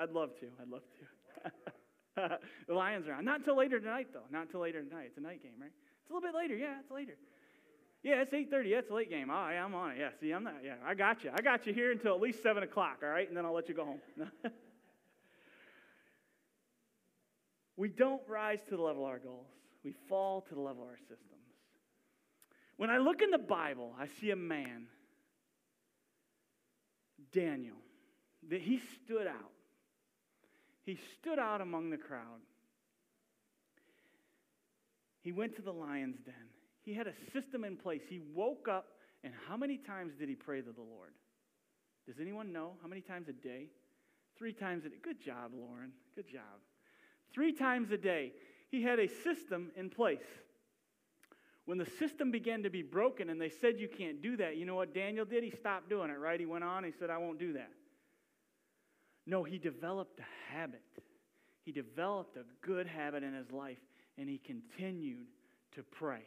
I'd 0.00 0.10
love 0.10 0.30
to. 0.40 0.46
I'd 0.60 0.68
love 0.68 0.82
to. 0.88 2.38
the 2.68 2.74
Lions 2.74 3.06
are 3.08 3.12
on. 3.12 3.24
Not 3.26 3.40
until 3.40 3.58
later 3.58 3.78
tonight, 3.78 4.08
though. 4.14 4.24
Not 4.30 4.46
until 4.46 4.60
later 4.60 4.82
tonight. 4.82 5.08
It's 5.08 5.18
a 5.18 5.20
night 5.20 5.42
game, 5.42 5.60
right? 5.60 5.72
It's 6.06 6.10
a 6.10 6.14
little 6.14 6.28
bit 6.30 6.36
later. 6.36 6.54
Yeah, 6.54 6.76
it's 6.80 6.90
later. 6.90 7.16
Yeah, 8.04 8.22
it's 8.22 8.32
8.30. 8.32 8.70
Yeah, 8.70 8.78
it's 8.78 8.90
a 8.90 8.94
late 8.94 9.10
game. 9.10 9.28
Oh, 9.28 9.48
yeah, 9.50 9.64
I'm 9.64 9.74
on 9.74 9.90
it. 9.90 9.98
Yeah, 9.98 10.10
see, 10.20 10.30
I'm 10.30 10.44
not. 10.44 10.58
Yeah, 10.64 10.74
I 10.86 10.94
got 10.94 11.24
you. 11.24 11.30
I 11.34 11.42
got 11.42 11.66
you 11.66 11.74
here 11.74 11.90
until 11.90 12.14
at 12.14 12.20
least 12.20 12.40
7 12.44 12.62
o'clock, 12.62 12.98
all 13.02 13.08
right? 13.08 13.26
And 13.26 13.36
then 13.36 13.44
I'll 13.44 13.52
let 13.52 13.68
you 13.68 13.74
go 13.74 13.84
home. 13.84 14.00
we 17.76 17.88
don't 17.88 18.22
rise 18.28 18.60
to 18.68 18.76
the 18.76 18.82
level 18.82 19.04
of 19.04 19.10
our 19.10 19.18
goals. 19.18 19.48
We 19.82 19.92
fall 20.08 20.42
to 20.42 20.54
the 20.54 20.60
level 20.60 20.84
of 20.84 20.90
our 20.90 20.98
systems. 20.98 21.32
When 22.76 22.88
I 22.88 22.98
look 22.98 23.20
in 23.20 23.32
the 23.32 23.38
Bible, 23.38 23.92
I 23.98 24.06
see 24.20 24.30
a 24.30 24.36
man 24.36 24.86
Daniel, 27.32 27.76
that 28.48 28.60
he 28.60 28.80
stood 29.04 29.26
out. 29.26 29.52
He 30.84 30.98
stood 31.14 31.38
out 31.38 31.60
among 31.60 31.90
the 31.90 31.96
crowd. 31.96 32.40
He 35.26 35.32
went 35.32 35.56
to 35.56 35.62
the 35.62 35.72
lion's 35.72 36.18
den. 36.24 36.34
He 36.84 36.94
had 36.94 37.08
a 37.08 37.12
system 37.32 37.64
in 37.64 37.76
place. 37.76 38.02
He 38.08 38.20
woke 38.32 38.68
up, 38.68 38.86
and 39.24 39.34
how 39.48 39.56
many 39.56 39.76
times 39.76 40.12
did 40.16 40.28
he 40.28 40.36
pray 40.36 40.60
to 40.60 40.70
the 40.70 40.80
Lord? 40.80 41.14
Does 42.06 42.20
anyone 42.20 42.52
know? 42.52 42.74
How 42.80 42.86
many 42.86 43.00
times 43.00 43.26
a 43.28 43.32
day? 43.32 43.66
Three 44.38 44.52
times 44.52 44.84
a 44.84 44.88
day. 44.88 44.94
Good 45.02 45.20
job, 45.20 45.50
Lauren. 45.52 45.90
Good 46.14 46.28
job. 46.28 46.62
Three 47.34 47.52
times 47.52 47.90
a 47.90 47.96
day. 47.96 48.34
He 48.70 48.84
had 48.84 49.00
a 49.00 49.08
system 49.08 49.72
in 49.76 49.90
place. 49.90 50.22
When 51.64 51.78
the 51.78 51.90
system 51.98 52.30
began 52.30 52.62
to 52.62 52.70
be 52.70 52.82
broken 52.82 53.28
and 53.28 53.40
they 53.40 53.50
said 53.50 53.80
you 53.80 53.88
can't 53.88 54.22
do 54.22 54.36
that, 54.36 54.56
you 54.56 54.64
know 54.64 54.76
what 54.76 54.94
Daniel 54.94 55.24
did? 55.24 55.42
He 55.42 55.50
stopped 55.50 55.90
doing 55.90 56.08
it, 56.08 56.20
right? 56.20 56.38
He 56.38 56.46
went 56.46 56.62
on, 56.62 56.84
he 56.84 56.92
said, 57.00 57.10
I 57.10 57.18
won't 57.18 57.40
do 57.40 57.54
that. 57.54 57.72
No, 59.26 59.42
he 59.42 59.58
developed 59.58 60.20
a 60.20 60.54
habit. 60.54 60.84
He 61.64 61.72
developed 61.72 62.36
a 62.36 62.44
good 62.64 62.86
habit 62.86 63.24
in 63.24 63.34
his 63.34 63.50
life, 63.50 63.80
and 64.18 64.28
he 64.28 64.38
continued 64.38 65.26
to 65.74 65.82
pray. 65.82 66.22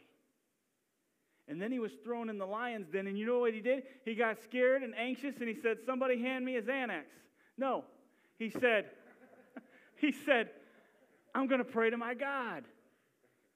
And 1.48 1.60
then 1.60 1.72
he 1.72 1.80
was 1.80 1.92
thrown 2.04 2.28
in 2.28 2.38
the 2.38 2.46
lion's 2.46 2.88
den, 2.88 3.08
and 3.08 3.18
you 3.18 3.26
know 3.26 3.40
what 3.40 3.52
he 3.52 3.60
did? 3.60 3.82
He 4.04 4.14
got 4.14 4.40
scared 4.44 4.82
and 4.82 4.94
anxious, 4.96 5.36
and 5.40 5.48
he 5.48 5.54
said, 5.60 5.78
Somebody 5.84 6.20
hand 6.20 6.44
me 6.44 6.56
a 6.56 6.62
Xanax. 6.62 7.06
No, 7.58 7.84
he 8.38 8.50
said, 8.50 8.86
He 9.96 10.12
said, 10.12 10.50
I'm 11.34 11.46
going 11.46 11.58
to 11.58 11.64
pray 11.64 11.90
to 11.90 11.96
my 11.96 12.14
God. 12.14 12.64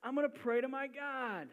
I'm 0.02 0.14
going 0.14 0.30
to 0.30 0.38
pray 0.38 0.60
to 0.60 0.68
my 0.68 0.86
God. 0.88 1.48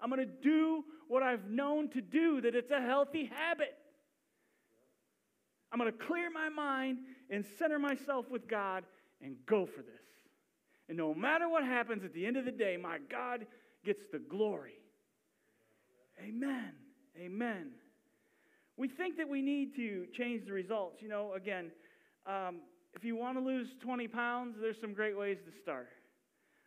I'm 0.00 0.10
going 0.10 0.26
to 0.26 0.34
do 0.42 0.84
what 1.08 1.22
I've 1.22 1.44
known 1.44 1.88
to 1.90 2.00
do, 2.00 2.40
that 2.40 2.54
it's 2.54 2.70
a 2.70 2.80
healthy 2.80 3.30
habit. 3.32 3.76
I'm 5.70 5.78
going 5.78 5.92
to 5.92 5.98
clear 5.98 6.28
my 6.30 6.48
mind 6.48 6.98
and 7.30 7.44
center 7.58 7.78
myself 7.78 8.30
with 8.30 8.48
God 8.48 8.84
and 9.22 9.36
go 9.46 9.64
for 9.66 9.82
this. 9.82 10.02
And 10.92 10.98
no 10.98 11.14
matter 11.14 11.48
what 11.48 11.64
happens 11.64 12.04
at 12.04 12.12
the 12.12 12.26
end 12.26 12.36
of 12.36 12.44
the 12.44 12.52
day, 12.52 12.76
my 12.76 12.98
God 13.10 13.46
gets 13.82 14.00
the 14.12 14.18
glory. 14.18 14.74
Amen. 16.22 16.72
Amen. 17.18 17.70
We 18.76 18.88
think 18.88 19.16
that 19.16 19.26
we 19.26 19.40
need 19.40 19.74
to 19.76 20.04
change 20.12 20.44
the 20.44 20.52
results. 20.52 21.00
You 21.00 21.08
know, 21.08 21.32
again, 21.32 21.70
um, 22.26 22.60
if 22.92 23.04
you 23.04 23.16
want 23.16 23.38
to 23.38 23.42
lose 23.42 23.68
20 23.80 24.06
pounds, 24.08 24.56
there's 24.60 24.76
some 24.82 24.92
great 24.92 25.16
ways 25.16 25.38
to 25.46 25.62
start. 25.62 25.88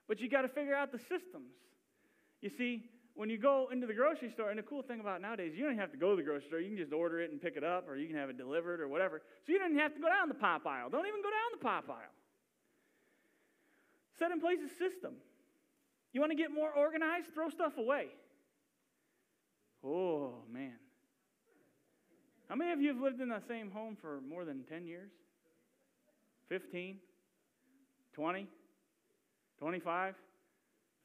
But 0.08 0.20
you 0.20 0.28
got 0.28 0.42
to 0.42 0.50
figure 0.50 0.74
out 0.74 0.92
the 0.92 0.98
systems. 0.98 1.54
You 2.42 2.50
see, 2.58 2.90
when 3.14 3.30
you 3.30 3.38
go 3.38 3.68
into 3.72 3.86
the 3.86 3.94
grocery 3.94 4.32
store, 4.34 4.50
and 4.50 4.58
the 4.58 4.64
cool 4.64 4.82
thing 4.82 5.02
about 5.02 5.22
nowadays, 5.22 5.54
you 5.56 5.66
don't 5.66 5.78
have 5.78 5.92
to 5.92 6.00
go 6.00 6.10
to 6.10 6.16
the 6.16 6.24
grocery 6.24 6.48
store. 6.48 6.60
You 6.62 6.70
can 6.70 6.78
just 6.78 6.94
order 6.94 7.22
it 7.22 7.30
and 7.30 7.40
pick 7.40 7.58
it 7.58 7.64
up, 7.64 7.88
or 7.88 7.96
you 7.96 8.08
can 8.08 8.18
have 8.18 8.32
it 8.32 8.40
delivered 8.40 8.82
or 8.82 8.88
whatever. 8.88 9.22
So 9.46 9.52
you 9.52 9.60
don't 9.60 9.78
have 9.78 9.94
to 9.94 10.00
go 10.00 10.08
down 10.08 10.30
the 10.30 10.34
pop 10.34 10.66
aisle. 10.66 10.90
Don't 10.90 11.06
even 11.06 11.22
go 11.22 11.30
down 11.30 11.60
the 11.60 11.64
pop 11.64 11.88
aisle. 11.92 12.10
Set 14.18 14.32
in 14.32 14.40
place 14.40 14.60
a 14.66 14.70
system. 14.70 15.16
You 16.14 16.22
want 16.22 16.32
to 16.32 16.38
get 16.38 16.52
more 16.52 16.72
organized? 16.72 17.34
Throw 17.34 17.50
stuff 17.50 17.78
away. 17.78 18.08
Oh, 19.84 20.36
man. 20.52 20.74
How 22.48 22.56
many 22.56 22.72
of 22.72 22.80
you 22.80 22.90
have 22.90 23.02
lived 23.02 23.22
in 23.22 23.30
the 23.30 23.42
same 23.48 23.72
home 23.72 23.98
for 24.00 24.22
more 24.22 24.46
than 24.46 24.64
10 24.64 24.86
years? 24.88 25.12
15? 26.50 26.98
20? 28.14 28.48
25? 29.60 30.16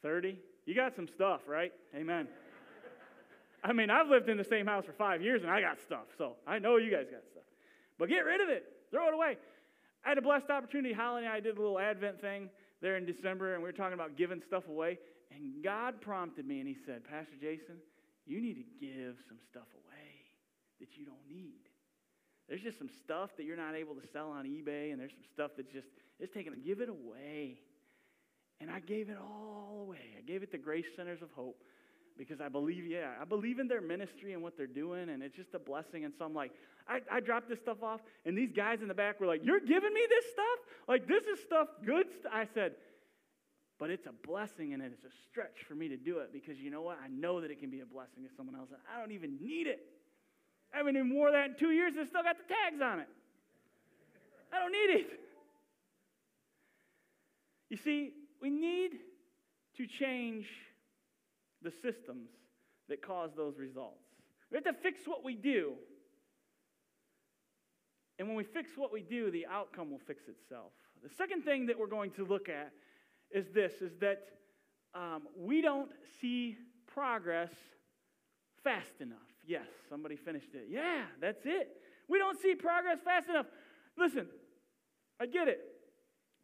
30? 0.02 0.38
You 0.66 0.74
got 0.74 0.94
some 0.94 1.08
stuff, 1.08 1.40
right? 1.48 1.72
Amen. 1.94 2.28
I 3.64 3.72
mean, 3.72 3.90
I've 3.90 4.08
lived 4.08 4.28
in 4.28 4.36
the 4.36 4.44
same 4.44 4.66
house 4.66 4.84
for 4.84 4.92
five 4.92 5.22
years 5.22 5.42
and 5.42 5.50
I 5.50 5.60
got 5.60 5.80
stuff, 5.80 6.06
so 6.16 6.36
I 6.46 6.58
know 6.58 6.76
you 6.76 6.90
guys 6.90 7.06
got 7.10 7.26
stuff. 7.30 7.42
But 7.98 8.08
get 8.08 8.20
rid 8.20 8.40
of 8.40 8.48
it, 8.48 8.64
throw 8.90 9.08
it 9.08 9.14
away. 9.14 9.36
I 10.04 10.10
had 10.10 10.18
a 10.18 10.22
blessed 10.22 10.50
opportunity. 10.50 10.94
Holly 10.94 11.24
and 11.24 11.32
I 11.32 11.40
did 11.40 11.58
a 11.58 11.60
little 11.60 11.78
Advent 11.78 12.20
thing 12.20 12.48
there 12.80 12.96
in 12.96 13.04
December, 13.04 13.54
and 13.54 13.62
we 13.62 13.68
were 13.68 13.76
talking 13.76 13.94
about 13.94 14.16
giving 14.16 14.40
stuff 14.46 14.64
away. 14.68 14.98
And 15.30 15.62
God 15.62 16.00
prompted 16.00 16.46
me, 16.46 16.60
and 16.60 16.68
He 16.68 16.76
said, 16.86 17.04
Pastor 17.04 17.36
Jason, 17.40 17.76
you 18.26 18.40
need 18.40 18.54
to 18.54 18.66
give 18.80 19.16
some 19.28 19.38
stuff 19.50 19.68
away 19.74 20.10
that 20.80 20.96
you 20.96 21.04
don't 21.04 21.28
need. 21.28 21.60
There's 22.48 22.62
just 22.62 22.78
some 22.78 22.90
stuff 23.04 23.30
that 23.36 23.44
you're 23.44 23.56
not 23.56 23.76
able 23.76 23.94
to 23.94 24.02
sell 24.12 24.30
on 24.30 24.44
eBay, 24.44 24.90
and 24.90 25.00
there's 25.00 25.12
some 25.12 25.28
stuff 25.32 25.52
that's 25.56 25.72
just, 25.72 25.86
it's 26.18 26.32
taken, 26.34 26.52
give 26.64 26.80
it 26.80 26.88
away. 26.88 27.60
And 28.60 28.70
I 28.70 28.80
gave 28.80 29.08
it 29.08 29.16
all 29.16 29.86
away. 29.86 30.18
I 30.18 30.22
gave 30.22 30.42
it 30.42 30.50
to 30.52 30.58
Grace 30.58 30.84
Centers 30.96 31.22
of 31.22 31.30
Hope 31.30 31.62
because 32.20 32.38
I 32.38 32.50
believe, 32.50 32.84
yeah, 32.84 33.12
I 33.18 33.24
believe 33.24 33.58
in 33.58 33.66
their 33.66 33.80
ministry 33.80 34.34
and 34.34 34.42
what 34.42 34.54
they're 34.54 34.66
doing, 34.66 35.08
and 35.08 35.22
it's 35.22 35.34
just 35.34 35.54
a 35.54 35.58
blessing. 35.58 36.04
And 36.04 36.12
so 36.18 36.26
I'm 36.26 36.34
like, 36.34 36.52
I, 36.86 37.00
I 37.10 37.20
dropped 37.20 37.48
this 37.48 37.58
stuff 37.60 37.82
off, 37.82 38.02
and 38.26 38.36
these 38.36 38.52
guys 38.52 38.82
in 38.82 38.88
the 38.88 38.94
back 38.94 39.20
were 39.20 39.26
like, 39.26 39.40
You're 39.42 39.58
giving 39.58 39.94
me 39.94 40.02
this 40.06 40.30
stuff? 40.30 40.58
Like, 40.86 41.08
this 41.08 41.24
is 41.24 41.40
stuff, 41.40 41.68
good 41.84 42.04
stuff. 42.20 42.30
I 42.34 42.46
said, 42.52 42.72
but 43.78 43.88
it's 43.88 44.06
a 44.06 44.12
blessing 44.28 44.74
and 44.74 44.82
it's 44.82 45.02
a 45.04 45.14
stretch 45.30 45.64
for 45.66 45.74
me 45.74 45.88
to 45.88 45.96
do 45.96 46.18
it 46.18 46.30
because 46.30 46.58
you 46.58 46.70
know 46.70 46.82
what? 46.82 46.98
I 47.02 47.08
know 47.08 47.40
that 47.40 47.50
it 47.50 47.58
can 47.58 47.70
be 47.70 47.80
a 47.80 47.86
blessing 47.86 48.22
to 48.24 48.28
someone 48.36 48.54
else. 48.54 48.68
And 48.68 48.80
I 48.94 49.00
don't 49.00 49.12
even 49.12 49.38
need 49.40 49.66
it. 49.66 49.80
I 50.74 50.76
haven't 50.76 50.96
even 50.96 51.14
wore 51.14 51.32
that 51.32 51.46
in 51.46 51.54
two 51.58 51.70
years 51.70 51.94
and 51.98 52.06
still 52.06 52.22
got 52.22 52.36
the 52.36 52.44
tags 52.44 52.82
on 52.82 53.00
it. 53.00 53.08
I 54.52 54.58
don't 54.58 54.72
need 54.72 55.00
it. 55.00 55.06
You 57.70 57.78
see, 57.78 58.10
we 58.42 58.50
need 58.50 58.90
to 59.78 59.86
change 59.86 60.44
the 61.62 61.70
systems 61.70 62.28
that 62.88 63.02
cause 63.02 63.30
those 63.36 63.58
results. 63.58 64.04
We 64.50 64.56
have 64.56 64.64
to 64.64 64.82
fix 64.82 65.00
what 65.06 65.24
we 65.24 65.34
do. 65.34 65.74
And 68.18 68.28
when 68.28 68.36
we 68.36 68.44
fix 68.44 68.72
what 68.76 68.92
we 68.92 69.00
do, 69.00 69.30
the 69.30 69.46
outcome 69.46 69.90
will 69.90 70.00
fix 70.06 70.24
itself. 70.28 70.72
The 71.02 71.08
second 71.16 71.42
thing 71.44 71.66
that 71.66 71.78
we're 71.78 71.86
going 71.86 72.10
to 72.12 72.24
look 72.24 72.48
at 72.48 72.72
is 73.30 73.46
this 73.54 73.72
is 73.80 73.92
that 74.00 74.24
um, 74.94 75.22
we 75.36 75.62
don't 75.62 75.90
see 76.20 76.56
progress 76.86 77.52
fast 78.62 79.00
enough. 79.00 79.18
Yes, 79.46 79.66
somebody 79.88 80.16
finished 80.16 80.54
it. 80.54 80.66
Yeah, 80.68 81.04
that's 81.20 81.40
it. 81.44 81.68
We 82.08 82.18
don't 82.18 82.40
see 82.40 82.54
progress 82.54 82.98
fast 83.04 83.28
enough. 83.28 83.46
Listen, 83.96 84.26
I 85.20 85.26
get 85.26 85.48
it. 85.48 85.60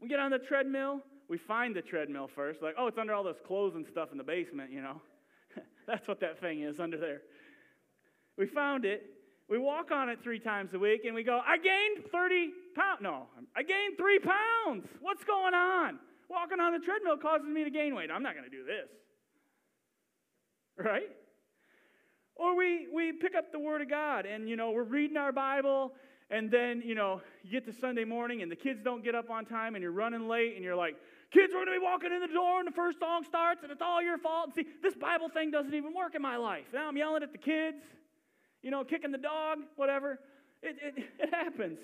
We 0.01 0.09
get 0.09 0.21
on 0.21 0.31
the 0.31 0.39
treadmill, 0.39 1.03
we 1.29 1.39
find 1.39 1.75
the 1.75 1.83
treadmill 1.83 2.29
first, 2.29 2.63
like, 2.63 2.75
oh, 2.79 2.87
it's 2.87 2.99
under 2.99 3.13
all 3.13 3.25
those 3.25 3.41
clothes 3.47 3.75
and 3.75 3.87
stuff 3.87 4.11
in 4.13 4.19
the 4.19 4.25
basement, 4.25 4.71
you 4.71 4.81
know. 4.81 5.01
That's 5.87 6.07
what 6.07 6.21
that 6.21 6.41
thing 6.41 6.63
is 6.63 6.79
under 6.79 6.97
there. 6.97 7.23
We 8.37 8.47
found 8.47 8.85
it. 8.85 9.05
We 9.49 9.59
walk 9.59 9.91
on 9.93 10.09
it 10.09 10.19
three 10.23 10.41
times 10.41 10.75
a 10.75 10.79
week 10.79 11.05
and 11.05 11.15
we 11.15 11.23
go, 11.23 11.41
I 11.47 11.57
gained 11.57 12.11
30 12.11 12.51
pounds. 12.75 12.99
No, 13.01 13.27
I 13.57 13.63
gained 13.63 13.97
three 13.97 14.19
pounds. 14.19 14.87
What's 15.01 15.25
going 15.25 15.55
on? 15.55 15.99
Walking 16.29 16.59
on 16.59 16.73
the 16.73 16.81
treadmill 16.81 17.17
causes 17.17 17.47
me 17.47 17.63
to 17.63 17.71
gain 17.71 17.95
weight. 17.95 18.11
I'm 18.11 18.23
not 18.23 18.35
going 18.35 18.45
to 18.45 18.51
do 18.51 18.65
this. 18.65 18.89
Right? 20.77 21.09
Or 22.35 22.57
we, 22.57 22.89
we 22.93 23.13
pick 23.13 23.35
up 23.35 23.53
the 23.53 23.59
Word 23.59 23.83
of 23.83 23.89
God 23.89 24.27
and, 24.27 24.49
you 24.49 24.57
know, 24.57 24.73
we're 24.73 24.83
reading 24.83 25.17
our 25.17 25.33
Bible 25.33 25.93
and 26.29 26.51
then, 26.51 26.83
you 26.85 26.95
know, 26.95 27.23
you 27.45 27.53
get 27.53 27.65
to 27.67 27.81
Sunday 27.81 28.05
morning 28.05 28.43
and 28.43 28.51
the 28.51 28.57
kids 28.57 28.83
don't 28.83 29.05
get 29.05 29.15
up 29.15 29.31
on 29.31 29.47
time 29.47 29.77
and 29.77 29.83
you're 29.83 29.93
running 29.93 30.29
late 30.29 30.57
and 30.57 30.65
you're 30.65 30.77
like, 30.77 30.97
kids 31.37 31.53
are 31.53 31.57
going 31.57 31.67
to 31.67 31.73
be 31.73 31.85
walking 31.85 32.13
in 32.13 32.21
the 32.21 32.33
door 32.33 32.61
and 32.61 32.67
the 32.67 32.73
first 32.73 32.99
song 32.99 33.23
starts 33.25 33.63
and 33.63 33.71
it's 33.71 33.83
all 33.83 34.03
your 34.03 34.17
fault. 34.17 34.47
And 34.47 34.55
See, 34.55 34.67
this 34.83 34.95
Bible 34.95 35.29
thing 35.29 35.51
doesn't 35.51 35.75
even 35.75 35.93
work 35.93 36.15
in 36.15 36.23
my 36.23 36.37
life. 36.37 36.65
Now 36.73 36.89
I'm 36.89 36.97
yelling 36.97 37.23
at 37.23 37.33
the 37.33 37.39
kids, 37.39 37.77
you 38.63 38.71
know, 38.71 38.85
kicking 38.85 39.13
the 39.13 39.19
dog, 39.19 39.59
whatever. 39.77 40.19
It, 40.63 40.77
it, 40.83 41.05
it 41.19 41.35
happens. 41.35 41.79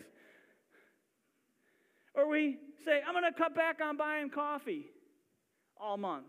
Or 2.14 2.28
we 2.28 2.58
say, 2.84 3.00
I'm 3.06 3.12
going 3.12 3.30
to 3.30 3.38
cut 3.38 3.54
back 3.54 3.80
on 3.82 3.96
buying 3.96 4.30
coffee 4.30 4.86
all 5.78 5.96
month. 5.98 6.26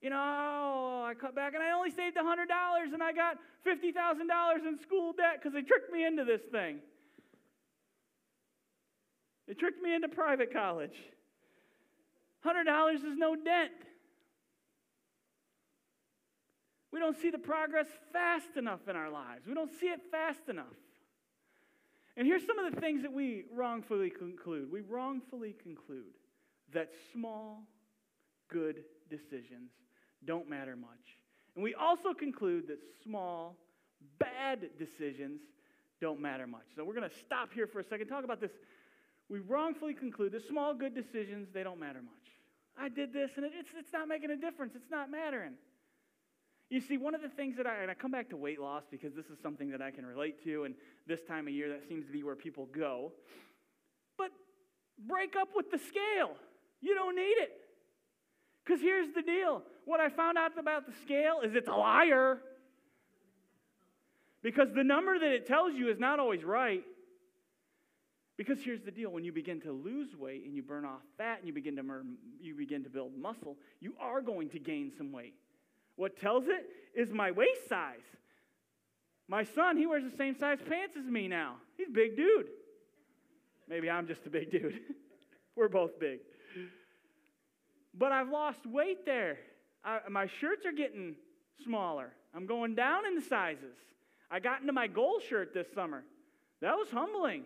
You 0.00 0.10
know, 0.10 0.16
oh, 0.20 1.06
I 1.06 1.14
cut 1.14 1.34
back 1.34 1.54
and 1.54 1.62
I 1.62 1.72
only 1.72 1.90
saved 1.90 2.16
$100 2.16 2.92
and 2.92 3.02
I 3.02 3.12
got 3.12 3.38
$50,000 3.66 4.68
in 4.68 4.78
school 4.80 5.12
debt 5.12 5.36
because 5.38 5.52
they 5.52 5.62
tricked 5.62 5.92
me 5.92 6.04
into 6.04 6.24
this 6.24 6.42
thing. 6.50 6.78
They 9.48 9.54
tricked 9.54 9.82
me 9.82 9.94
into 9.94 10.08
private 10.08 10.52
college. 10.52 10.96
$100 12.44 12.94
is 12.94 13.16
no 13.16 13.34
dent. 13.36 13.72
We 16.92 17.00
don't 17.00 17.16
see 17.20 17.30
the 17.30 17.38
progress 17.38 17.88
fast 18.12 18.56
enough 18.56 18.86
in 18.88 18.94
our 18.94 19.10
lives. 19.10 19.46
We 19.46 19.54
don't 19.54 19.72
see 19.80 19.86
it 19.86 20.00
fast 20.10 20.48
enough. 20.48 20.66
And 22.16 22.26
here's 22.26 22.46
some 22.46 22.58
of 22.58 22.72
the 22.72 22.80
things 22.80 23.02
that 23.02 23.12
we 23.12 23.46
wrongfully 23.52 24.10
conclude. 24.10 24.70
We 24.70 24.82
wrongfully 24.82 25.56
conclude 25.60 26.14
that 26.72 26.90
small, 27.12 27.64
good 28.48 28.84
decisions 29.10 29.72
don't 30.24 30.48
matter 30.48 30.76
much. 30.76 31.18
And 31.56 31.64
we 31.64 31.74
also 31.74 32.14
conclude 32.14 32.68
that 32.68 32.78
small, 33.02 33.56
bad 34.18 34.68
decisions 34.78 35.40
don't 36.00 36.20
matter 36.20 36.46
much. 36.46 36.66
So 36.76 36.84
we're 36.84 36.94
going 36.94 37.08
to 37.08 37.16
stop 37.26 37.52
here 37.52 37.66
for 37.66 37.80
a 37.80 37.84
second, 37.84 38.06
talk 38.06 38.24
about 38.24 38.40
this. 38.40 38.52
We 39.28 39.40
wrongfully 39.40 39.94
conclude 39.94 40.32
that 40.32 40.46
small, 40.46 40.74
good 40.74 40.94
decisions, 40.94 41.48
they 41.52 41.62
don't 41.62 41.80
matter 41.80 42.02
much. 42.02 42.23
I 42.78 42.88
did 42.88 43.12
this, 43.12 43.30
and 43.36 43.44
it's, 43.44 43.70
it's 43.78 43.92
not 43.92 44.08
making 44.08 44.30
a 44.30 44.36
difference. 44.36 44.72
It's 44.74 44.90
not 44.90 45.10
mattering. 45.10 45.54
You 46.70 46.80
see, 46.80 46.96
one 46.96 47.14
of 47.14 47.22
the 47.22 47.28
things 47.28 47.56
that 47.56 47.66
I, 47.66 47.82
and 47.82 47.90
I 47.90 47.94
come 47.94 48.10
back 48.10 48.30
to 48.30 48.36
weight 48.36 48.60
loss 48.60 48.82
because 48.90 49.14
this 49.14 49.26
is 49.26 49.38
something 49.42 49.70
that 49.70 49.80
I 49.80 49.90
can 49.90 50.04
relate 50.04 50.42
to, 50.44 50.64
and 50.64 50.74
this 51.06 51.20
time 51.22 51.46
of 51.46 51.54
year, 51.54 51.68
that 51.68 51.86
seems 51.88 52.06
to 52.06 52.12
be 52.12 52.22
where 52.22 52.34
people 52.34 52.66
go. 52.66 53.12
But 54.18 54.30
break 55.06 55.36
up 55.36 55.48
with 55.54 55.70
the 55.70 55.78
scale. 55.78 56.36
You 56.80 56.94
don't 56.94 57.16
need 57.16 57.22
it. 57.22 57.52
Because 58.64 58.80
here's 58.80 59.12
the 59.14 59.22
deal 59.22 59.62
what 59.84 60.00
I 60.00 60.08
found 60.08 60.38
out 60.38 60.58
about 60.58 60.86
the 60.86 60.94
scale 61.04 61.40
is 61.44 61.54
it's 61.54 61.68
a 61.68 61.72
liar. 61.72 62.38
Because 64.42 64.68
the 64.74 64.84
number 64.84 65.18
that 65.18 65.30
it 65.30 65.46
tells 65.46 65.74
you 65.74 65.90
is 65.90 65.98
not 65.98 66.18
always 66.18 66.44
right. 66.44 66.82
Because 68.36 68.58
here's 68.62 68.82
the 68.82 68.90
deal 68.90 69.10
when 69.10 69.24
you 69.24 69.32
begin 69.32 69.60
to 69.60 69.72
lose 69.72 70.16
weight 70.16 70.44
and 70.44 70.54
you 70.56 70.62
burn 70.62 70.84
off 70.84 71.02
fat 71.16 71.38
and 71.38 71.46
you 71.46 71.52
begin 71.52 71.76
to, 71.76 71.82
you 72.40 72.54
begin 72.54 72.82
to 72.82 72.90
build 72.90 73.16
muscle, 73.16 73.56
you 73.80 73.94
are 74.00 74.20
going 74.20 74.48
to 74.50 74.58
gain 74.58 74.90
some 74.96 75.12
weight. 75.12 75.34
What 75.96 76.18
tells 76.20 76.44
it 76.48 76.66
is 76.98 77.12
my 77.12 77.30
waist 77.30 77.68
size. 77.68 78.02
My 79.28 79.44
son, 79.44 79.76
he 79.76 79.86
wears 79.86 80.04
the 80.04 80.16
same 80.16 80.36
size 80.36 80.58
pants 80.68 80.96
as 80.96 81.06
me 81.06 81.28
now. 81.28 81.56
He's 81.76 81.88
a 81.88 81.92
big 81.92 82.16
dude. 82.16 82.48
Maybe 83.68 83.88
I'm 83.88 84.06
just 84.06 84.26
a 84.26 84.30
big 84.30 84.50
dude. 84.50 84.80
We're 85.56 85.68
both 85.68 85.98
big. 85.98 86.18
But 87.96 88.12
I've 88.12 88.28
lost 88.28 88.66
weight 88.66 89.06
there. 89.06 89.38
I, 89.84 90.00
my 90.10 90.26
shirts 90.26 90.66
are 90.66 90.72
getting 90.72 91.14
smaller. 91.62 92.12
I'm 92.34 92.46
going 92.46 92.74
down 92.74 93.06
in 93.06 93.14
the 93.14 93.22
sizes. 93.22 93.76
I 94.30 94.40
got 94.40 94.60
into 94.60 94.72
my 94.72 94.88
goal 94.88 95.20
shirt 95.28 95.54
this 95.54 95.68
summer. 95.74 96.02
That 96.60 96.76
was 96.76 96.90
humbling. 96.90 97.44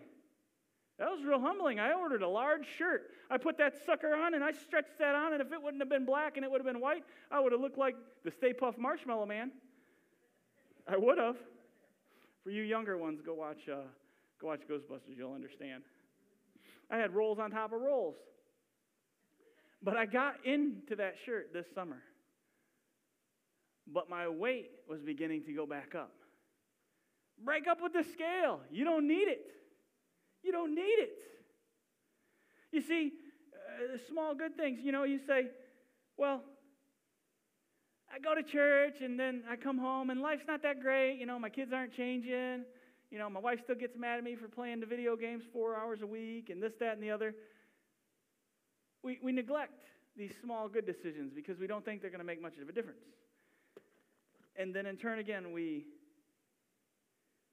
That 0.99 1.09
was 1.09 1.23
real 1.23 1.39
humbling. 1.39 1.79
I 1.79 1.93
ordered 1.93 2.23
a 2.23 2.27
large 2.27 2.67
shirt. 2.77 3.11
I 3.31 3.37
put 3.37 3.57
that 3.57 3.73
sucker 3.85 4.13
on 4.13 4.33
and 4.33 4.43
I 4.43 4.51
stretched 4.51 4.99
that 4.99 5.15
on, 5.15 5.31
and 5.31 5.41
if 5.41 5.53
it 5.53 5.61
wouldn't 5.61 5.81
have 5.81 5.89
been 5.89 6.05
black 6.05 6.35
and 6.35 6.43
it 6.43 6.51
would 6.51 6.59
have 6.59 6.65
been 6.65 6.81
white, 6.81 7.05
I 7.31 7.39
would 7.39 7.53
have 7.53 7.61
looked 7.61 7.77
like 7.77 7.95
the 8.25 8.31
Stay 8.31 8.51
Puft 8.51 8.77
Marshmallow 8.77 9.25
Man. 9.25 9.51
I 10.87 10.97
would 10.97 11.17
have. 11.17 11.37
For 12.43 12.51
you 12.51 12.63
younger 12.63 12.97
ones, 12.97 13.21
go 13.25 13.33
watch, 13.33 13.69
uh, 13.71 13.87
go 14.41 14.47
watch 14.47 14.61
Ghostbusters. 14.69 15.17
You'll 15.17 15.33
understand. 15.33 15.83
I 16.91 16.97
had 16.97 17.13
rolls 17.15 17.39
on 17.39 17.51
top 17.51 17.71
of 17.71 17.79
rolls. 17.79 18.15
But 19.81 19.95
I 19.95 20.05
got 20.05 20.45
into 20.45 20.97
that 20.97 21.15
shirt 21.25 21.53
this 21.53 21.65
summer. 21.73 22.01
But 23.87 24.09
my 24.09 24.27
weight 24.27 24.71
was 24.87 25.01
beginning 25.01 25.43
to 25.45 25.53
go 25.53 25.65
back 25.65 25.95
up. 25.95 26.11
Break 27.43 27.67
up 27.67 27.81
with 27.81 27.93
the 27.93 28.03
scale. 28.03 28.59
You 28.69 28.83
don't 28.83 29.07
need 29.07 29.29
it. 29.29 29.39
You 30.43 30.51
don't 30.51 30.73
need 30.73 30.81
it. 30.81 31.11
You 32.71 32.81
see, 32.81 33.11
uh, 33.53 33.97
small 34.09 34.35
good 34.35 34.55
things, 34.55 34.79
you 34.83 34.91
know, 34.91 35.03
you 35.03 35.19
say, 35.27 35.47
well, 36.17 36.41
I 38.13 38.19
go 38.19 38.35
to 38.35 38.43
church 38.43 39.01
and 39.01 39.19
then 39.19 39.43
I 39.49 39.55
come 39.55 39.77
home 39.77 40.09
and 40.09 40.21
life's 40.21 40.45
not 40.47 40.63
that 40.63 40.81
great. 40.81 41.17
You 41.19 41.25
know, 41.25 41.39
my 41.39 41.49
kids 41.49 41.71
aren't 41.73 41.95
changing. 41.95 42.65
You 43.11 43.17
know, 43.17 43.29
my 43.29 43.39
wife 43.39 43.59
still 43.63 43.75
gets 43.75 43.97
mad 43.97 44.17
at 44.17 44.23
me 44.23 44.35
for 44.35 44.47
playing 44.47 44.79
the 44.79 44.85
video 44.85 45.15
games 45.15 45.43
four 45.51 45.75
hours 45.75 46.01
a 46.01 46.07
week 46.07 46.49
and 46.49 46.61
this, 46.61 46.73
that, 46.79 46.93
and 46.93 47.03
the 47.03 47.11
other. 47.11 47.33
We, 49.03 49.19
we 49.23 49.31
neglect 49.31 49.81
these 50.17 50.31
small 50.43 50.67
good 50.67 50.85
decisions 50.85 51.31
because 51.33 51.57
we 51.59 51.67
don't 51.67 51.83
think 51.85 52.01
they're 52.01 52.11
going 52.11 52.19
to 52.19 52.25
make 52.25 52.41
much 52.41 52.57
of 52.61 52.67
a 52.67 52.71
difference. 52.71 52.99
And 54.55 54.75
then 54.75 54.85
in 54.85 54.97
turn, 54.97 55.19
again, 55.19 55.53
we 55.53 55.85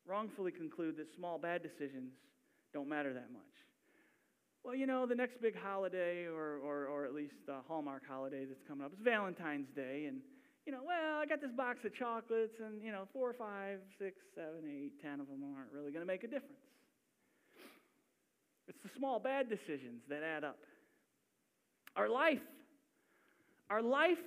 wrongfully 0.07 0.53
conclude 0.53 0.97
that 0.97 1.07
small 1.17 1.39
bad 1.39 1.63
decisions 1.63 2.13
don't 2.77 2.91
matter 2.91 3.15
that 3.15 3.33
much. 3.33 3.43
Well, 4.63 4.75
you 4.75 4.87
know, 4.87 5.07
the 5.07 5.15
next 5.15 5.41
big 5.41 5.57
holiday, 5.57 6.27
or, 6.27 6.59
or, 6.59 6.85
or 6.87 7.07
at 7.07 7.15
least 7.15 7.37
the 7.47 7.57
Hallmark 7.67 8.03
holiday 8.07 8.45
that's 8.45 8.61
coming 8.69 8.85
up, 8.85 8.93
is 8.93 8.99
Valentine's 9.03 9.69
Day. 9.75 10.05
And, 10.09 10.19
you 10.67 10.73
know, 10.73 10.81
well, 10.87 11.19
I 11.19 11.25
got 11.25 11.41
this 11.41 11.53
box 11.53 11.87
of 11.87 11.95
chocolates, 11.95 12.57
and, 12.61 12.83
you 12.83 12.93
know, 12.93 13.05
four, 13.15 13.33
five, 13.33 13.79
six, 13.99 14.21
seven, 14.35 14.69
eight, 14.69 15.01
ten 15.01 15.21
of 15.21 15.29
them 15.29 15.43
aren't 15.57 15.73
really 15.73 15.91
going 15.91 16.03
to 16.03 16.07
make 16.07 16.23
a 16.23 16.27
difference. 16.27 16.61
It's 18.69 18.83
the 18.83 18.91
small 18.95 19.21
bad 19.21 19.49
decisions 19.49 20.03
that 20.11 20.23
add 20.23 20.45
up. 20.45 20.59
Our 21.97 22.11
life, 22.11 22.43
our 23.71 23.81
life 23.81 24.19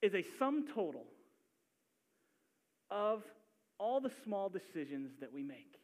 is 0.00 0.14
a 0.14 0.24
sum 0.38 0.64
total 0.74 1.04
of 2.90 3.24
all 3.78 4.00
the 4.00 4.12
small 4.24 4.48
decisions 4.48 5.10
that 5.20 5.30
we 5.30 5.42
make. 5.42 5.75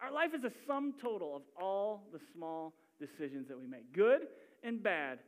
Our 0.00 0.12
life 0.12 0.30
is 0.36 0.44
a 0.44 0.52
sum 0.66 0.94
total 1.00 1.36
of 1.36 1.42
all 1.60 2.04
the 2.12 2.20
small 2.34 2.74
decisions 2.98 3.48
that 3.48 3.58
we 3.58 3.66
make, 3.66 3.92
good 3.92 4.22
and 4.62 4.82
bad. 4.82 5.18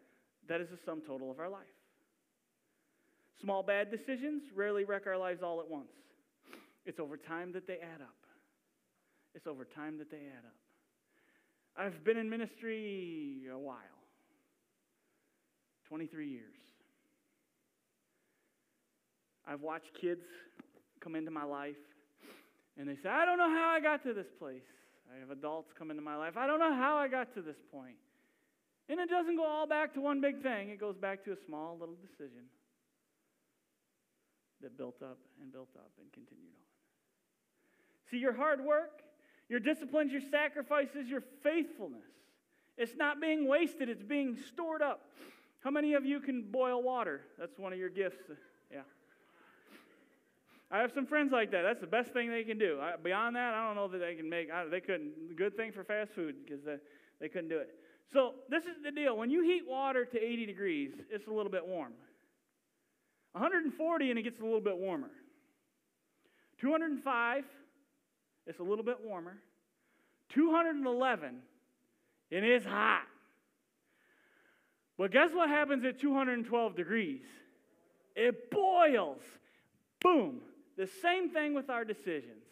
That 0.49 0.61
is 0.61 0.69
the 0.71 0.79
sum 0.85 1.03
total 1.07 1.31
of 1.31 1.41
our 1.41 1.49
life. 1.49 1.63
Small 3.43 3.63
bad 3.63 3.91
decisions 3.91 4.43
rarely 4.55 4.85
wreck 4.85 5.07
our 5.07 5.19
lives 5.19 5.41
all 5.43 5.61
at 5.61 5.69
once. 5.69 5.91
It's 6.85 7.01
over 7.01 7.17
time 7.17 7.53
that 7.53 7.67
they 7.67 7.75
add 7.75 8.01
up. 8.01 8.15
It's 9.35 9.47
over 9.47 9.65
time 9.65 9.99
that 9.99 10.11
they 10.11 10.19
add 10.19 10.45
up. 10.47 10.55
I've 11.77 12.05
been 12.05 12.17
in 12.17 12.31
ministry 12.31 13.43
a 13.53 13.59
while 13.59 13.77
23 15.89 16.29
years. 16.29 16.43
I've 19.47 19.61
watched 19.61 19.91
kids 20.01 20.23
come 21.01 21.15
into 21.15 21.31
my 21.31 21.45
life 21.45 21.77
and 22.79 22.89
they 22.89 22.97
say, 22.97 23.09
I 23.09 23.25
don't 23.25 23.39
know 23.39 23.49
how 23.49 23.71
I 23.71 23.81
got 23.81 24.03
to 24.05 24.13
this 24.13 24.27
place. 24.39 24.63
I 25.15 25.19
have 25.21 25.31
adults 25.31 25.73
come 25.77 25.91
into 25.91 26.03
my 26.03 26.17
life. 26.17 26.37
I 26.37 26.47
don't 26.47 26.59
know 26.59 26.75
how 26.75 26.97
I 26.97 27.09
got 27.09 27.35
to 27.35 27.43
this 27.43 27.57
point. 27.73 27.97
And 28.89 29.01
it 29.01 29.09
doesn't 29.09 29.37
go 29.37 29.45
all 29.45 29.67
back 29.67 29.95
to 29.95 30.01
one 30.01 30.21
big 30.21 30.43
thing, 30.43 30.71
it 30.71 30.79
goes 30.79 30.97
back 30.97 31.25
to 31.25 31.33
a 31.33 31.37
small 31.47 31.77
little 31.79 31.97
decision 31.97 32.45
that 34.63 34.77
built 34.79 35.03
up 35.03 35.19
and 35.41 35.53
built 35.53 35.71
up 35.77 35.91
and 36.01 36.11
continued 36.13 36.53
on. 36.55 38.11
See, 38.11 38.19
your 38.19 38.33
hard 38.33 38.65
work, 38.65 39.03
your 39.49 39.61
disciplines, 39.61 40.13
your 40.13 40.23
sacrifices, 40.31 41.09
your 41.09 41.23
faithfulness, 41.43 42.07
it's 42.77 42.97
not 42.97 43.21
being 43.21 43.49
wasted, 43.49 43.89
it's 43.89 44.03
being 44.03 44.37
stored 44.49 44.83
up. 44.83 45.03
How 45.61 45.71
many 45.71 45.95
of 45.95 46.05
you 46.05 46.21
can 46.21 46.43
boil 46.43 46.83
water? 46.83 47.23
That's 47.39 47.59
one 47.59 47.73
of 47.73 47.79
your 47.79 47.89
gifts. 47.89 48.23
Yeah. 48.71 48.83
I 50.71 50.79
have 50.79 50.93
some 50.93 51.07
friends 51.07 51.33
like 51.33 51.53
that. 51.53 51.63
That's 51.63 51.81
the 51.81 51.87
best 51.87 52.13
thing 52.13 52.31
they 52.31 52.43
can 52.43 52.59
do. 52.59 52.79
I, 52.81 52.97
beyond 52.97 53.37
that, 53.37 53.55
I 53.55 53.67
don't 53.67 53.77
know 53.77 53.89
that 53.89 53.99
they 53.99 54.15
can 54.15 54.29
make. 54.29 54.51
I, 54.51 54.67
they 54.67 54.81
couldn't. 54.81 55.37
Good 55.37 55.57
thing 55.57 55.73
for 55.73 55.85
fast 55.85 56.13
food 56.13 56.37
because 56.45 56.65
they, 56.65 56.77
they 57.21 57.29
couldn't 57.29 57.49
do 57.49 57.59
it. 57.59 57.69
So 58.13 58.35
this 58.49 58.65
is 58.65 58.83
the 58.83 58.91
deal. 58.91 59.17
When 59.17 59.31
you 59.31 59.43
heat 59.43 59.63
water 59.67 60.05
to 60.05 60.19
80 60.19 60.47
degrees, 60.47 60.93
it's 61.11 61.27
a 61.29 61.31
little 61.31 61.51
bit 61.51 61.67
warm. 61.67 61.93
140 63.33 64.11
and 64.11 64.19
it 64.19 64.23
gets 64.23 64.41
a 64.41 64.45
little 64.45 64.61
bit 64.61 64.77
warmer. 64.77 65.11
205, 66.61 67.45
it's 68.47 68.61
a 68.61 68.63
little 68.63 68.85
bit 68.85 68.97
warmer. 69.05 69.37
211, 70.31 71.37
it 72.31 72.45
is 72.45 72.65
hot. 72.65 73.03
But 74.97 75.11
guess 75.11 75.31
what 75.33 75.51
happens 75.51 75.85
at 75.85 76.01
212 76.01 76.75
degrees? 76.75 77.23
It 78.15 78.51
boils. 78.51 79.21
Boom. 80.01 80.41
The 80.77 80.89
same 81.03 81.31
thing 81.31 81.55
with 81.55 81.71
our 81.71 81.85
decisions. 81.85 82.45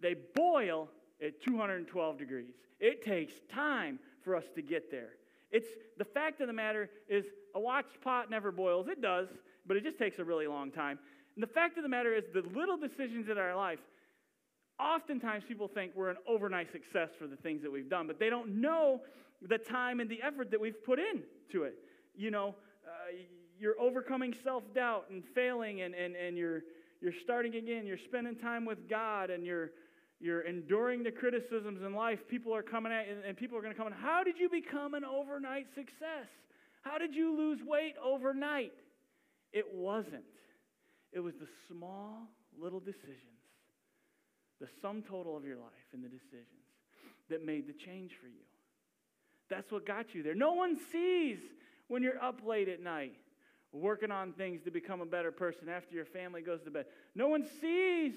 They 0.00 0.14
boil 0.34 0.88
at 1.24 1.42
212 1.42 2.18
degrees. 2.18 2.54
It 2.80 3.04
takes 3.04 3.32
time 3.52 3.98
for 4.22 4.36
us 4.36 4.44
to 4.54 4.62
get 4.62 4.90
there. 4.90 5.10
It's 5.50 5.66
the 5.96 6.04
fact 6.04 6.40
of 6.40 6.46
the 6.46 6.52
matter 6.52 6.90
is 7.08 7.24
a 7.54 7.60
watched 7.60 8.00
pot 8.02 8.30
never 8.30 8.52
boils. 8.52 8.88
It 8.88 9.00
does, 9.00 9.28
but 9.66 9.76
it 9.76 9.84
just 9.84 9.98
takes 9.98 10.18
a 10.18 10.24
really 10.24 10.46
long 10.46 10.70
time. 10.70 10.98
And 11.34 11.42
the 11.42 11.52
fact 11.52 11.76
of 11.78 11.82
the 11.82 11.88
matter 11.88 12.14
is 12.14 12.24
the 12.34 12.42
little 12.54 12.76
decisions 12.76 13.28
in 13.28 13.38
our 13.38 13.56
life, 13.56 13.78
oftentimes 14.78 15.44
people 15.46 15.68
think 15.68 15.92
we're 15.94 16.10
an 16.10 16.16
overnight 16.26 16.70
success 16.72 17.10
for 17.18 17.26
the 17.26 17.36
things 17.36 17.62
that 17.62 17.72
we've 17.72 17.88
done, 17.88 18.06
but 18.06 18.18
they 18.18 18.30
don't 18.30 18.60
know 18.60 19.00
the 19.42 19.58
time 19.58 20.00
and 20.00 20.10
the 20.10 20.20
effort 20.22 20.50
that 20.50 20.60
we've 20.60 20.84
put 20.84 20.98
into 20.98 21.62
it. 21.64 21.74
You 22.14 22.30
know, 22.30 22.54
uh, 22.86 23.16
you're 23.58 23.80
overcoming 23.80 24.34
self 24.44 24.62
doubt 24.74 25.06
and 25.10 25.22
failing, 25.34 25.82
and, 25.82 25.94
and, 25.94 26.14
and 26.16 26.36
you're, 26.36 26.62
you're 27.00 27.12
starting 27.22 27.54
again. 27.54 27.86
You're 27.86 27.98
spending 27.98 28.36
time 28.36 28.64
with 28.64 28.88
God, 28.88 29.30
and 29.30 29.44
you're, 29.44 29.70
you're 30.20 30.40
enduring 30.40 31.02
the 31.02 31.10
criticisms 31.10 31.80
in 31.84 31.94
life. 31.94 32.18
People 32.28 32.54
are 32.54 32.62
coming 32.62 32.92
at 32.92 33.06
you, 33.06 33.16
and 33.26 33.36
people 33.36 33.56
are 33.56 33.62
going 33.62 33.72
to 33.72 33.78
come 33.78 33.86
in. 33.86 33.92
How 33.92 34.24
did 34.24 34.38
you 34.38 34.48
become 34.48 34.94
an 34.94 35.04
overnight 35.04 35.66
success? 35.74 36.28
How 36.82 36.98
did 36.98 37.14
you 37.14 37.36
lose 37.36 37.60
weight 37.64 37.94
overnight? 38.04 38.72
It 39.52 39.66
wasn't. 39.72 40.24
It 41.12 41.20
was 41.20 41.34
the 41.40 41.48
small 41.68 42.28
little 42.60 42.80
decisions, 42.80 43.16
the 44.60 44.68
sum 44.82 45.02
total 45.08 45.36
of 45.36 45.44
your 45.44 45.56
life 45.56 45.88
and 45.92 46.02
the 46.02 46.08
decisions 46.08 46.44
that 47.30 47.44
made 47.44 47.66
the 47.66 47.72
change 47.72 48.12
for 48.20 48.26
you. 48.26 48.44
That's 49.48 49.70
what 49.70 49.86
got 49.86 50.14
you 50.14 50.22
there. 50.22 50.34
No 50.34 50.52
one 50.52 50.76
sees 50.92 51.38
when 51.86 52.02
you're 52.02 52.22
up 52.22 52.40
late 52.46 52.68
at 52.68 52.82
night 52.82 53.14
working 53.72 54.10
on 54.10 54.32
things 54.32 54.62
to 54.62 54.70
become 54.70 55.00
a 55.00 55.06
better 55.06 55.30
person 55.30 55.68
after 55.68 55.94
your 55.94 56.04
family 56.04 56.42
goes 56.42 56.62
to 56.62 56.70
bed. 56.70 56.86
No 57.14 57.28
one 57.28 57.44
sees 57.60 58.12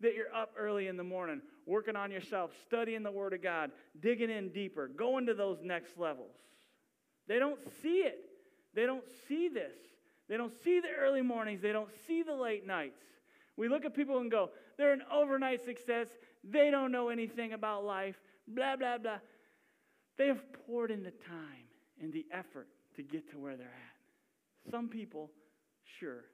that 0.00 0.14
you're 0.14 0.34
up 0.34 0.52
early 0.58 0.88
in 0.88 0.96
the 0.96 1.04
morning 1.04 1.40
working 1.66 1.96
on 1.96 2.10
yourself, 2.10 2.50
studying 2.66 3.02
the 3.02 3.10
Word 3.10 3.32
of 3.32 3.42
God, 3.42 3.70
digging 4.00 4.30
in 4.30 4.50
deeper, 4.50 4.88
going 4.88 5.26
to 5.26 5.34
those 5.34 5.58
next 5.62 5.98
levels. 5.98 6.34
They 7.26 7.38
don't 7.38 7.60
see 7.82 7.98
it. 7.98 8.18
They 8.74 8.86
don't 8.86 9.04
see 9.28 9.48
this. 9.48 9.74
They 10.28 10.36
don't 10.36 10.52
see 10.62 10.80
the 10.80 10.88
early 10.98 11.22
mornings. 11.22 11.62
They 11.62 11.72
don't 11.72 11.90
see 12.06 12.22
the 12.22 12.34
late 12.34 12.66
nights. 12.66 13.00
We 13.56 13.68
look 13.68 13.84
at 13.84 13.94
people 13.94 14.18
and 14.18 14.30
go, 14.30 14.50
they're 14.76 14.92
an 14.92 15.02
overnight 15.12 15.64
success. 15.64 16.08
They 16.42 16.70
don't 16.70 16.92
know 16.92 17.08
anything 17.08 17.52
about 17.52 17.84
life. 17.84 18.16
Blah, 18.48 18.76
blah, 18.76 18.98
blah. 18.98 19.18
They 20.18 20.26
have 20.26 20.42
poured 20.66 20.90
in 20.90 21.02
the 21.02 21.12
time 21.12 21.68
and 22.00 22.12
the 22.12 22.26
effort 22.32 22.68
to 22.96 23.02
get 23.02 23.30
to 23.30 23.38
where 23.38 23.56
they're 23.56 23.66
at. 23.66 23.93
Some 24.70 24.88
people, 24.88 25.30
sure, 26.00 26.24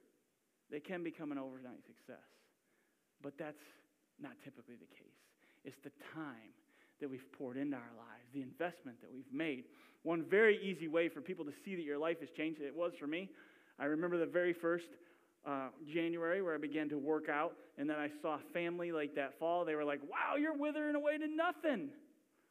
they 0.69 0.79
can 0.79 1.03
become 1.03 1.31
an 1.31 1.37
overnight 1.37 1.83
success, 1.85 2.23
but 3.21 3.33
that's 3.37 3.61
not 4.19 4.33
typically 4.43 4.75
the 4.75 4.87
case. 4.95 5.19
It's 5.63 5.77
the 5.83 5.91
time 6.13 6.55
that 7.01 7.09
we've 7.09 7.31
poured 7.37 7.57
into 7.57 7.75
our 7.75 7.93
lives, 7.97 8.29
the 8.33 8.41
investment 8.41 9.01
that 9.01 9.11
we've 9.11 9.31
made. 9.33 9.65
One 10.03 10.23
very 10.29 10.59
easy 10.63 10.87
way 10.87 11.09
for 11.09 11.21
people 11.21 11.45
to 11.45 11.51
see 11.65 11.75
that 11.75 11.81
your 11.81 11.97
life 11.97 12.19
has 12.21 12.29
changed, 12.37 12.61
it 12.61 12.75
was 12.75 12.93
for 12.99 13.07
me. 13.07 13.29
I 13.79 13.85
remember 13.85 14.17
the 14.17 14.25
very 14.25 14.53
first 14.53 14.85
uh, 15.45 15.69
January 15.91 16.41
where 16.41 16.53
I 16.53 16.57
began 16.57 16.89
to 16.89 16.97
work 16.97 17.27
out, 17.29 17.53
and 17.77 17.89
then 17.89 17.97
I 17.97 18.09
saw 18.21 18.37
family 18.53 18.91
like 18.91 19.15
that 19.15 19.39
fall. 19.39 19.65
They 19.65 19.75
were 19.75 19.83
like, 19.83 20.01
wow, 20.03 20.35
you're 20.39 20.55
withering 20.55 20.95
away 20.95 21.17
to 21.17 21.27
nothing. 21.27 21.89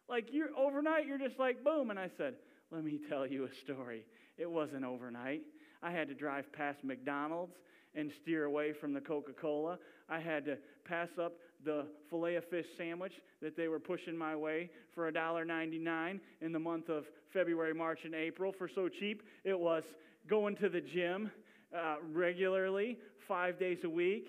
Like 0.09 0.27
you're 0.33 0.49
overnight, 0.59 1.07
you're 1.07 1.19
just 1.19 1.39
like 1.39 1.63
boom. 1.63 1.91
And 1.91 1.99
I 1.99 2.11
said, 2.19 2.35
let 2.73 2.85
me 2.85 2.99
tell 3.09 3.27
you 3.27 3.45
a 3.45 3.49
story. 3.65 4.05
It 4.39 4.51
wasn't 4.51 4.85
overnight. 4.85 5.43
I 5.83 5.91
had 5.91 6.09
to 6.09 6.15
drive 6.15 6.53
past 6.53 6.79
McDonald's 6.85 7.55
and 7.95 8.11
steer 8.23 8.45
away 8.45 8.73
from 8.73 8.93
the 8.93 9.01
Coca 9.01 9.33
Cola. 9.33 9.79
I 10.09 10.21
had 10.21 10.45
to 10.45 10.57
pass 10.85 11.09
up 11.21 11.35
the 11.65 11.87
filet 12.09 12.37
of 12.37 12.45
fish 12.49 12.67
sandwich 12.79 13.13
that 13.43 13.57
they 13.57 13.69
were 13.69 13.81
pushing 13.81 14.17
my 14.17 14.35
way 14.37 14.71
for 14.95 15.11
$1.99 15.11 16.21
in 16.41 16.53
the 16.53 16.59
month 16.59 16.89
of 16.89 17.05
February, 17.33 17.75
March, 17.75 18.01
and 18.05 18.15
April 18.15 18.53
for 18.57 18.69
so 18.75 18.89
cheap. 18.89 19.23
It 19.45 19.59
was 19.59 19.83
going 20.29 20.57
to 20.57 20.69
the 20.69 20.81
gym 20.81 21.31
uh, 21.77 21.97
regularly, 22.13 22.99
five 23.29 23.59
days 23.59 23.79
a 23.85 23.91
week, 23.91 24.27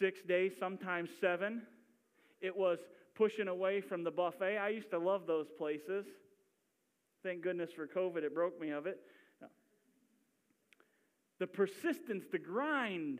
six 0.00 0.18
days, 0.26 0.52
sometimes 0.58 1.08
seven. 1.20 1.62
It 2.40 2.56
was 2.56 2.78
pushing 3.14 3.48
away 3.48 3.80
from 3.80 4.04
the 4.04 4.10
buffet. 4.10 4.58
I 4.58 4.68
used 4.70 4.90
to 4.90 4.98
love 4.98 5.22
those 5.26 5.46
places. 5.56 6.04
Thank 7.22 7.42
goodness 7.42 7.70
for 7.74 7.86
COVID, 7.86 8.22
it 8.22 8.34
broke 8.34 8.60
me 8.60 8.70
of 8.70 8.86
it. 8.86 9.00
The 11.44 11.48
persistence, 11.48 12.24
the 12.32 12.38
grind, 12.38 13.18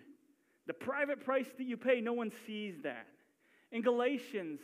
the 0.67 0.73
private 0.73 1.23
price 1.23 1.49
that 1.59 1.65
you 1.65 1.77
pay, 1.77 2.01
no 2.01 2.15
one 2.15 2.33
sees 2.47 2.77
that. 2.83 3.07
In 3.71 3.83
Galatians 3.83 4.61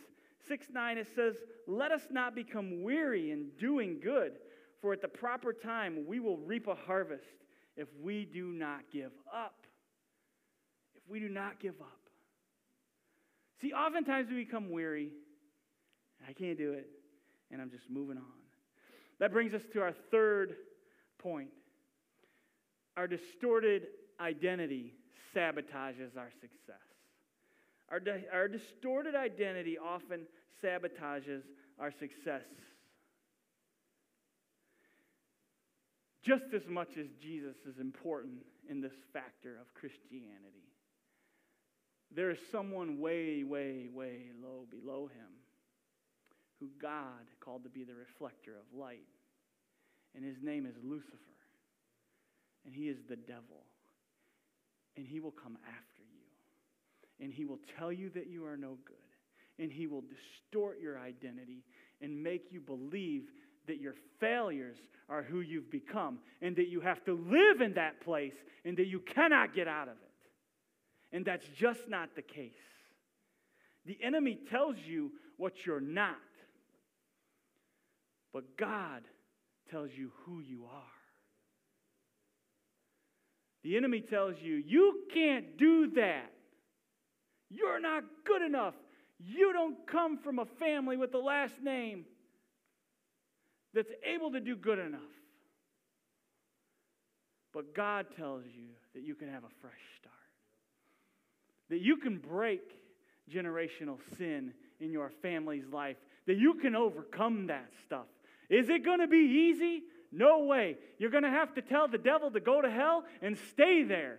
6 0.49 0.69
9, 0.73 0.97
it 0.97 1.07
says, 1.15 1.35
Let 1.67 1.93
us 1.93 2.01
not 2.11 2.35
become 2.35 2.83
weary 2.83 3.33
in 3.33 3.51
doing 3.59 4.01
good, 4.03 4.39
for 4.81 4.95
at 4.95 5.03
the 5.03 5.09
proper 5.09 5.53
time 5.53 6.07
we 6.07 6.21
will 6.21 6.39
reap 6.39 6.69
a 6.69 6.75
harvest 6.75 7.27
if 7.77 7.87
we 8.03 8.25
do 8.25 8.47
not 8.47 8.81
give 8.91 9.13
up. 9.31 9.67
If 10.95 11.03
we 11.07 11.21
do 11.21 11.29
not 11.29 11.61
give 11.61 11.79
up. 11.83 12.01
See, 13.61 13.75
oftentimes 13.75 14.31
we 14.31 14.37
become 14.37 14.71
weary. 14.71 15.11
I 16.27 16.33
can't 16.33 16.57
do 16.57 16.73
it, 16.73 16.89
and 17.51 17.61
I'm 17.61 17.71
just 17.71 17.91
moving 17.91 18.17
on. 18.17 18.25
That 19.19 19.33
brings 19.33 19.53
us 19.53 19.65
to 19.75 19.83
our 19.83 19.93
third 20.11 20.57
point. 21.19 21.51
Our 22.97 23.07
distorted 23.07 23.87
identity 24.21 24.95
sabotages 25.35 26.17
our 26.17 26.31
success. 26.41 26.77
Our, 27.91 28.01
di- 28.01 28.25
our 28.33 28.49
distorted 28.49 29.15
identity 29.15 29.79
often 29.79 30.27
sabotages 30.63 31.43
our 31.79 31.91
success. 31.91 32.43
Just 36.23 36.53
as 36.55 36.63
much 36.69 36.91
as 36.99 37.07
Jesus 37.21 37.57
is 37.67 37.79
important 37.81 38.43
in 38.69 38.81
this 38.81 38.93
factor 39.13 39.57
of 39.61 39.73
Christianity, 39.75 40.69
there 42.15 42.31
is 42.31 42.39
someone 42.53 43.01
way, 43.01 43.43
way, 43.45 43.89
way 43.93 44.27
low 44.43 44.67
below 44.71 45.07
him 45.07 45.31
who 46.61 46.69
God 46.81 47.27
called 47.41 47.65
to 47.65 47.71
be 47.71 47.85
the 47.85 47.95
reflector 47.95 48.53
of 48.53 48.79
light. 48.79 49.07
And 50.15 50.25
his 50.25 50.37
name 50.43 50.67
is 50.67 50.75
Lucifer. 50.85 51.30
And 52.65 52.75
he 52.75 52.89
is 52.89 52.99
the 53.09 53.17
devil. 53.17 53.65
And 54.97 55.07
he 55.07 55.21
will 55.21 55.33
come 55.33 55.57
after 55.67 56.03
you. 56.03 57.25
And 57.25 57.33
he 57.33 57.45
will 57.45 57.61
tell 57.79 57.93
you 57.93 58.11
that 58.11 58.29
you 58.29 58.45
are 58.47 58.57
no 58.57 58.79
good. 58.85 58.97
And 59.59 59.71
he 59.71 59.87
will 59.87 60.03
distort 60.03 60.81
your 60.81 60.99
identity 60.99 61.65
and 62.01 62.23
make 62.23 62.47
you 62.51 62.61
believe 62.61 63.25
that 63.67 63.81
your 63.81 63.95
failures 64.19 64.77
are 65.09 65.23
who 65.23 65.41
you've 65.41 65.71
become 65.71 66.19
and 66.41 66.57
that 66.57 66.69
you 66.69 66.81
have 66.81 67.05
to 67.05 67.13
live 67.13 67.61
in 67.61 67.75
that 67.75 68.01
place 68.03 68.35
and 68.65 68.77
that 68.77 68.87
you 68.87 69.01
cannot 69.01 69.55
get 69.55 69.69
out 69.69 69.89
of 69.89 69.95
it. 69.95 71.17
And 71.17 71.25
that's 71.25 71.47
just 71.59 71.81
not 71.89 72.11
the 72.17 72.23
case. 72.23 72.53
The 73.87 73.99
enemy 74.03 74.39
tells 74.51 74.77
you 74.87 75.13
what 75.37 75.53
you're 75.67 75.81
not. 75.81 76.17
But 78.33 78.57
God 78.57 79.03
tells 79.71 79.91
you 79.97 80.13
who 80.25 80.41
you 80.41 80.67
are. 80.67 81.00
The 83.63 83.77
enemy 83.77 84.01
tells 84.01 84.37
you, 84.41 84.63
you 84.67 85.01
can't 85.13 85.57
do 85.59 85.91
that. 85.93 86.33
You're 87.51 87.81
not 87.81 88.05
good 88.25 88.43
enough. 88.43 88.75
You 89.19 89.53
don't 89.53 89.87
come 89.87 90.19
from 90.19 90.39
a 90.39 90.47
family 90.47 90.97
with 90.97 91.13
the 91.13 91.19
last 91.19 91.55
name 91.63 92.05
that's 93.75 93.91
able 94.05 94.33
to 94.33 94.41
do 94.41 94.57
good 94.57 94.79
enough. 94.79 95.01
But 97.53 97.75
God 97.75 98.07
tells 98.17 98.45
you 98.47 98.69
that 98.95 99.03
you 99.03 99.15
can 99.15 99.29
have 99.29 99.45
a 99.45 99.51
fresh 99.61 99.81
start, 99.99 100.15
that 101.69 101.81
you 101.81 101.97
can 101.97 102.19
break 102.19 102.63
generational 103.31 103.99
sin 104.17 104.55
in 104.81 104.93
your 104.93 105.11
family's 105.21 105.67
life, 105.73 105.97
that 106.27 106.37
you 106.37 106.55
can 106.55 106.75
overcome 106.75 107.49
that 107.49 107.71
stuff, 107.85 108.07
is 108.49 108.69
it 108.69 108.85
going 108.85 108.99
to 108.99 109.07
be 109.07 109.51
easy? 109.51 109.83
No 110.13 110.41
way. 110.41 110.77
You're 110.99 111.11
going 111.11 111.23
to 111.23 111.31
have 111.31 111.55
to 111.55 111.63
tell 111.63 111.89
the 111.89 111.99
devil 111.99 112.31
to 112.31 112.41
go 112.41 112.61
to 112.61 112.71
hell 112.71 113.05
and 113.23 113.39
stay 113.53 113.85
there. 113.85 114.19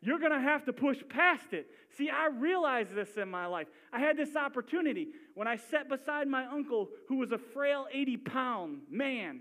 You're 0.00 0.18
going 0.18 0.32
to 0.32 0.40
have 0.40 0.66
to 0.66 0.72
push 0.72 0.98
past 1.08 1.52
it. 1.52 1.66
See, 1.96 2.10
I 2.10 2.26
realized 2.26 2.94
this 2.94 3.16
in 3.16 3.30
my 3.30 3.46
life. 3.46 3.68
I 3.90 4.00
had 4.00 4.18
this 4.18 4.36
opportunity 4.36 5.08
when 5.34 5.48
I 5.48 5.56
sat 5.56 5.88
beside 5.88 6.28
my 6.28 6.44
uncle, 6.44 6.90
who 7.08 7.16
was 7.16 7.32
a 7.32 7.38
frail 7.38 7.86
80 7.90 8.18
pound 8.18 8.80
man. 8.90 9.40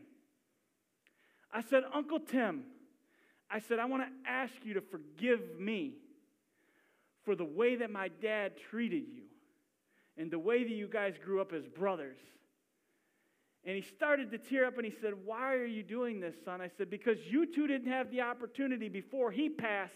I 1.52 1.62
said, 1.62 1.84
Uncle 1.94 2.20
Tim, 2.20 2.64
I 3.52 3.60
said, 3.60 3.80
I 3.80 3.86
want 3.86 4.04
to 4.04 4.30
ask 4.30 4.54
you 4.64 4.76
to 4.76 4.82
forgive 4.82 5.60
me 5.60 5.96
for 7.26 7.36
the 7.36 7.46
way 7.46 7.76
that 7.76 7.92
my 7.92 8.08
dad 8.22 8.54
treated 8.70 9.04
you 9.14 9.24
and 10.18 10.32
the 10.32 10.40
way 10.40 10.64
that 10.64 10.74
you 10.74 10.88
guys 10.88 11.16
grew 11.24 11.42
up 11.42 11.52
as 11.54 11.68
brothers. 11.68 12.18
And 13.66 13.76
he 13.76 13.82
started 13.82 14.30
to 14.32 14.38
tear 14.38 14.66
up 14.66 14.78
and 14.78 14.86
he 14.86 14.92
said, 14.92 15.14
Why 15.24 15.54
are 15.54 15.66
you 15.66 15.84
doing 15.84 16.20
this, 16.20 16.36
son? 16.44 16.60
I 16.60 16.70
said, 16.78 16.90
Because 16.90 17.18
you 17.30 17.46
two 17.46 17.68
didn't 17.68 17.92
have 17.92 18.12
the 18.12 18.22
opportunity 18.22 18.90
before 18.90 19.32
he 19.32 19.50
passed 19.50 19.94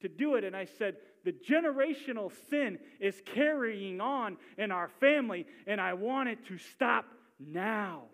to 0.00 0.08
do 0.08 0.36
it. 0.36 0.44
And 0.44 0.56
I 0.56 0.64
said, 0.64 0.96
The 1.24 1.32
generational 1.32 2.32
sin 2.48 2.78
is 3.00 3.20
carrying 3.34 4.00
on 4.00 4.38
in 4.56 4.70
our 4.70 4.88
family, 5.00 5.46
and 5.66 5.80
I 5.80 5.92
want 5.92 6.30
it 6.30 6.46
to 6.46 6.56
stop 6.56 7.04
now. 7.38 8.04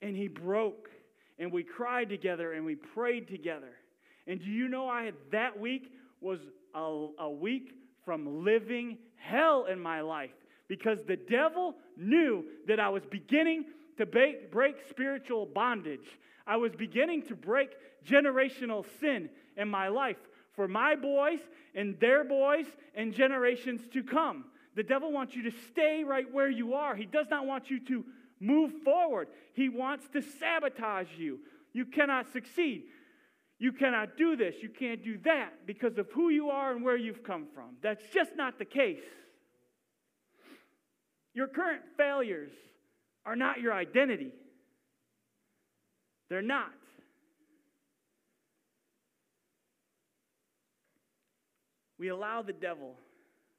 And 0.00 0.16
he 0.16 0.28
broke, 0.28 0.88
and 1.38 1.52
we 1.52 1.62
cried 1.62 2.08
together 2.08 2.54
and 2.54 2.64
we 2.64 2.76
prayed 2.76 3.28
together. 3.28 3.72
And 4.26 4.40
do 4.40 4.46
you 4.46 4.68
know, 4.68 4.88
I 4.88 5.04
had 5.04 5.14
that 5.32 5.58
week 5.58 5.92
was 6.22 6.40
a, 6.74 7.08
a 7.18 7.30
week 7.30 7.74
from 8.04 8.44
living 8.44 8.98
hell 9.16 9.66
in 9.66 9.78
my 9.78 10.00
life 10.00 10.30
because 10.70 11.00
the 11.02 11.16
devil 11.16 11.74
knew 11.96 12.44
that 12.68 12.78
I 12.78 12.90
was 12.90 13.04
beginning 13.04 13.64
to 13.98 14.06
break, 14.06 14.52
break 14.52 14.76
spiritual 14.88 15.44
bondage. 15.44 16.06
I 16.46 16.58
was 16.58 16.76
beginning 16.76 17.22
to 17.26 17.34
break 17.34 17.70
generational 18.06 18.86
sin 19.00 19.30
in 19.56 19.68
my 19.68 19.88
life 19.88 20.16
for 20.54 20.68
my 20.68 20.94
boys 20.94 21.40
and 21.74 21.98
their 21.98 22.22
boys 22.22 22.66
and 22.94 23.12
generations 23.12 23.80
to 23.92 24.04
come. 24.04 24.44
The 24.76 24.84
devil 24.84 25.10
wants 25.10 25.34
you 25.34 25.42
to 25.50 25.52
stay 25.72 26.04
right 26.04 26.32
where 26.32 26.48
you 26.48 26.74
are. 26.74 26.94
He 26.94 27.04
does 27.04 27.26
not 27.28 27.46
want 27.46 27.68
you 27.68 27.80
to 27.86 28.04
move 28.38 28.70
forward. 28.84 29.26
He 29.54 29.68
wants 29.68 30.06
to 30.12 30.22
sabotage 30.22 31.08
you. 31.18 31.40
You 31.72 31.84
cannot 31.84 32.32
succeed. 32.32 32.84
You 33.58 33.72
cannot 33.72 34.16
do 34.16 34.36
this. 34.36 34.54
You 34.62 34.68
can't 34.68 35.02
do 35.02 35.18
that 35.24 35.66
because 35.66 35.98
of 35.98 36.06
who 36.12 36.28
you 36.28 36.50
are 36.50 36.70
and 36.70 36.84
where 36.84 36.96
you've 36.96 37.24
come 37.24 37.48
from. 37.52 37.70
That's 37.82 38.04
just 38.14 38.36
not 38.36 38.60
the 38.60 38.64
case. 38.64 39.02
Your 41.34 41.46
current 41.46 41.82
failures 41.96 42.52
are 43.24 43.36
not 43.36 43.60
your 43.60 43.72
identity. 43.72 44.32
They're 46.28 46.42
not. 46.42 46.70
We 51.98 52.08
allow 52.08 52.42
the 52.42 52.52
devil 52.52 52.94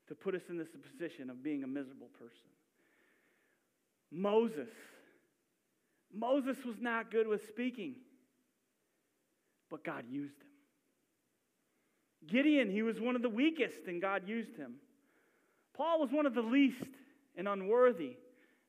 to 0.07 0.15
put 0.15 0.36
us 0.36 0.41
in 0.49 0.57
this 0.57 0.67
position 0.91 1.30
of 1.30 1.43
being 1.43 1.63
a 1.63 1.67
miserable 1.67 2.09
person. 2.17 2.49
Moses. 4.11 4.69
Moses 6.13 6.57
was 6.65 6.76
not 6.82 7.11
good 7.11 7.28
with 7.28 7.41
speaking, 7.47 7.95
but 9.69 9.86
God 9.86 10.03
used 10.09 10.34
him. 10.34 10.47
Gideon, 12.30 12.69
he 12.69 12.82
was 12.82 12.99
one 12.99 13.15
of 13.15 13.22
the 13.22 13.30
weakest, 13.30 13.88
and 13.88 14.01
God 14.01 14.24
used 14.28 14.55
him. 14.57 14.74
Paul 15.76 16.01
was 16.01 16.09
one 16.11 16.26
of 16.26 16.34
the 16.34 16.41
least 16.41 16.84
and 17.36 17.47
unworthy, 17.47 18.17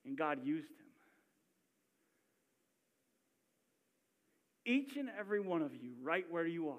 and 0.04 0.16
God 0.16 0.38
used 0.44 0.68
him. 0.68 0.76
Each 4.64 4.96
and 4.96 5.08
every 5.18 5.40
one 5.40 5.62
of 5.62 5.74
you, 5.74 5.94
right 6.02 6.24
where 6.30 6.46
you 6.46 6.68
are, 6.68 6.76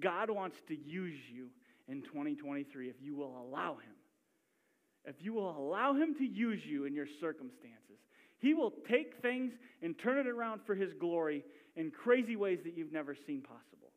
God 0.00 0.30
wants 0.30 0.58
to 0.68 0.76
use 0.76 1.18
you 1.32 1.48
in 1.88 2.02
2023 2.02 2.88
if 2.88 2.96
you 3.00 3.14
will 3.14 3.36
allow 3.40 3.74
Him. 3.74 3.94
If 5.04 5.16
you 5.20 5.32
will 5.32 5.56
allow 5.56 5.94
Him 5.94 6.14
to 6.16 6.24
use 6.24 6.64
you 6.64 6.84
in 6.84 6.94
your 6.94 7.06
circumstances, 7.20 7.98
He 8.38 8.54
will 8.54 8.72
take 8.88 9.22
things 9.22 9.52
and 9.82 9.98
turn 9.98 10.18
it 10.18 10.26
around 10.26 10.60
for 10.66 10.74
His 10.74 10.92
glory 10.92 11.44
in 11.76 11.90
crazy 11.90 12.36
ways 12.36 12.60
that 12.64 12.76
you've 12.76 12.92
never 12.92 13.14
seen 13.14 13.40
possible. 13.40 13.92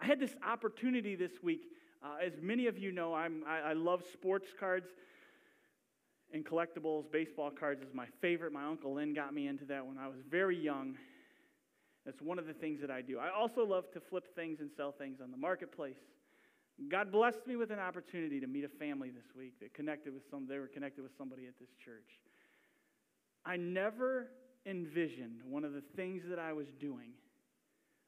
I 0.00 0.06
had 0.06 0.18
this 0.18 0.34
opportunity 0.46 1.14
this 1.14 1.32
week. 1.42 1.62
Uh, 2.02 2.24
as 2.24 2.32
many 2.40 2.66
of 2.66 2.78
you 2.78 2.92
know, 2.92 3.12
I, 3.12 3.28
I 3.46 3.74
love 3.74 4.02
sports 4.12 4.48
cards 4.58 4.88
and 6.32 6.44
collectibles. 6.44 7.10
Baseball 7.10 7.50
cards 7.50 7.82
is 7.82 7.92
my 7.94 8.06
favorite. 8.20 8.52
My 8.52 8.64
Uncle 8.64 8.94
Lynn 8.94 9.14
got 9.14 9.34
me 9.34 9.48
into 9.48 9.64
that 9.66 9.84
when 9.86 9.98
I 9.98 10.06
was 10.06 10.18
very 10.30 10.56
young. 10.56 10.96
That's 12.06 12.20
one 12.22 12.38
of 12.38 12.46
the 12.46 12.54
things 12.54 12.80
that 12.80 12.90
I 12.90 13.02
do. 13.02 13.18
I 13.18 13.30
also 13.30 13.64
love 13.64 13.84
to 13.92 14.00
flip 14.00 14.34
things 14.34 14.60
and 14.60 14.70
sell 14.76 14.92
things 14.92 15.18
on 15.22 15.30
the 15.30 15.36
marketplace. 15.36 15.98
God 16.88 17.12
blessed 17.12 17.46
me 17.46 17.56
with 17.56 17.70
an 17.70 17.78
opportunity 17.78 18.40
to 18.40 18.46
meet 18.46 18.64
a 18.64 18.68
family 18.68 19.10
this 19.10 19.34
week 19.36 19.60
that 19.60 19.74
connected 19.74 20.14
with 20.14 20.22
some, 20.30 20.46
they 20.48 20.58
were 20.58 20.66
connected 20.66 21.02
with 21.02 21.12
somebody 21.18 21.46
at 21.46 21.58
this 21.58 21.68
church. 21.84 22.08
I 23.44 23.56
never 23.56 24.28
envisioned 24.66 25.40
one 25.46 25.64
of 25.64 25.72
the 25.72 25.82
things 25.96 26.22
that 26.28 26.38
I 26.38 26.52
was 26.52 26.66
doing 26.80 27.10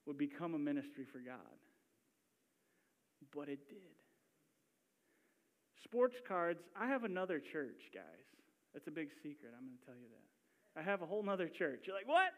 would 0.06 0.18
become 0.18 0.54
a 0.54 0.58
ministry 0.58 1.04
for 1.10 1.18
God. 1.18 1.36
But 3.34 3.48
it 3.48 3.68
did. 3.68 4.01
Sports 5.84 6.16
cards, 6.26 6.62
I 6.76 6.86
have 6.86 7.04
another 7.04 7.40
church, 7.40 7.90
guys. 7.92 8.26
That's 8.72 8.86
a 8.86 8.90
big 8.90 9.10
secret. 9.22 9.52
I'm 9.56 9.66
going 9.66 9.78
to 9.78 9.84
tell 9.84 9.96
you 9.96 10.08
that. 10.08 10.80
I 10.80 10.82
have 10.82 11.02
a 11.02 11.06
whole 11.06 11.22
nother 11.22 11.48
church. 11.48 11.84
You're 11.86 11.96
like, 11.96 12.08
what? 12.08 12.32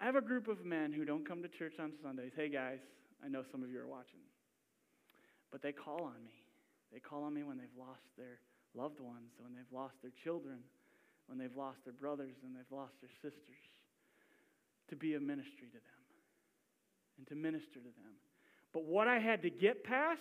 I 0.00 0.04
have 0.04 0.16
a 0.16 0.20
group 0.20 0.48
of 0.48 0.64
men 0.64 0.92
who 0.92 1.04
don't 1.04 1.26
come 1.26 1.42
to 1.42 1.48
church 1.48 1.74
on 1.80 1.92
Sundays. 2.02 2.32
Hey, 2.36 2.48
guys, 2.48 2.80
I 3.24 3.28
know 3.28 3.42
some 3.50 3.62
of 3.62 3.70
you 3.70 3.80
are 3.80 3.86
watching. 3.86 4.20
But 5.50 5.62
they 5.62 5.72
call 5.72 6.04
on 6.04 6.22
me. 6.24 6.36
They 6.92 7.00
call 7.00 7.24
on 7.24 7.34
me 7.34 7.42
when 7.42 7.56
they've 7.56 7.78
lost 7.78 8.04
their 8.16 8.38
loved 8.74 9.00
ones, 9.00 9.32
when 9.38 9.54
they've 9.54 9.72
lost 9.72 9.94
their 10.02 10.12
children, 10.22 10.58
when 11.26 11.38
they've 11.38 11.56
lost 11.56 11.78
their 11.84 11.94
brothers 11.94 12.36
and 12.44 12.54
they've 12.54 12.70
lost 12.70 12.94
their 13.00 13.10
sisters, 13.10 13.64
to 14.88 14.96
be 14.96 15.14
a 15.14 15.20
ministry 15.20 15.68
to 15.68 15.78
them 15.78 16.04
and 17.18 17.26
to 17.26 17.34
minister 17.34 17.80
to 17.80 17.92
them. 18.02 18.14
But 18.72 18.84
what 18.84 19.08
I 19.08 19.18
had 19.18 19.42
to 19.42 19.50
get 19.50 19.84
past 19.84 20.20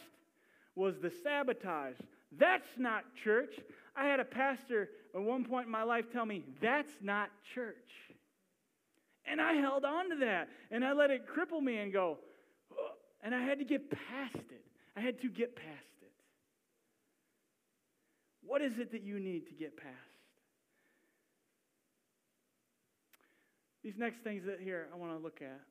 was 0.76 0.96
the 1.00 1.12
sabotage. 1.24 1.96
That's 2.32 2.68
not 2.78 3.04
church. 3.24 3.54
I 3.96 4.08
had 4.08 4.20
a 4.20 4.26
pastor 4.26 4.90
at 5.16 5.22
one 5.22 5.46
point 5.46 5.66
in 5.66 5.72
my 5.72 5.84
life 5.84 6.06
tell 6.12 6.26
me, 6.26 6.44
that's 6.62 6.92
not 7.02 7.30
church. 7.56 7.76
And 9.26 9.42
I 9.42 9.54
held 9.54 9.86
on 9.86 10.10
to 10.10 10.16
that 10.26 10.50
and 10.72 10.86
I 10.86 10.94
let 10.94 11.10
it 11.10 11.22
cripple 11.28 11.62
me 11.62 11.78
and 11.78 11.92
go, 11.92 12.18
and 13.24 13.34
I 13.34 13.44
had 13.44 13.60
to 13.60 13.66
get 13.66 13.90
past 13.90 14.36
it. 14.36 14.66
I 14.96 15.02
had 15.02 15.22
to 15.22 15.30
get 15.30 15.56
past 15.56 15.68
it. 16.02 16.12
What 18.46 18.62
is 18.62 18.78
it 18.78 18.92
that 18.92 19.04
you 19.04 19.20
need 19.20 19.48
to 19.48 19.54
get 19.54 19.76
past? 19.78 19.94
These 23.84 23.98
next 23.98 24.24
things 24.24 24.44
that 24.46 24.60
here 24.60 24.88
I 24.94 24.98
want 24.98 25.18
to 25.18 25.24
look 25.24 25.42
at. 25.42 25.62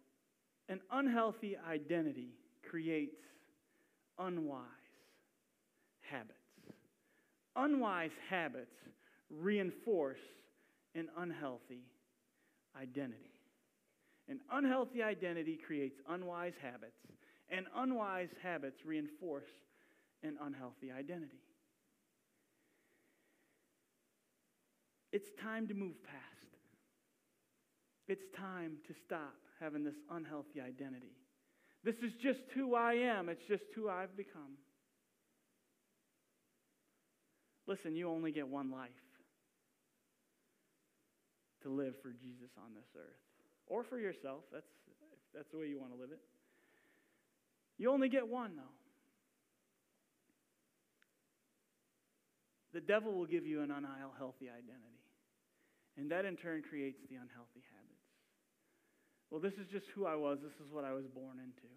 An 0.68 0.80
unhealthy 0.90 1.56
identity 1.68 2.30
creates 2.68 3.20
unwise 4.18 4.62
habits. 6.00 6.35
Unwise 7.56 8.10
habits 8.28 8.76
reinforce 9.30 10.20
an 10.94 11.08
unhealthy 11.18 11.84
identity. 12.80 13.32
An 14.28 14.40
unhealthy 14.52 15.02
identity 15.02 15.58
creates 15.66 16.00
unwise 16.08 16.52
habits, 16.60 16.98
and 17.48 17.66
unwise 17.76 18.28
habits 18.42 18.84
reinforce 18.84 19.50
an 20.22 20.36
unhealthy 20.42 20.90
identity. 20.90 21.40
It's 25.12 25.28
time 25.40 25.68
to 25.68 25.74
move 25.74 26.02
past. 26.04 26.56
It's 28.08 28.24
time 28.36 28.78
to 28.86 28.94
stop 29.06 29.34
having 29.60 29.84
this 29.84 29.94
unhealthy 30.10 30.60
identity. 30.60 31.16
This 31.84 31.96
is 32.02 32.12
just 32.22 32.40
who 32.54 32.74
I 32.74 32.94
am, 32.94 33.28
it's 33.28 33.46
just 33.48 33.64
who 33.74 33.88
I've 33.88 34.16
become. 34.16 34.58
Listen, 37.66 37.96
you 37.96 38.08
only 38.08 38.30
get 38.30 38.46
one 38.46 38.70
life 38.70 38.90
to 41.62 41.68
live 41.68 41.94
for 42.02 42.10
Jesus 42.10 42.50
on 42.58 42.74
this 42.74 42.86
earth 42.96 43.18
or 43.66 43.82
for 43.82 43.98
yourself. 43.98 44.42
That's, 44.52 44.66
if 44.86 44.96
that's 45.34 45.50
the 45.50 45.58
way 45.58 45.66
you 45.66 45.80
want 45.80 45.92
to 45.92 46.00
live 46.00 46.10
it. 46.12 46.20
You 47.78 47.90
only 47.92 48.08
get 48.08 48.26
one, 48.26 48.52
though. 48.56 48.62
The 52.72 52.80
devil 52.80 53.12
will 53.12 53.26
give 53.26 53.46
you 53.46 53.62
an 53.62 53.70
unhealthy 53.70 54.48
identity. 54.48 55.00
And 55.96 56.10
that 56.10 56.24
in 56.24 56.36
turn 56.36 56.62
creates 56.62 56.98
the 57.08 57.16
unhealthy 57.16 57.64
habits. 57.72 58.04
Well, 59.30 59.40
this 59.40 59.54
is 59.54 59.66
just 59.72 59.86
who 59.94 60.06
I 60.06 60.14
was. 60.14 60.38
This 60.42 60.54
is 60.64 60.70
what 60.70 60.84
I 60.84 60.92
was 60.92 61.06
born 61.06 61.38
into. 61.40 61.68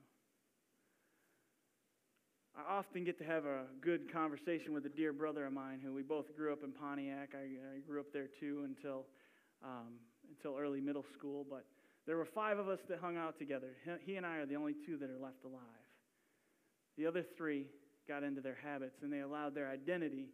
I 2.60 2.78
often 2.78 3.06
get 3.06 3.18
to 3.20 3.24
have 3.24 3.46
a 3.46 3.64
good 3.80 4.12
conversation 4.12 4.74
with 4.74 4.86
a 4.86 4.90
dear 4.90 5.14
brother 5.14 5.46
of 5.46 5.54
mine 5.54 5.80
who 5.82 5.94
we 5.94 6.02
both 6.02 6.36
grew 6.36 6.52
up 6.52 6.60
in 6.64 6.72
Pontiac. 6.72 7.30
I, 7.34 7.78
I 7.78 7.80
grew 7.88 8.02
up 8.02 8.08
there 8.12 8.28
too 8.40 8.66
until, 8.66 9.06
um, 9.64 9.96
until 10.28 10.58
early 10.60 10.82
middle 10.82 11.06
school. 11.18 11.46
But 11.50 11.64
there 12.06 12.18
were 12.18 12.26
five 12.26 12.58
of 12.58 12.68
us 12.68 12.80
that 12.90 13.00
hung 13.00 13.16
out 13.16 13.40
together. 13.40 13.78
He 14.06 14.18
and 14.18 14.26
I 14.26 14.38
are 14.38 14.46
the 14.46 14.56
only 14.56 14.76
two 14.86 14.98
that 14.98 15.10
are 15.10 15.18
left 15.18 15.46
alive. 15.46 15.62
The 16.98 17.06
other 17.06 17.24
three 17.38 17.68
got 18.10 18.24
into 18.24 18.42
their 18.42 18.58
habits 18.62 18.98
and 19.04 19.14
they 19.14 19.22
allowed 19.22 19.56
their 19.56 19.70
identity 19.70 20.28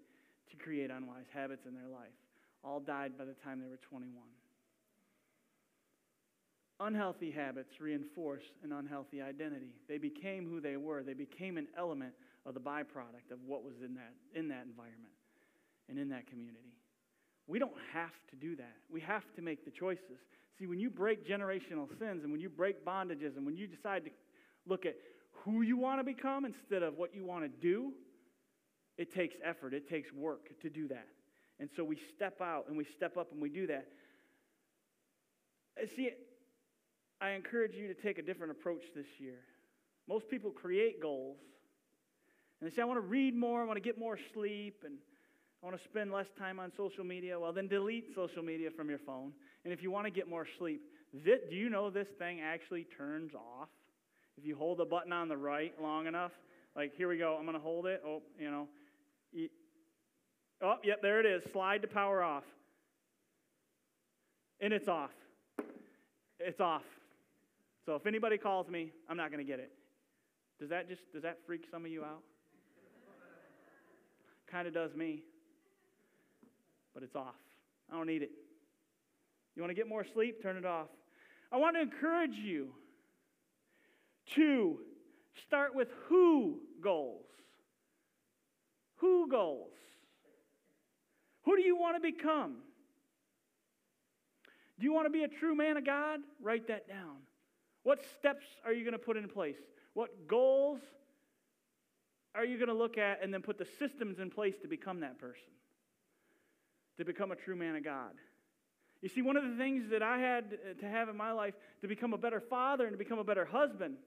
to 0.49 0.57
create 0.57 0.89
unwise 0.89 1.25
habits 1.31 1.67
in 1.67 1.75
their 1.75 1.87
life. 1.87 2.15
All 2.63 2.79
died 2.79 3.17
by 3.17 3.25
the 3.25 3.35
time 3.43 3.59
they 3.59 3.67
were 3.67 3.79
21. 3.87 4.15
Unhealthy 6.79 7.31
habits 7.31 7.79
reinforce 7.79 8.43
an 8.63 8.73
unhealthy 8.73 9.21
identity. 9.21 9.73
They 9.87 9.97
became 9.97 10.49
who 10.49 10.59
they 10.59 10.75
were. 10.75 11.03
They 11.03 11.13
became 11.13 11.57
an 11.57 11.67
element 11.77 12.13
of 12.45 12.53
the 12.53 12.59
byproduct 12.59 13.31
of 13.31 13.39
what 13.45 13.63
was 13.63 13.75
in 13.83 13.95
that, 13.95 14.13
in 14.37 14.49
that 14.49 14.65
environment 14.65 15.13
and 15.87 15.97
in 15.97 16.09
that 16.09 16.27
community. 16.27 16.73
We 17.47 17.59
don't 17.59 17.77
have 17.93 18.11
to 18.31 18.35
do 18.35 18.55
that. 18.57 18.75
We 18.91 18.99
have 19.01 19.23
to 19.35 19.41
make 19.41 19.63
the 19.63 19.71
choices. 19.71 20.19
See, 20.59 20.65
when 20.65 20.79
you 20.79 20.89
break 20.89 21.27
generational 21.27 21.87
sins 21.99 22.23
and 22.23 22.31
when 22.31 22.41
you 22.41 22.49
break 22.49 22.83
bondages 22.83 23.37
and 23.37 23.45
when 23.45 23.55
you 23.55 23.67
decide 23.67 24.05
to 24.05 24.11
look 24.67 24.85
at 24.85 24.95
who 25.43 25.61
you 25.61 25.77
want 25.77 25.99
to 25.99 26.03
become 26.03 26.43
instead 26.43 26.83
of 26.83 26.97
what 26.97 27.13
you 27.15 27.23
want 27.23 27.43
to 27.43 27.49
do, 27.61 27.93
it 28.97 29.13
takes 29.13 29.35
effort, 29.43 29.73
it 29.73 29.89
takes 29.89 30.11
work 30.11 30.49
to 30.61 30.69
do 30.69 30.87
that. 30.87 31.07
And 31.59 31.69
so 31.75 31.83
we 31.83 31.97
step 32.15 32.41
out 32.41 32.65
and 32.67 32.77
we 32.77 32.85
step 32.95 33.15
up 33.15 33.31
and 33.31 33.41
we 33.41 33.49
do 33.49 33.67
that. 33.67 33.87
See, 35.95 36.09
I 37.21 37.31
encourage 37.31 37.73
you 37.75 37.87
to 37.87 37.93
take 37.93 38.17
a 38.17 38.21
different 38.21 38.51
approach 38.51 38.81
this 38.95 39.05
year. 39.19 39.39
Most 40.07 40.29
people 40.29 40.51
create 40.51 41.01
goals 41.01 41.37
and 42.59 42.69
they 42.69 42.75
say, 42.75 42.81
I 42.81 42.85
want 42.85 42.97
to 42.97 43.07
read 43.07 43.35
more, 43.35 43.61
I 43.61 43.65
want 43.65 43.77
to 43.77 43.83
get 43.83 43.99
more 43.99 44.17
sleep, 44.33 44.83
and 44.85 44.95
I 45.61 45.65
want 45.65 45.77
to 45.77 45.83
spend 45.83 46.11
less 46.11 46.27
time 46.37 46.59
on 46.59 46.71
social 46.77 47.03
media. 47.03 47.39
Well, 47.39 47.51
then 47.51 47.67
delete 47.67 48.05
social 48.15 48.43
media 48.43 48.69
from 48.75 48.89
your 48.89 48.99
phone. 48.99 49.33
And 49.63 49.73
if 49.73 49.83
you 49.83 49.91
want 49.91 50.05
to 50.05 50.11
get 50.11 50.29
more 50.29 50.47
sleep, 50.57 50.81
this, 51.13 51.39
do 51.49 51.55
you 51.55 51.69
know 51.69 51.89
this 51.89 52.07
thing 52.17 52.39
actually 52.41 52.85
turns 52.97 53.33
off? 53.33 53.69
If 54.37 54.45
you 54.45 54.55
hold 54.55 54.79
the 54.79 54.85
button 54.85 55.11
on 55.11 55.27
the 55.27 55.37
right 55.37 55.73
long 55.81 56.07
enough, 56.07 56.31
like 56.75 56.93
here 56.95 57.07
we 57.09 57.17
go, 57.17 57.35
I'm 57.37 57.45
going 57.45 57.57
to 57.57 57.63
hold 57.63 57.85
it. 57.85 58.01
Oh, 58.05 58.21
you 58.39 58.51
know. 58.51 58.67
Oh, 60.61 60.75
yep, 60.83 61.01
there 61.01 61.19
it 61.19 61.25
is. 61.25 61.43
Slide 61.51 61.81
to 61.81 61.87
power 61.87 62.23
off. 62.23 62.43
And 64.61 64.73
it's 64.73 64.87
off. 64.87 65.11
It's 66.39 66.59
off. 66.59 66.83
So 67.85 67.95
if 67.95 68.05
anybody 68.07 68.37
calls 68.37 68.67
me, 68.67 68.91
I'm 69.09 69.17
not 69.17 69.31
going 69.31 69.45
to 69.45 69.49
get 69.49 69.59
it. 69.59 69.71
Does 70.59 70.69
that 70.69 70.87
just 70.89 71.01
does 71.13 71.23
that 71.23 71.39
freak 71.45 71.65
some 71.69 71.85
of 71.85 71.91
you 71.91 72.03
out? 72.03 72.23
kind 74.51 74.67
of 74.67 74.73
does 74.73 74.93
me. 74.95 75.21
But 76.93 77.03
it's 77.03 77.15
off. 77.15 77.35
I 77.91 77.95
don't 77.95 78.07
need 78.07 78.23
it. 78.23 78.31
You 79.55 79.61
want 79.61 79.69
to 79.69 79.75
get 79.75 79.87
more 79.87 80.05
sleep? 80.13 80.41
Turn 80.41 80.57
it 80.57 80.65
off. 80.65 80.87
I 81.51 81.57
want 81.57 81.75
to 81.75 81.81
encourage 81.81 82.35
you 82.35 82.69
to 84.35 84.79
start 85.45 85.75
with 85.75 85.89
who 86.07 86.59
goals. 86.81 87.25
Who 88.97 89.29
goals? 89.29 89.73
Who 91.43 91.55
do 91.55 91.61
you 91.61 91.77
want 91.77 91.95
to 91.95 92.01
become? 92.01 92.55
Do 94.79 94.85
you 94.85 94.93
want 94.93 95.05
to 95.05 95.11
be 95.11 95.23
a 95.23 95.27
true 95.27 95.55
man 95.55 95.77
of 95.77 95.85
God? 95.85 96.19
Write 96.41 96.67
that 96.69 96.87
down. 96.87 97.17
What 97.85 97.99
steps 98.17 98.45
are 98.65 98.73
you 98.73 98.83
going 98.83 98.93
to 98.93 98.99
put 98.99 99.15
in 99.15 99.29
place? 99.29 99.59
What 99.93 100.27
goals 100.27 100.79
are 102.33 102.43
you 102.43 102.57
going 102.57 102.67
to 102.67 102.73
look 102.73 102.97
at 102.97 103.23
and 103.23 103.31
then 103.31 103.43
put 103.43 103.59
the 103.59 103.67
systems 103.77 104.17
in 104.17 104.31
place 104.31 104.55
to 104.63 104.67
become 104.67 105.01
that 105.01 105.19
person? 105.19 105.53
To 106.97 107.05
become 107.05 107.31
a 107.31 107.35
true 107.35 107.55
man 107.55 107.75
of 107.75 107.83
God. 107.83 108.13
You 109.03 109.09
see, 109.09 109.21
one 109.21 109.37
of 109.37 109.43
the 109.43 109.55
things 109.55 109.91
that 109.91 110.01
I 110.01 110.17
had 110.17 110.57
to 110.79 110.89
have 110.89 111.09
in 111.09 111.15
my 111.15 111.31
life 111.31 111.53
to 111.81 111.87
become 111.87 112.11
a 112.11 112.17
better 112.17 112.39
father 112.39 112.85
and 112.85 112.93
to 112.93 112.97
become 112.97 113.19
a 113.19 113.23
better 113.23 113.45
husband, 113.45 113.97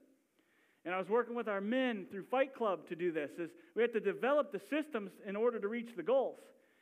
and 0.84 0.92
I 0.92 0.98
was 0.98 1.08
working 1.08 1.36
with 1.36 1.46
our 1.46 1.60
men 1.60 2.06
through 2.10 2.24
Fight 2.24 2.56
Club 2.56 2.88
to 2.88 2.96
do 2.96 3.12
this, 3.12 3.30
is 3.38 3.50
we 3.76 3.82
had 3.82 3.92
to 3.92 4.00
develop 4.00 4.50
the 4.50 4.60
systems 4.68 5.12
in 5.24 5.36
order 5.36 5.60
to 5.60 5.68
reach 5.68 5.90
the 5.96 6.02
goals. 6.02 6.40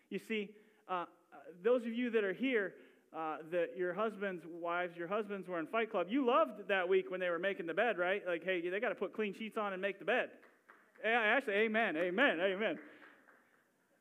You 0.08 0.20
see, 0.26 0.48
uh, 0.88 0.92
uh 0.92 1.04
those 1.62 1.82
of 1.82 1.92
you 1.92 2.08
that 2.12 2.24
are 2.24 2.32
here, 2.32 2.72
uh, 3.16 3.38
that 3.50 3.70
your 3.76 3.94
husbands, 3.94 4.44
wives, 4.60 4.96
your 4.96 5.08
husbands 5.08 5.48
were 5.48 5.58
in 5.58 5.66
Fight 5.66 5.90
Club, 5.90 6.08
you 6.10 6.26
loved 6.26 6.68
that 6.68 6.86
week 6.86 7.10
when 7.10 7.18
they 7.18 7.30
were 7.30 7.38
making 7.38 7.66
the 7.66 7.74
bed, 7.74 7.96
right? 7.96 8.22
Like, 8.26 8.44
hey, 8.44 8.68
they 8.68 8.78
got 8.78 8.90
to 8.90 8.94
put 8.94 9.14
clean 9.14 9.34
sheets 9.34 9.56
on 9.56 9.72
and 9.72 9.80
make 9.80 9.98
the 9.98 10.04
bed. 10.04 10.28
Actually, 11.04 11.54
amen, 11.54 11.96
amen, 11.96 12.40
amen. 12.40 12.78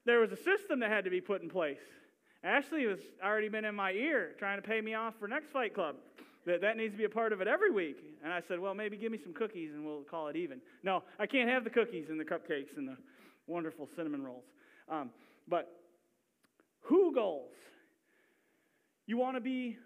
There 0.05 0.19
was 0.19 0.31
a 0.31 0.37
system 0.37 0.81
that 0.81 0.91
had 0.91 1.05
to 1.05 1.09
be 1.09 1.21
put 1.21 1.41
in 1.41 1.49
place. 1.49 1.79
Ashley 2.43 2.83
has 2.85 2.99
already 3.23 3.49
been 3.49 3.65
in 3.65 3.73
my 3.73 3.91
ear 3.91 4.35
trying 4.37 4.61
to 4.61 4.67
pay 4.67 4.81
me 4.81 4.93
off 4.93 5.13
for 5.19 5.27
next 5.27 5.51
Fight 5.51 5.73
Club. 5.73 5.95
That, 6.45 6.61
that 6.61 6.77
needs 6.77 6.93
to 6.93 6.97
be 6.97 7.05
a 7.05 7.09
part 7.09 7.33
of 7.33 7.41
it 7.41 7.47
every 7.47 7.71
week. 7.71 7.97
And 8.23 8.31
I 8.31 8.41
said, 8.47 8.59
well, 8.59 8.75
maybe 8.75 8.97
give 8.97 9.11
me 9.11 9.17
some 9.23 9.33
cookies 9.33 9.71
and 9.73 9.83
we'll 9.83 10.03
call 10.03 10.27
it 10.27 10.35
even. 10.35 10.61
No, 10.83 11.01
I 11.17 11.25
can't 11.25 11.49
have 11.49 11.63
the 11.63 11.71
cookies 11.71 12.09
and 12.09 12.19
the 12.19 12.25
cupcakes 12.25 12.77
and 12.77 12.87
the 12.87 12.97
wonderful 13.47 13.89
cinnamon 13.95 14.23
rolls. 14.23 14.43
Um, 14.87 15.09
but 15.47 15.71
who 16.81 17.15
goals? 17.15 17.53
You 19.07 19.17
want 19.17 19.35
to 19.35 19.41
be 19.41 19.77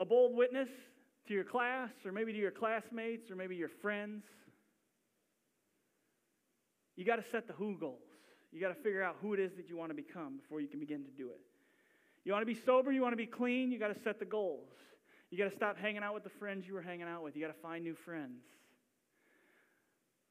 a 0.00 0.04
bold 0.04 0.36
witness 0.36 0.68
to 1.28 1.34
your 1.34 1.44
class, 1.44 1.90
or 2.04 2.12
maybe 2.12 2.32
to 2.32 2.38
your 2.38 2.50
classmates, 2.50 3.30
or 3.30 3.36
maybe 3.36 3.56
your 3.56 3.68
friends? 3.68 4.24
You 6.96 7.04
got 7.04 7.16
to 7.16 7.24
set 7.30 7.46
the 7.46 7.52
who 7.52 7.76
goals. 7.78 8.00
You 8.52 8.60
got 8.60 8.68
to 8.68 8.82
figure 8.82 9.02
out 9.02 9.16
who 9.20 9.34
it 9.34 9.40
is 9.40 9.52
that 9.56 9.68
you 9.68 9.76
want 9.76 9.90
to 9.90 9.94
become 9.94 10.38
before 10.38 10.60
you 10.60 10.68
can 10.68 10.80
begin 10.80 11.04
to 11.04 11.10
do 11.10 11.28
it. 11.28 11.40
You 12.24 12.32
want 12.32 12.42
to 12.42 12.46
be 12.46 12.58
sober, 12.58 12.90
you 12.90 13.02
want 13.02 13.12
to 13.12 13.16
be 13.16 13.26
clean, 13.26 13.70
you 13.70 13.78
got 13.78 13.94
to 13.94 14.00
set 14.02 14.18
the 14.18 14.24
goals. 14.24 14.70
You 15.30 15.38
got 15.38 15.50
to 15.50 15.56
stop 15.56 15.76
hanging 15.76 16.02
out 16.02 16.14
with 16.14 16.24
the 16.24 16.30
friends 16.30 16.66
you 16.66 16.74
were 16.74 16.82
hanging 16.82 17.06
out 17.06 17.22
with. 17.22 17.36
You 17.36 17.42
got 17.42 17.54
to 17.54 17.60
find 17.60 17.82
new 17.82 17.94
friends. 17.94 18.42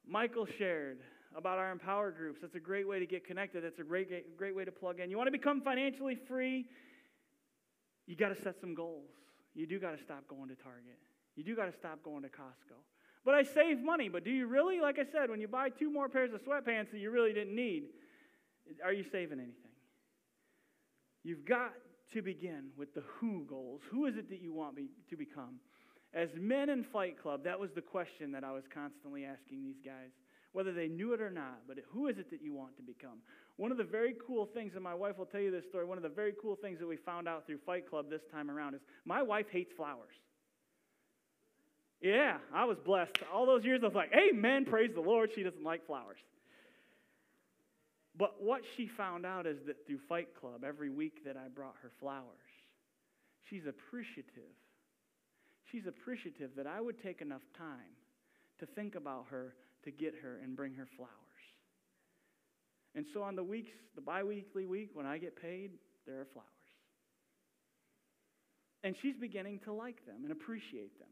Michael 0.08 0.46
shared 0.58 1.00
about 1.36 1.58
our 1.58 1.72
Empower 1.72 2.12
groups. 2.12 2.40
That's 2.42 2.56
a 2.56 2.60
great 2.60 2.88
way 2.88 3.00
to 3.00 3.06
get 3.06 3.26
connected. 3.26 3.64
That's 3.64 3.80
a 3.80 3.84
great, 3.84 4.38
great 4.38 4.56
way 4.56 4.64
to 4.64 4.72
plug 4.72 5.00
in. 5.00 5.10
You 5.10 5.18
want 5.18 5.28
to 5.28 5.32
become 5.32 5.62
financially 5.62 6.16
free? 6.28 6.66
You 8.08 8.16
got 8.16 8.30
to 8.30 8.42
set 8.42 8.56
some 8.60 8.76
goals. 8.76 9.10
You 9.54 9.66
do 9.66 9.80
got 9.80 9.98
to 9.98 10.04
stop 10.04 10.28
going 10.28 10.50
to 10.50 10.56
Target. 10.56 11.00
You 11.36 11.44
do 11.44 11.56
got 11.56 11.66
to 11.66 11.78
stop 11.78 12.04
going 12.04 12.24
to 12.24 12.30
Costco. 12.30 12.78
But 13.24 13.34
I 13.34 13.44
save 13.44 13.82
money. 13.82 14.10
But 14.10 14.24
do 14.24 14.32
you 14.32 14.48
really? 14.48 14.80
Like 14.80 15.00
I 15.00 15.06
said, 15.12 15.30
when 15.30 15.42
you 15.42 15.48
buy 15.48 15.70
two 15.70 15.92
more 15.92 16.08
pairs 16.08 16.32
of 16.34 16.42
sweatpants 16.42 16.92
that 16.92 17.00
you 17.00 17.10
really 17.10 17.34
didn't 17.34 17.56
need, 17.56 17.86
are 18.84 18.94
you 18.94 19.04
saving 19.04 19.40
anything? 19.40 19.72
You've 21.24 21.46
got 21.46 21.74
to 22.14 22.22
begin 22.22 22.70
with 22.78 22.94
the 22.94 23.04
who 23.20 23.46
goals. 23.50 23.82
Who 23.92 24.06
is 24.06 24.16
it 24.16 24.30
that 24.30 24.42
you 24.42 24.54
want 24.54 24.76
me 24.76 24.90
to 25.10 25.18
become? 25.18 25.60
As 26.14 26.30
men 26.38 26.70
in 26.70 26.84
Fight 26.84 27.22
Club, 27.22 27.44
that 27.44 27.60
was 27.60 27.72
the 27.74 27.82
question 27.82 28.32
that 28.32 28.44
I 28.44 28.52
was 28.52 28.64
constantly 28.74 29.26
asking 29.26 29.64
these 29.64 29.82
guys, 29.84 30.12
whether 30.54 30.72
they 30.72 30.88
knew 30.88 31.14
it 31.14 31.22
or 31.22 31.32
not. 31.32 31.62
But 31.68 31.78
who 31.92 32.08
is 32.08 32.18
it 32.20 32.30
that 32.30 32.42
you 32.42 32.54
want 32.54 32.78
to 32.78 32.84
become? 32.84 33.20
One 33.58 33.72
of 33.72 33.78
the 33.78 33.86
very 33.86 34.16
cool 34.26 34.50
things, 34.54 34.74
and 34.76 34.84
my 34.84 34.94
wife 34.94 35.18
will 35.18 35.26
tell 35.26 35.40
you 35.40 35.52
this 35.52 35.64
story, 35.70 35.86
one 35.86 35.98
of 35.98 36.04
the 36.04 36.10
very 36.10 36.34
cool 36.42 36.58
things 36.58 36.80
that 36.80 36.88
we 36.88 36.98
found 36.98 37.28
out 37.28 37.48
through 37.48 37.60
Fight 37.66 37.90
Club 37.90 38.10
this 38.10 38.22
time 38.32 38.52
around 38.52 38.76
is 38.76 38.82
my 39.06 39.22
wife 39.22 39.46
hates 39.50 39.72
flowers. 39.78 40.14
Yeah, 42.02 42.38
I 42.54 42.66
was 42.66 42.78
blessed. 42.86 43.18
All 43.34 43.46
those 43.46 43.64
years 43.64 43.80
I 43.82 43.88
was 43.88 43.96
like, 43.96 44.12
Amen, 44.14 44.66
praise 44.66 44.92
the 44.94 45.02
Lord. 45.02 45.32
She 45.34 45.44
doesn't 45.44 45.64
like 45.64 45.86
flowers. 45.88 46.18
But 48.18 48.42
what 48.42 48.62
she 48.76 48.88
found 48.88 49.26
out 49.26 49.46
is 49.46 49.58
that 49.68 49.86
through 49.88 50.00
Fight 50.08 50.30
Club, 50.40 50.64
every 50.66 50.90
week 50.90 51.26
that 51.26 51.36
I 51.36 51.48
brought 51.48 51.76
her 51.82 51.92
flowers, 52.00 52.24
she's 53.50 53.66
appreciative. 53.68 54.56
She's 55.72 55.88
appreciative 55.88 56.52
that 56.56 56.68
I 56.68 56.80
would 56.80 57.02
take 57.02 57.22
enough 57.22 57.42
time 57.58 57.96
to 58.60 58.66
think 58.66 58.96
about 58.96 59.26
her, 59.30 59.56
to 59.84 59.92
get 59.92 60.14
her, 60.22 60.40
and 60.44 60.56
bring 60.56 60.74
her 60.76 60.88
flowers. 60.96 61.25
And 62.96 63.06
so 63.14 63.22
on 63.24 63.36
the 63.36 63.44
weeks, 63.44 63.72
the 63.96 64.02
bi 64.02 64.24
weekly 64.24 64.66
week, 64.66 64.92
when 64.94 65.06
I 65.06 65.18
get 65.18 65.40
paid, 65.40 65.72
there 66.08 66.20
are 66.22 66.28
flowers. 66.32 66.48
And 68.84 68.96
she's 69.02 69.18
beginning 69.18 69.60
to 69.66 69.74
like 69.74 70.06
them 70.06 70.24
and 70.24 70.32
appreciate 70.32 70.98
them. 71.00 71.10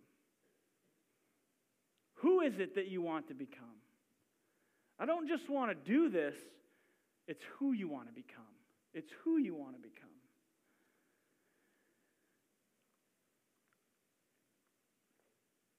Who 2.16 2.42
is 2.42 2.54
it 2.58 2.76
that 2.76 2.88
you 2.88 3.02
want 3.02 3.28
to 3.28 3.34
become? 3.34 3.66
I 5.00 5.06
don't 5.06 5.28
just 5.28 5.50
want 5.50 5.72
to 5.72 5.92
do 5.92 6.10
this, 6.10 6.36
it's 7.28 7.42
who 7.58 7.74
you 7.74 7.88
want 7.88 8.08
to 8.08 8.14
become. 8.14 8.44
It's 8.94 9.10
who 9.24 9.38
you 9.38 9.56
want 9.56 9.76
to 9.76 9.82
become. 9.82 10.10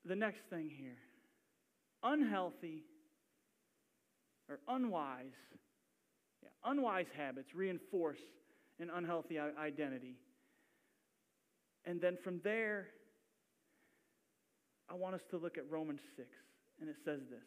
The 0.04 0.16
next 0.16 0.40
thing 0.50 0.68
here 0.68 0.98
unhealthy 2.02 2.84
or 4.50 4.58
unwise 4.68 5.32
unwise 6.64 7.06
habits 7.16 7.54
reinforce 7.54 8.20
an 8.80 8.90
unhealthy 8.94 9.38
identity. 9.38 10.16
And 11.84 12.00
then 12.00 12.16
from 12.22 12.40
there, 12.42 12.88
I 14.90 14.94
want 14.94 15.14
us 15.14 15.22
to 15.30 15.36
look 15.36 15.58
at 15.58 15.70
Romans 15.70 16.00
6, 16.16 16.28
and 16.80 16.88
it 16.88 16.96
says 17.04 17.20
this. 17.30 17.44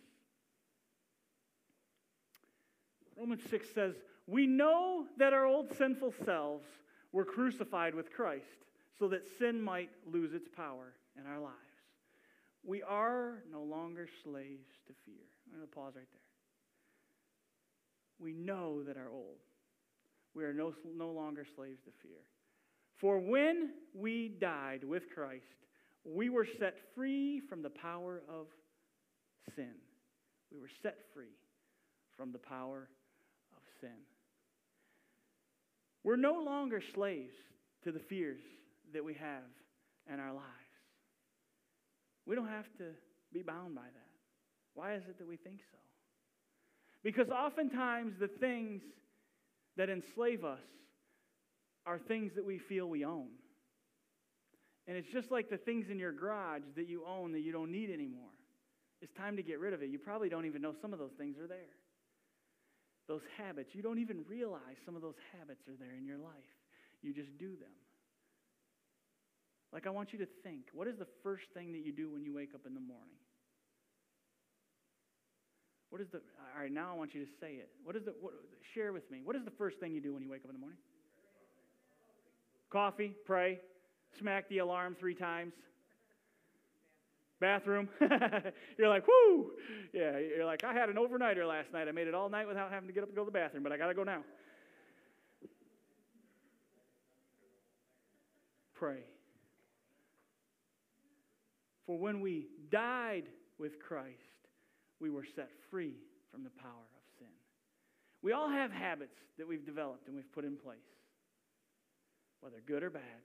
Romans 3.18 3.41
6 3.50 3.68
says, 3.74 3.95
We 4.28 4.45
know 4.45 5.06
that 5.18 5.34
our 5.34 5.45
old 5.45 5.76
sinful 5.78 6.14
selves 6.24 6.68
were 7.12 7.26
crucified 7.26 7.95
with 7.95 8.12
Christ 8.12 8.45
so 9.00 9.08
that 9.10 9.28
sin 9.39 9.62
might 9.62 9.89
lose 10.12 10.34
its 10.34 10.48
power 10.56 10.93
in 11.20 11.26
our 11.26 11.39
lives. 11.39 11.56
We 12.64 12.84
are 12.84 13.43
no 13.52 13.64
longer 13.64 14.08
slaves 14.24 14.68
to 14.88 14.93
fear. 15.06 15.24
I'm 15.48 15.60
going 15.60 15.68
to 15.68 15.74
pause 15.74 15.93
right 15.95 16.08
there 16.12 16.27
we 18.20 18.34
know 18.34 18.84
that 18.84 18.97
are 18.97 19.09
old. 19.09 19.38
We 20.34 20.43
are 20.43 20.53
no, 20.53 20.74
no 20.95 21.09
longer 21.09 21.45
slaves 21.55 21.80
to 21.86 21.91
fear. 22.01 22.20
For 22.99 23.20
when 23.20 23.72
we 23.93 24.36
died 24.39 24.84
with 24.84 25.03
Christ, 25.13 25.43
we 26.03 26.30
were 26.30 26.47
set 26.59 26.76
free 26.95 27.41
from 27.47 27.61
the 27.61 27.70
power 27.70 28.22
of 28.30 28.47
sin. 29.55 29.74
We 30.51 30.59
were 30.59 30.70
set 30.82 30.97
free 31.13 31.36
from 32.15 32.32
the 32.32 32.39
power 32.39 32.89
of 33.55 33.61
sin. 33.82 33.97
We're 36.03 36.15
no 36.15 36.41
longer 36.41 36.82
slaves 36.95 37.34
to 37.84 37.91
the 37.91 37.99
fears 37.99 38.41
that 38.93 39.03
we 39.03 39.13
have 39.15 39.43
in 40.11 40.20
our 40.20 40.34
lives. 40.34 40.45
We 42.26 42.36
don't 42.36 42.47
have 42.47 42.65
to 42.78 42.91
be 43.34 43.41
bound 43.41 43.76
by 43.76 43.82
that. 43.82 44.11
Why 44.74 44.95
is 44.95 45.03
it 45.09 45.18
that 45.18 45.28
we 45.28 45.38
think 45.38 45.59
so? 45.72 45.78
Because 47.08 47.30
oftentimes 47.30 48.16
the 48.20 48.28
things 48.28 48.82
that 49.78 49.89
enslave 49.89 50.43
us 50.43 50.60
are 51.86 51.97
things 51.97 52.34
that 52.36 52.43
we 52.43 52.58
feel 52.58 52.89
we 52.89 53.05
own. 53.05 53.30
And 54.88 54.97
it's 54.97 55.08
just 55.14 55.32
like 55.32 55.49
the 55.49 55.55
things 55.55 55.86
in 55.89 55.99
your 55.99 56.12
garage 56.12 56.64
that 56.76 56.89
you 56.89 57.05
own 57.08 57.32
that 57.32 57.39
you 57.39 57.53
don't 57.53 57.72
need 57.72 57.91
anymore. 57.91 58.36
It's 59.01 59.14
time 59.14 59.38
to 59.38 59.41
get 59.41 59.62
rid 59.62 59.74
of 59.74 59.82
it. 59.82 59.89
You 59.89 59.99
probably 59.99 60.28
don't 60.28 60.45
even 60.47 60.62
know 60.62 60.74
some 60.82 60.91
of 60.91 60.99
those 60.99 61.14
things 61.18 61.38
are 61.39 61.47
there. 61.47 61.78
those 63.08 63.22
habits. 63.38 63.70
You 63.74 63.82
don't 63.82 63.99
even 63.99 64.26
realize 64.28 64.76
some 64.86 64.97
of 64.97 65.01
those 65.01 65.16
habits 65.39 65.62
are 65.70 65.78
there 65.80 65.95
in 65.97 66.05
your 66.05 66.18
life. 66.18 66.51
You 67.01 67.14
just 67.14 67.38
do 67.38 67.55
them. 67.55 67.78
Like, 69.72 69.88
I 69.88 69.91
want 69.91 70.12
you 70.12 70.20
to 70.20 70.28
think 70.43 70.64
what 70.74 70.89
is 70.89 70.97
the 70.97 71.08
first 71.24 71.45
thing 71.53 71.72
that 71.72 71.86
you 71.86 71.93
do 71.93 72.12
when 72.12 72.26
you 72.26 72.34
wake 72.34 72.53
up 72.53 72.66
in 72.68 72.74
the 72.74 72.82
morning? 72.82 73.16
What 75.90 76.02
is 76.02 76.08
the, 76.12 76.18
all 76.18 76.62
right, 76.62 76.72
now 76.72 76.92
I 76.92 76.98
want 76.98 77.14
you 77.14 77.24
to 77.24 77.32
say 77.40 77.54
it. 77.54 77.70
What 77.84 77.96
is 77.96 78.04
the, 78.04 78.14
what, 78.20 78.34
share 78.74 78.94
with 78.94 79.10
me. 79.10 79.22
What 79.24 79.36
is 79.36 79.46
the 79.46 79.52
first 79.52 79.80
thing 79.80 79.94
you 79.94 80.02
do 80.02 80.14
when 80.14 80.22
you 80.22 80.30
wake 80.30 80.44
up 80.44 80.50
in 80.50 80.56
the 80.56 80.60
morning? 80.60 80.80
Coffee, 82.70 83.14
pray, 83.26 83.60
smack 84.20 84.50
the 84.50 84.58
alarm 84.58 84.96
three 85.00 85.16
times. 85.16 85.54
Bathroom. 87.40 87.88
you're 88.78 88.90
like, 88.90 89.06
whoo! 89.08 89.52
Yeah, 89.94 90.18
you're 90.18 90.46
like, 90.46 90.64
I 90.64 90.74
had 90.74 90.90
an 90.90 90.96
overnighter 90.96 91.48
last 91.48 91.72
night. 91.72 91.88
I 91.88 91.92
made 91.92 92.08
it 92.08 92.16
all 92.16 92.30
night 92.30 92.48
without 92.48 92.72
having 92.72 92.88
to 92.88 92.94
get 92.94 93.04
up 93.04 93.10
and 93.10 93.16
go 93.16 93.24
to 93.24 93.28
the 93.28 93.32
bathroom, 93.32 93.64
but 93.64 93.72
I 93.72 93.78
got 93.78 93.88
to 93.88 93.94
go 93.94 94.04
now. 94.04 94.24
Pray. 98.74 99.04
For 101.86 101.98
when 101.98 102.20
we 102.20 102.48
died 102.70 103.24
with 103.58 103.80
Christ, 103.80 104.37
we 105.00 105.10
were 105.10 105.26
set 105.36 105.50
free 105.70 105.95
from 106.32 106.43
the 106.43 106.50
power 106.50 106.88
of 106.95 107.04
sin. 107.20 107.34
We 108.22 108.32
all 108.32 108.50
have 108.50 108.72
habits 108.72 109.18
that 109.38 109.48
we've 109.48 109.66
developed 109.66 110.08
and 110.08 110.16
we've 110.16 110.32
put 110.32 110.45
in 110.45 110.58
place, 110.58 110.80
whether 112.41 112.58
good 112.66 112.84
or 112.84 112.89
bad. 112.89 113.22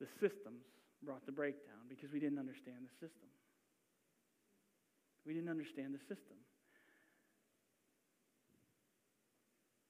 The 0.00 0.06
systems 0.20 0.64
brought 1.02 1.24
the 1.24 1.32
breakdown 1.32 1.88
because 1.88 2.12
we 2.12 2.20
didn't 2.20 2.38
understand 2.38 2.78
the 2.82 3.06
system. 3.06 3.28
We 5.24 5.34
didn't 5.34 5.48
understand 5.48 5.94
the 5.94 6.00
system. 6.00 6.36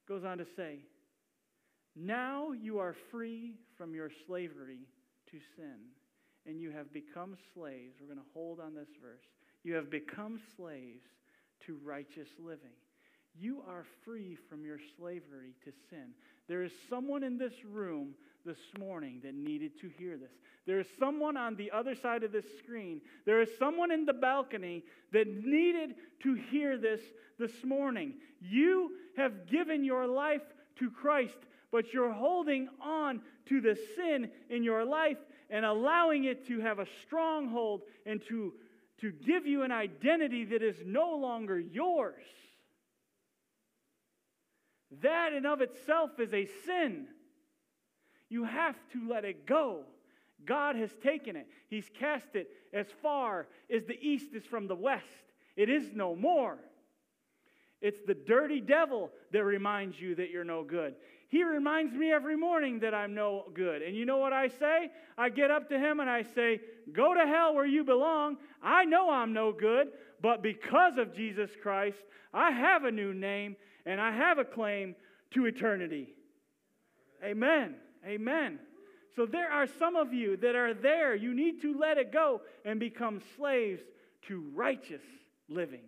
Goes 0.09 0.25
on 0.25 0.39
to 0.39 0.47
say, 0.57 0.79
now 1.97 2.53
you 2.53 2.79
are 2.79 2.95
free 3.11 3.55
from 3.77 3.95
your 3.95 4.11
slavery 4.27 4.87
to 5.31 5.39
sin, 5.57 5.77
and 6.47 6.61
you 6.61 6.71
have 6.71 6.93
become 6.93 7.37
slaves. 7.55 7.97
We're 8.01 8.07
going 8.07 8.19
to 8.19 8.33
hold 8.35 8.61
on 8.61 8.75
this 8.75 8.89
verse. 9.03 9.25
You 9.63 9.75
have 9.75 9.91
become 9.91 10.41
slaves 10.57 11.05
to 11.67 11.79
righteous 11.85 12.29
living. 12.39 12.75
You 13.39 13.63
are 13.69 13.85
free 14.05 14.37
from 14.49 14.65
your 14.65 14.79
slavery 14.97 15.55
to 15.65 15.73
sin. 15.91 16.11
There 16.49 16.63
is 16.63 16.73
someone 16.89 17.23
in 17.23 17.37
this 17.37 17.53
room 17.65 18.15
this 18.45 18.59
morning 18.79 19.21
that 19.25 19.35
needed 19.35 19.79
to 19.81 19.91
hear 19.99 20.17
this. 20.17 20.31
There 20.67 20.81
is 20.81 20.87
someone 20.99 21.37
on 21.37 21.57
the 21.57 21.71
other 21.71 21.95
side 21.95 22.23
of 22.23 22.33
this 22.33 22.47
screen. 22.59 23.01
There 23.25 23.43
is 23.43 23.51
someone 23.59 23.91
in 23.91 24.05
the 24.05 24.13
balcony 24.13 24.85
that 25.13 25.27
needed 25.27 25.97
to 26.23 26.35
hear 26.51 26.79
this 26.79 27.01
this 27.39 27.65
morning. 27.65 28.15
You 28.41 28.93
have 29.17 29.47
given 29.49 29.85
your 29.85 30.07
life 30.07 30.43
to 30.79 30.91
Christ, 30.91 31.39
but 31.71 31.93
you're 31.93 32.13
holding 32.13 32.69
on 32.81 33.21
to 33.49 33.61
the 33.61 33.77
sin 33.97 34.31
in 34.49 34.63
your 34.63 34.85
life 34.85 35.19
and 35.51 35.65
allowing 35.65 36.25
it 36.25 36.47
to 36.49 36.61
have 36.61 36.79
a 36.79 36.87
stronghold 37.03 37.83
and 38.05 38.21
to, 38.29 38.53
to 39.01 39.13
give 39.13 39.47
you 39.47 39.63
an 39.63 39.73
identity 39.73 40.45
that 40.47 40.63
is 40.63 40.77
no 40.85 41.17
longer 41.17 41.59
yours. 41.59 42.25
That 45.03 45.33
in 45.33 45.47
of 45.47 45.61
itself 45.61 46.19
is 46.19 46.33
a 46.33 46.47
sin. 46.65 47.07
You 48.29 48.45
have 48.45 48.77
to 48.93 49.09
let 49.09 49.25
it 49.25 49.47
go. 49.47 49.85
God 50.45 50.77
has 50.77 50.91
taken 51.03 51.37
it, 51.37 51.47
He's 51.69 51.91
cast 51.99 52.35
it 52.35 52.49
as 52.73 52.87
far 53.03 53.49
as 53.75 53.85
the 53.85 53.99
east 54.01 54.35
is 54.35 54.45
from 54.45 54.69
the 54.69 54.75
west. 54.75 55.05
It 55.57 55.69
is 55.69 55.93
no 55.95 56.15
more. 56.15 56.59
It's 57.81 58.01
the 58.07 58.15
dirty 58.15 58.61
devil 58.61 59.11
that 59.33 59.45
reminds 59.45 60.01
you 60.01 60.15
that 60.17 60.31
you're 60.31 60.45
no 60.45 60.65
good. 60.65 60.95
He 61.29 61.43
reminds 61.43 61.95
me 61.95 62.13
every 62.13 62.37
morning 62.37 62.81
that 62.81 62.95
I'm 62.95 63.15
no 63.15 63.47
good. 63.53 63.83
And 63.83 63.97
you 63.97 64.07
know 64.07 64.19
what 64.19 64.33
I 64.33 64.49
say? 64.49 64.91
I 65.19 65.29
get 65.29 65.51
up 65.51 65.69
to 65.71 65.79
him 65.79 66.01
and 66.01 66.09
I 66.09 66.23
say, 66.23 66.61
Go 66.93 67.15
to 67.15 67.27
hell 67.27 67.55
where 67.55 67.67
you 67.67 67.85
belong. 67.85 68.37
I 68.63 68.85
know 68.85 69.11
I'm 69.11 69.33
no 69.33 69.53
good, 69.53 69.89
but 70.23 70.43
because 70.43 70.99
of 70.99 71.15
Jesus 71.15 71.51
Christ, 71.63 71.99
I 72.33 72.53
have 72.53 72.85
a 72.85 72.93
new 72.93 73.13
name 73.13 73.57
and 73.85 74.01
I 74.01 74.13
have 74.13 74.39
a 74.39 74.45
claim 74.45 74.95
to 75.35 75.47
eternity. 75.47 76.09
Amen. 77.25 77.75
Amen. 78.07 78.59
So 79.17 79.27
there 79.27 79.51
are 79.51 79.67
some 79.67 79.97
of 79.97 80.13
you 80.13 80.37
that 80.37 80.55
are 80.55 80.75
there. 80.75 81.15
You 81.15 81.35
need 81.35 81.63
to 81.63 81.77
let 81.79 81.97
it 81.99 82.13
go 82.13 82.43
and 82.65 82.79
become 82.79 83.21
slaves 83.37 83.81
to 84.29 84.45
righteous 84.55 85.03
living. 85.49 85.85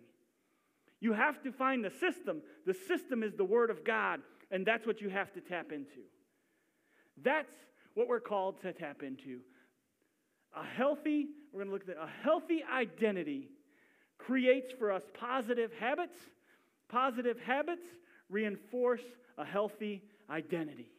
You 0.99 1.13
have 1.13 1.41
to 1.43 1.51
find 1.51 1.83
the 1.83 1.91
system. 1.91 2.41
The 2.65 2.73
system 2.73 3.23
is 3.23 3.33
the 3.35 3.45
Word 3.45 3.69
of 3.69 3.85
God, 3.85 4.21
and 4.51 4.65
that's 4.65 4.85
what 4.85 5.01
you 5.01 5.09
have 5.09 5.31
to 5.33 5.41
tap 5.41 5.71
into. 5.71 6.01
That's 7.23 7.51
what 7.93 8.07
we're 8.07 8.19
called 8.19 8.61
to 8.61 8.73
tap 8.73 9.03
into. 9.03 9.39
A 10.55 10.63
healthy, 10.63 11.27
we're 11.51 11.63
going 11.63 11.67
to 11.67 11.73
look 11.73 11.97
at 11.97 12.03
a 12.03 12.09
healthy 12.23 12.63
identity 12.63 13.49
creates 14.17 14.71
for 14.77 14.91
us 14.91 15.03
positive 15.19 15.71
habits. 15.79 16.15
Positive 16.89 17.37
habits 17.45 17.85
reinforce 18.29 19.03
a 19.37 19.45
healthy 19.45 20.03
identity. 20.29 20.89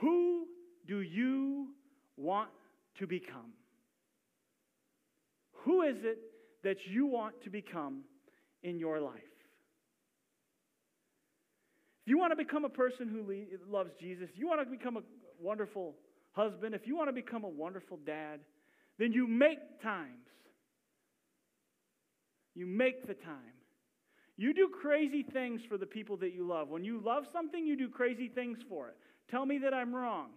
Who 0.00 0.46
do 0.86 1.00
you 1.00 1.68
want 2.16 2.50
to 2.98 3.06
become? 3.06 3.52
Who 5.64 5.82
is 5.82 5.96
it 6.04 6.18
that 6.64 6.86
you 6.86 7.06
want 7.06 7.42
to 7.42 7.50
become 7.50 8.02
in 8.62 8.78
your 8.78 9.00
life? 9.00 9.29
If 12.10 12.12
you 12.12 12.18
want 12.18 12.32
to 12.32 12.36
become 12.36 12.64
a 12.64 12.68
person 12.68 13.06
who 13.06 13.22
le- 13.22 13.72
loves 13.72 13.92
Jesus, 14.00 14.28
you 14.34 14.48
want 14.48 14.60
to 14.60 14.66
become 14.68 14.96
a 14.96 15.02
wonderful 15.40 15.94
husband, 16.32 16.74
if 16.74 16.84
you 16.84 16.96
want 16.96 17.08
to 17.08 17.12
become 17.12 17.44
a 17.44 17.48
wonderful 17.48 18.00
dad, 18.04 18.40
then 18.98 19.12
you 19.12 19.28
make 19.28 19.80
times. 19.80 20.26
You 22.56 22.66
make 22.66 23.06
the 23.06 23.14
time. 23.14 23.54
You 24.36 24.52
do 24.52 24.68
crazy 24.82 25.22
things 25.22 25.60
for 25.68 25.78
the 25.78 25.86
people 25.86 26.16
that 26.16 26.34
you 26.34 26.44
love. 26.44 26.68
When 26.68 26.82
you 26.82 27.00
love 27.00 27.26
something, 27.32 27.64
you 27.64 27.76
do 27.76 27.88
crazy 27.88 28.26
things 28.26 28.58
for 28.68 28.88
it. 28.88 28.96
Tell 29.30 29.46
me 29.46 29.58
that 29.58 29.72
I'm 29.72 29.94
wrong. 29.94 30.30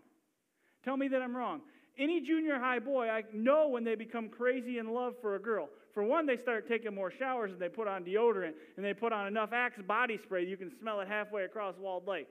Tell 0.86 0.95
me 0.95 1.07
that 1.07 1.24
I'm 1.24 1.36
wrong. 1.36 1.61
Any 1.98 2.22
junior 2.22 2.58
high 2.58 2.80
boy, 2.80 3.08
I 3.08 3.24
know 3.34 3.68
when 3.68 3.84
they 3.84 3.96
become 3.96 4.30
crazy 4.30 4.80
in 4.80 4.94
love 4.94 5.14
for 5.22 5.36
a 5.36 5.39
girl. 5.39 5.70
For 5.94 6.04
one, 6.04 6.26
they 6.26 6.38
start 6.38 6.68
taking 6.68 6.96
more 6.96 7.12
showers 7.12 7.52
and 7.52 7.62
they 7.62 7.70
put 7.70 7.88
on 7.88 8.04
deodorant 8.04 8.54
and 8.78 8.86
they 8.86 8.94
put 8.94 9.14
on 9.14 9.28
enough 9.28 9.50
Axe 9.54 9.80
body 9.88 10.20
spray 10.24 10.44
you 10.46 10.58
can 10.58 10.72
smell 10.82 11.02
it 11.02 11.08
halfway 11.08 11.44
across 11.44 11.76
Walled 11.80 12.08
Lake. 12.08 12.28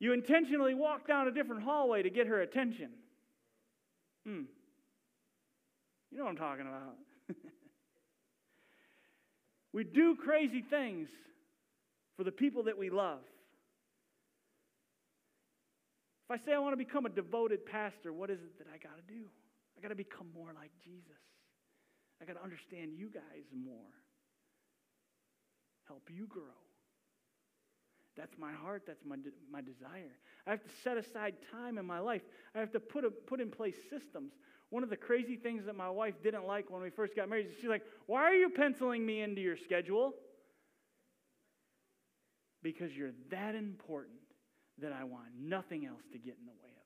You 0.00 0.12
intentionally 0.12 0.74
walk 0.74 1.06
down 1.06 1.28
a 1.28 1.30
different 1.30 1.62
hallway 1.62 2.02
to 2.02 2.10
get 2.10 2.26
her 2.26 2.42
attention. 2.42 2.90
Hmm. 4.26 4.42
You 6.10 6.18
know 6.18 6.24
what 6.24 6.30
I'm 6.30 6.36
talking 6.36 6.66
about. 6.66 6.96
we 9.72 9.84
do 9.84 10.16
crazy 10.16 10.64
things 10.68 11.08
for 12.16 12.24
the 12.24 12.32
people 12.32 12.64
that 12.64 12.76
we 12.76 12.90
love. 12.90 13.20
If 16.24 16.40
I 16.40 16.44
say 16.44 16.54
I 16.54 16.58
want 16.58 16.72
to 16.72 16.78
become 16.78 17.04
a 17.04 17.10
devoted 17.10 17.66
pastor, 17.66 18.12
what 18.12 18.30
is 18.30 18.40
it 18.40 18.58
that 18.58 18.66
I 18.72 18.78
got 18.78 18.96
to 18.96 19.12
do? 19.12 19.24
I 19.76 19.82
got 19.82 19.88
to 19.88 19.94
become 19.94 20.28
more 20.34 20.52
like 20.54 20.70
Jesus. 20.82 21.20
I 22.20 22.24
got 22.24 22.34
to 22.34 22.42
understand 22.42 22.92
you 22.96 23.10
guys 23.10 23.44
more. 23.52 23.92
Help 25.86 26.08
you 26.10 26.26
grow. 26.26 26.56
That's 28.16 28.32
my 28.38 28.52
heart. 28.52 28.84
That's 28.86 29.04
my, 29.04 29.16
de- 29.16 29.36
my 29.50 29.60
desire. 29.60 30.16
I 30.46 30.50
have 30.50 30.62
to 30.62 30.70
set 30.82 30.96
aside 30.96 31.34
time 31.52 31.76
in 31.76 31.84
my 31.84 31.98
life. 31.98 32.22
I 32.54 32.60
have 32.60 32.72
to 32.72 32.80
put, 32.80 33.04
a, 33.04 33.10
put 33.10 33.40
in 33.40 33.50
place 33.50 33.74
systems. 33.90 34.32
One 34.70 34.82
of 34.82 34.88
the 34.88 34.96
crazy 34.96 35.36
things 35.36 35.66
that 35.66 35.76
my 35.76 35.90
wife 35.90 36.14
didn't 36.22 36.46
like 36.46 36.70
when 36.70 36.80
we 36.80 36.90
first 36.90 37.14
got 37.14 37.28
married 37.28 37.46
is 37.46 37.52
she's 37.60 37.68
like, 37.68 37.84
Why 38.06 38.22
are 38.22 38.34
you 38.34 38.48
penciling 38.48 39.04
me 39.04 39.20
into 39.20 39.42
your 39.42 39.56
schedule? 39.56 40.14
Because 42.62 42.92
you're 42.92 43.12
that 43.30 43.54
important 43.54 44.23
that 44.80 44.92
I 44.92 45.04
want 45.04 45.26
nothing 45.40 45.86
else 45.86 46.02
to 46.12 46.18
get 46.18 46.36
in 46.38 46.46
the 46.46 46.52
way 46.52 46.70
of 46.70 46.76
it. 46.76 46.84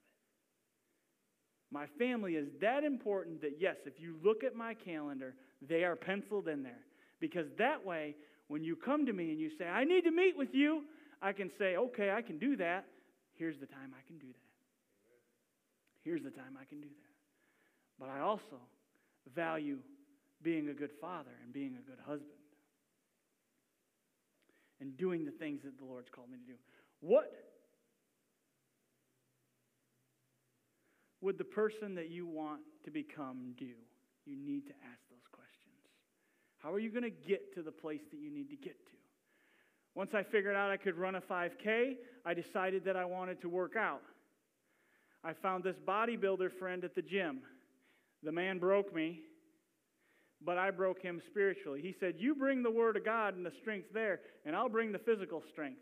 My 1.71 1.85
family 1.97 2.33
is 2.33 2.47
that 2.61 2.83
important 2.83 3.41
that, 3.41 3.57
yes, 3.59 3.75
if 3.85 3.99
you 3.99 4.15
look 4.23 4.43
at 4.43 4.55
my 4.55 4.73
calendar, 4.73 5.35
they 5.67 5.83
are 5.83 5.95
penciled 5.95 6.47
in 6.47 6.63
there. 6.63 6.85
Because 7.19 7.45
that 7.57 7.85
way, 7.85 8.15
when 8.47 8.63
you 8.63 8.75
come 8.75 9.05
to 9.05 9.13
me 9.13 9.31
and 9.31 9.39
you 9.39 9.51
say, 9.57 9.65
I 9.65 9.83
need 9.83 10.03
to 10.03 10.11
meet 10.11 10.37
with 10.37 10.49
you, 10.53 10.83
I 11.21 11.33
can 11.33 11.51
say, 11.59 11.75
okay, 11.75 12.11
I 12.11 12.21
can 12.21 12.39
do 12.39 12.55
that. 12.57 12.85
Here's 13.33 13.59
the 13.59 13.67
time 13.67 13.93
I 13.93 14.07
can 14.07 14.17
do 14.17 14.27
that. 14.27 14.49
Here's 16.03 16.23
the 16.23 16.31
time 16.31 16.57
I 16.59 16.65
can 16.65 16.81
do 16.81 16.87
that. 16.87 17.99
But 17.99 18.09
I 18.09 18.21
also 18.21 18.57
value 19.35 19.79
being 20.41 20.69
a 20.69 20.73
good 20.73 20.91
father 21.01 21.31
and 21.43 21.53
being 21.53 21.75
a 21.75 21.89
good 21.89 21.99
husband 22.05 22.31
and 24.79 24.97
doing 24.97 25.25
the 25.25 25.31
things 25.31 25.61
that 25.65 25.77
the 25.77 25.85
Lord's 25.85 26.07
called 26.09 26.31
me 26.31 26.37
to 26.37 26.53
do. 26.53 26.57
What 27.01 27.31
would 31.21 31.37
the 31.37 31.43
person 31.43 31.95
that 31.95 32.09
you 32.09 32.25
want 32.25 32.61
to 32.85 32.91
become 32.91 33.53
do? 33.57 33.73
You 34.25 34.35
need 34.35 34.67
to 34.67 34.73
ask 34.91 35.01
those 35.09 35.27
questions. 35.31 35.75
How 36.57 36.73
are 36.73 36.79
you 36.79 36.91
going 36.91 37.03
to 37.03 37.09
get 37.09 37.53
to 37.55 37.61
the 37.61 37.71
place 37.71 38.01
that 38.11 38.19
you 38.19 38.31
need 38.31 38.49
to 38.49 38.55
get 38.55 38.85
to? 38.85 38.97
Once 39.95 40.11
I 40.13 40.23
figured 40.23 40.55
out 40.55 40.71
I 40.71 40.77
could 40.77 40.97
run 40.97 41.15
a 41.15 41.21
5K, 41.21 41.95
I 42.25 42.33
decided 42.33 42.85
that 42.85 42.95
I 42.95 43.05
wanted 43.05 43.41
to 43.41 43.49
work 43.49 43.75
out. 43.75 44.01
I 45.23 45.33
found 45.33 45.63
this 45.63 45.75
bodybuilder 45.85 46.51
friend 46.59 46.83
at 46.83 46.95
the 46.95 47.01
gym. 47.01 47.41
The 48.23 48.31
man 48.31 48.59
broke 48.59 48.93
me, 48.93 49.21
but 50.41 50.57
I 50.57 50.71
broke 50.71 51.01
him 51.01 51.21
spiritually. 51.27 51.81
He 51.81 51.95
said, 51.99 52.15
You 52.17 52.35
bring 52.35 52.63
the 52.63 52.71
word 52.71 52.97
of 52.97 53.05
God 53.05 53.35
and 53.35 53.45
the 53.45 53.51
strength 53.61 53.87
there, 53.93 54.21
and 54.45 54.55
I'll 54.55 54.69
bring 54.69 54.91
the 54.91 54.99
physical 54.99 55.43
strength. 55.51 55.81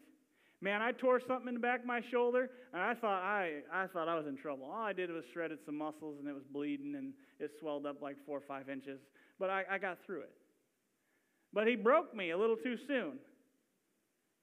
Man, 0.59 0.81
I 0.81 0.91
tore 0.91 1.21
something 1.27 1.47
in 1.47 1.53
the 1.53 1.59
back 1.59 1.81
of 1.81 1.85
my 1.85 2.01
shoulder, 2.11 2.49
and 2.73 2.81
I 2.81 2.95
thought 2.95 3.21
I, 3.21 3.59
I 3.71 3.85
thought 3.87 4.07
I 4.07 4.15
was 4.15 4.25
in 4.25 4.37
trouble. 4.37 4.65
All 4.65 4.81
I 4.81 4.93
did 4.93 5.11
was 5.11 5.23
shredded 5.31 5.59
some 5.65 5.77
muscles, 5.77 6.17
and 6.19 6.27
it 6.27 6.33
was 6.33 6.43
bleeding, 6.51 6.95
and 6.95 7.13
it 7.39 7.51
swelled 7.59 7.85
up 7.85 8.01
like 8.01 8.15
four 8.25 8.39
or 8.39 8.43
five 8.47 8.67
inches. 8.67 8.99
But 9.39 9.51
I, 9.51 9.63
I 9.69 9.77
got 9.77 9.99
through 10.05 10.21
it. 10.21 10.31
But 11.53 11.67
he 11.67 11.75
broke 11.75 12.15
me 12.15 12.31
a 12.31 12.37
little 12.37 12.55
too 12.55 12.75
soon. 12.87 13.19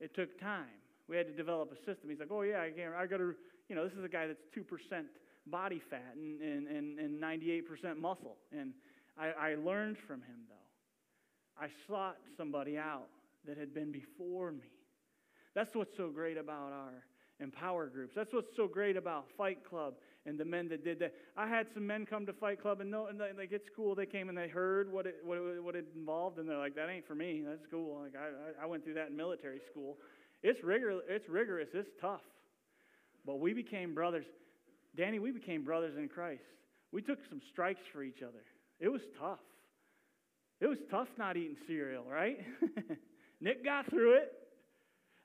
It 0.01 0.15
took 0.15 0.41
time. 0.41 0.71
We 1.09 1.17
had 1.17 1.27
to 1.27 1.33
develop 1.33 1.71
a 1.73 1.77
system. 1.79 2.11
He's 2.11 2.21
like, 2.21 2.31
oh, 2.31 2.43
yeah, 2.43 2.61
I, 2.61 3.03
I 3.03 3.07
got 3.07 3.19
to, 3.19 3.35
you 3.69 3.77
know, 3.77 3.85
this 3.85 3.97
is 3.99 4.05
a 4.05 4.09
guy 4.09 4.27
that's 4.27 4.43
2% 4.57 4.63
body 5.47 5.83
fat 5.91 6.15
and, 6.15 6.41
and, 6.41 6.69
and, 6.69 6.99
and 6.99 7.23
98% 7.23 7.99
muscle. 7.99 8.37
And 8.53 8.73
I, 9.19 9.51
I 9.51 9.55
learned 9.57 9.97
from 10.07 10.21
him, 10.21 10.47
though. 10.49 11.63
I 11.65 11.69
sought 11.89 12.17
somebody 12.37 12.79
out 12.79 13.09
that 13.47 13.59
had 13.59 13.75
been 13.75 13.93
before 13.93 14.53
me. 14.53 14.74
That's 15.55 15.71
what's 15.75 15.97
so 15.97 16.09
great 16.09 16.37
about 16.37 16.73
our 16.73 17.05
empower 17.41 17.87
groups. 17.87 18.13
That's 18.15 18.33
what's 18.33 18.55
so 18.57 18.67
great 18.67 18.97
about 18.97 19.27
Fight 19.37 19.59
Club 19.69 19.95
and 20.27 20.39
the 20.39 20.45
men 20.45 20.69
that 20.69 20.85
did 20.85 20.99
that. 21.01 21.13
I 21.37 21.49
had 21.49 21.67
some 21.75 21.87
men 21.87 22.07
come 22.07 22.27
to 22.27 22.33
Fight 22.33 22.61
Club 22.61 22.81
and 22.81 22.91
know, 22.91 23.07
and 23.07 23.21
they, 23.21 23.31
like 23.37 23.53
it's 23.53 23.69
cool. 23.75 23.95
They 23.95 24.07
came 24.07 24.29
and 24.29 24.39
they 24.39 24.49
heard 24.49 24.91
what 24.91 25.07
it, 25.07 25.17
what 25.25 25.39
it, 25.39 25.63
what 25.63 25.77
it 25.77 25.87
involved, 25.95 26.39
and 26.39 26.49
they're 26.49 26.59
like, 26.59 26.75
"That 26.75 26.89
ain't 26.89 27.07
for 27.07 27.15
me. 27.15 27.43
That's 27.47 27.67
cool." 27.71 28.01
Like 28.03 28.15
I, 28.17 28.65
I 28.65 28.67
went 28.67 28.85
through 28.85 28.95
that 28.95 29.09
in 29.09 29.17
military 29.17 29.61
school. 29.71 29.99
It's 30.43 30.63
rigorous. 30.63 31.03
It's 31.09 31.29
rigorous. 31.29 31.69
It's 31.75 31.89
tough. 32.01 32.23
But 33.27 33.41
we 33.41 33.53
became 33.53 33.95
brothers. 33.95 34.27
Danny, 34.97 35.19
we 35.19 35.33
became 35.33 35.65
brothers 35.65 35.97
in 35.97 36.09
Christ. 36.09 36.43
We 36.93 37.03
took 37.03 37.19
some 37.29 37.41
strikes 37.53 37.81
for 37.93 38.03
each 38.03 38.23
other. 38.23 38.45
It 38.79 38.89
was 38.89 39.01
tough. 39.19 39.41
It 40.61 40.67
was 40.67 40.79
tough 40.91 41.09
not 41.19 41.37
eating 41.37 41.57
cereal, 41.67 42.05
right? 42.05 42.39
Nick 43.41 43.65
got 43.65 43.89
through 43.91 44.19
it. 44.19 44.33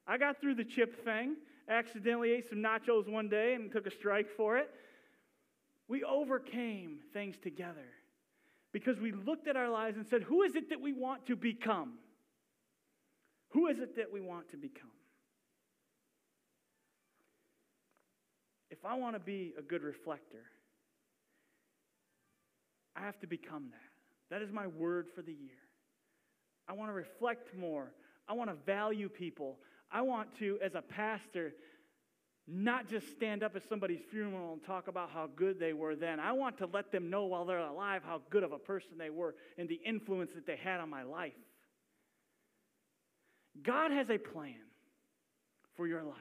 I 0.10 0.18
got 0.18 0.42
through 0.42 0.56
the 0.56 0.66
chip 0.66 1.06
thing. 1.06 1.36
Accidentally 1.70 2.32
ate 2.32 2.50
some 2.50 2.58
nachos 2.58 3.08
one 3.08 3.30
day 3.30 3.54
and 3.54 3.72
took 3.72 3.86
a 3.86 3.92
strike 3.92 4.28
for 4.36 4.58
it. 4.58 4.72
We 5.88 6.04
overcame 6.04 6.98
things 7.14 7.38
together 7.38 7.86
because 8.72 9.00
we 9.00 9.12
looked 9.12 9.48
at 9.48 9.56
our 9.56 9.70
lives 9.70 9.96
and 9.98 10.06
said, 10.08 10.24
Who 10.24 10.42
is 10.42 10.56
it 10.56 10.70
that 10.70 10.82
we 10.82 10.94
want 10.94 11.28
to 11.28 11.36
become? 11.36 11.94
Who 13.50 13.68
is 13.68 13.80
it 13.80 13.96
that 13.98 14.12
we 14.12 14.20
want 14.20 14.50
to 14.50 14.58
become? 14.58 14.90
If 18.72 18.84
I 18.84 18.96
want 18.96 19.16
to 19.16 19.20
be 19.20 19.54
a 19.60 19.62
good 19.62 19.84
reflector, 19.84 20.46
I 22.96 23.02
have 23.02 23.20
to 23.20 23.28
become 23.28 23.68
that. 23.72 24.36
That 24.36 24.44
is 24.44 24.52
my 24.52 24.68
word 24.68 25.08
for 25.16 25.22
the 25.22 25.34
year. 25.34 25.58
I 26.68 26.74
want 26.74 26.90
to 26.90 26.94
reflect 26.94 27.56
more. 27.56 27.92
I 28.28 28.34
want 28.34 28.50
to 28.50 28.56
value 28.66 29.10
people. 29.10 29.58
I 29.92 30.02
want 30.02 30.38
to, 30.40 30.60
as 30.64 30.76
a 30.76 30.82
pastor, 30.82 31.54
not 32.48 32.90
just 32.90 33.12
stand 33.12 33.44
up 33.44 33.56
at 33.56 33.68
somebody's 33.70 34.02
funeral 34.10 34.54
and 34.54 34.64
talk 34.64 34.88
about 34.88 35.12
how 35.12 35.30
good 35.36 35.60
they 35.60 35.74
were 35.74 35.96
then. 35.96 36.20
I 36.20 36.32
want 36.34 36.58
to 36.60 36.66
let 36.66 36.92
them 36.92 37.10
know 37.10 37.26
while 37.26 37.46
they're 37.46 37.60
alive 37.60 38.02
how 38.04 38.22
good 38.30 38.44
of 38.44 38.52
a 38.52 38.58
person 38.58 38.98
they 38.98 39.10
were 39.10 39.36
and 39.58 39.70
the 39.70 39.80
influence 39.86 40.32
that 40.34 40.48
they 40.48 40.56
had 40.56 40.80
on 40.80 40.90
my 40.90 41.04
life. 41.04 41.34
God 43.62 43.92
has 43.92 44.10
a 44.10 44.18
plan 44.18 44.56
for 45.76 45.88
your 45.88 46.04
life. 46.04 46.16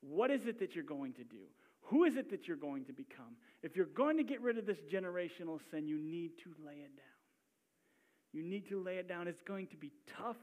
What 0.00 0.30
is 0.30 0.46
it 0.46 0.58
that 0.60 0.74
you're 0.74 0.84
going 0.84 1.12
to 1.14 1.24
do? 1.24 1.44
Who 1.86 2.04
is 2.04 2.16
it 2.16 2.30
that 2.30 2.48
you're 2.48 2.56
going 2.56 2.84
to 2.86 2.92
become? 2.92 3.36
If 3.62 3.76
you're 3.76 3.86
going 3.86 4.16
to 4.16 4.24
get 4.24 4.40
rid 4.40 4.58
of 4.58 4.66
this 4.66 4.78
generational 4.92 5.60
sin, 5.70 5.86
you 5.86 5.98
need 5.98 6.32
to 6.44 6.50
lay 6.66 6.74
it 6.74 6.96
down. 6.96 7.12
You 8.32 8.42
need 8.42 8.68
to 8.70 8.82
lay 8.82 8.96
it 8.96 9.08
down. 9.08 9.28
It's 9.28 9.42
going 9.42 9.66
to 9.68 9.76
be 9.76 9.92
tough. 10.18 10.36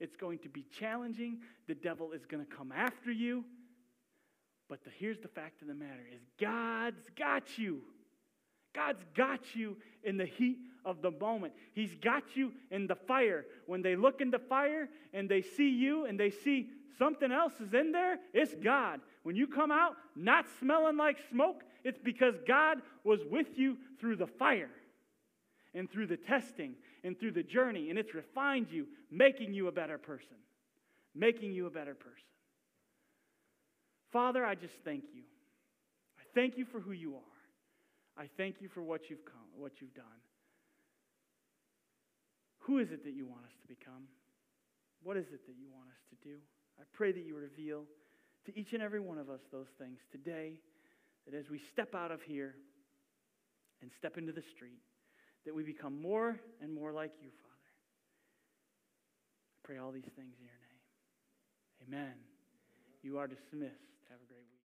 It's 0.00 0.16
going 0.16 0.38
to 0.40 0.48
be 0.48 0.64
challenging. 0.78 1.38
The 1.68 1.74
devil 1.74 2.12
is 2.12 2.26
going 2.26 2.44
to 2.44 2.56
come 2.56 2.72
after 2.72 3.10
you. 3.10 3.44
But 4.68 4.84
the, 4.84 4.90
here's 4.98 5.20
the 5.20 5.28
fact 5.28 5.62
of 5.62 5.68
the 5.68 5.74
matter 5.74 6.04
is 6.12 6.20
God's 6.40 7.02
got 7.16 7.58
you. 7.58 7.80
God's 8.74 9.02
got 9.16 9.40
you 9.54 9.76
in 10.04 10.18
the 10.18 10.26
heat 10.26 10.58
of 10.84 11.00
the 11.00 11.10
moment. 11.10 11.54
He's 11.72 11.94
got 11.94 12.22
you 12.34 12.52
in 12.70 12.86
the 12.86 12.94
fire. 12.94 13.46
When 13.66 13.80
they 13.80 13.96
look 13.96 14.20
in 14.20 14.30
the 14.30 14.38
fire 14.38 14.88
and 15.14 15.28
they 15.28 15.40
see 15.40 15.70
you 15.70 16.04
and 16.04 16.20
they 16.20 16.30
see 16.30 16.68
something 16.98 17.32
else 17.32 17.54
is 17.60 17.72
in 17.72 17.92
there, 17.92 18.18
it's 18.34 18.54
God. 18.62 19.00
When 19.22 19.34
you 19.34 19.46
come 19.46 19.72
out 19.72 19.96
not 20.14 20.44
smelling 20.60 20.96
like 20.96 21.16
smoke, 21.30 21.62
it's 21.84 21.98
because 21.98 22.34
God 22.46 22.78
was 23.02 23.20
with 23.30 23.58
you 23.58 23.78
through 23.98 24.16
the 24.16 24.26
fire 24.26 24.70
and 25.74 25.90
through 25.90 26.06
the 26.06 26.16
testing 26.16 26.74
and 27.06 27.18
through 27.18 27.32
the 27.32 27.42
journey, 27.42 27.90
and 27.90 27.98
it's 27.98 28.14
refined 28.14 28.66
you, 28.70 28.86
making 29.10 29.54
you 29.54 29.68
a 29.68 29.72
better 29.72 29.96
person. 29.96 30.36
Making 31.14 31.52
you 31.52 31.66
a 31.66 31.70
better 31.70 31.94
person. 31.94 32.28
Father, 34.12 34.44
I 34.44 34.54
just 34.54 34.74
thank 34.84 35.04
you. 35.14 35.22
I 36.18 36.22
thank 36.34 36.58
you 36.58 36.66
for 36.70 36.80
who 36.80 36.92
you 36.92 37.14
are. 37.14 38.22
I 38.22 38.28
thank 38.36 38.56
you 38.60 38.68
for 38.74 38.82
what 38.82 39.08
you've 39.08 39.24
come, 39.24 39.48
what 39.56 39.72
you've 39.80 39.94
done. 39.94 40.20
Who 42.60 42.78
is 42.78 42.88
it 42.90 43.04
that 43.04 43.14
you 43.14 43.26
want 43.26 43.44
us 43.44 43.52
to 43.62 43.68
become? 43.68 44.08
What 45.02 45.16
is 45.16 45.26
it 45.32 45.46
that 45.46 45.54
you 45.56 45.68
want 45.72 45.88
us 45.88 46.02
to 46.10 46.28
do? 46.28 46.36
I 46.80 46.82
pray 46.92 47.12
that 47.12 47.24
you 47.24 47.36
reveal 47.36 47.84
to 48.46 48.58
each 48.58 48.72
and 48.72 48.82
every 48.82 49.00
one 49.00 49.18
of 49.18 49.30
us 49.30 49.40
those 49.52 49.70
things 49.78 49.98
today, 50.10 50.54
that 51.24 51.36
as 51.36 51.48
we 51.50 51.60
step 51.72 51.94
out 51.94 52.10
of 52.10 52.20
here 52.22 52.54
and 53.82 53.90
step 53.98 54.18
into 54.18 54.32
the 54.32 54.42
street, 54.54 54.80
that 55.46 55.54
we 55.54 55.62
become 55.62 56.02
more 56.02 56.38
and 56.60 56.74
more 56.74 56.92
like 56.92 57.12
you, 57.22 57.30
Father. 57.30 57.70
I 59.54 59.66
pray 59.66 59.78
all 59.78 59.92
these 59.92 60.10
things 60.16 60.34
in 60.38 60.44
your 60.44 60.58
name. 60.60 60.82
Amen. 61.88 62.14
You 63.02 63.18
are 63.18 63.26
dismissed. 63.26 63.94
Have 64.10 64.18
a 64.20 64.26
great 64.26 64.46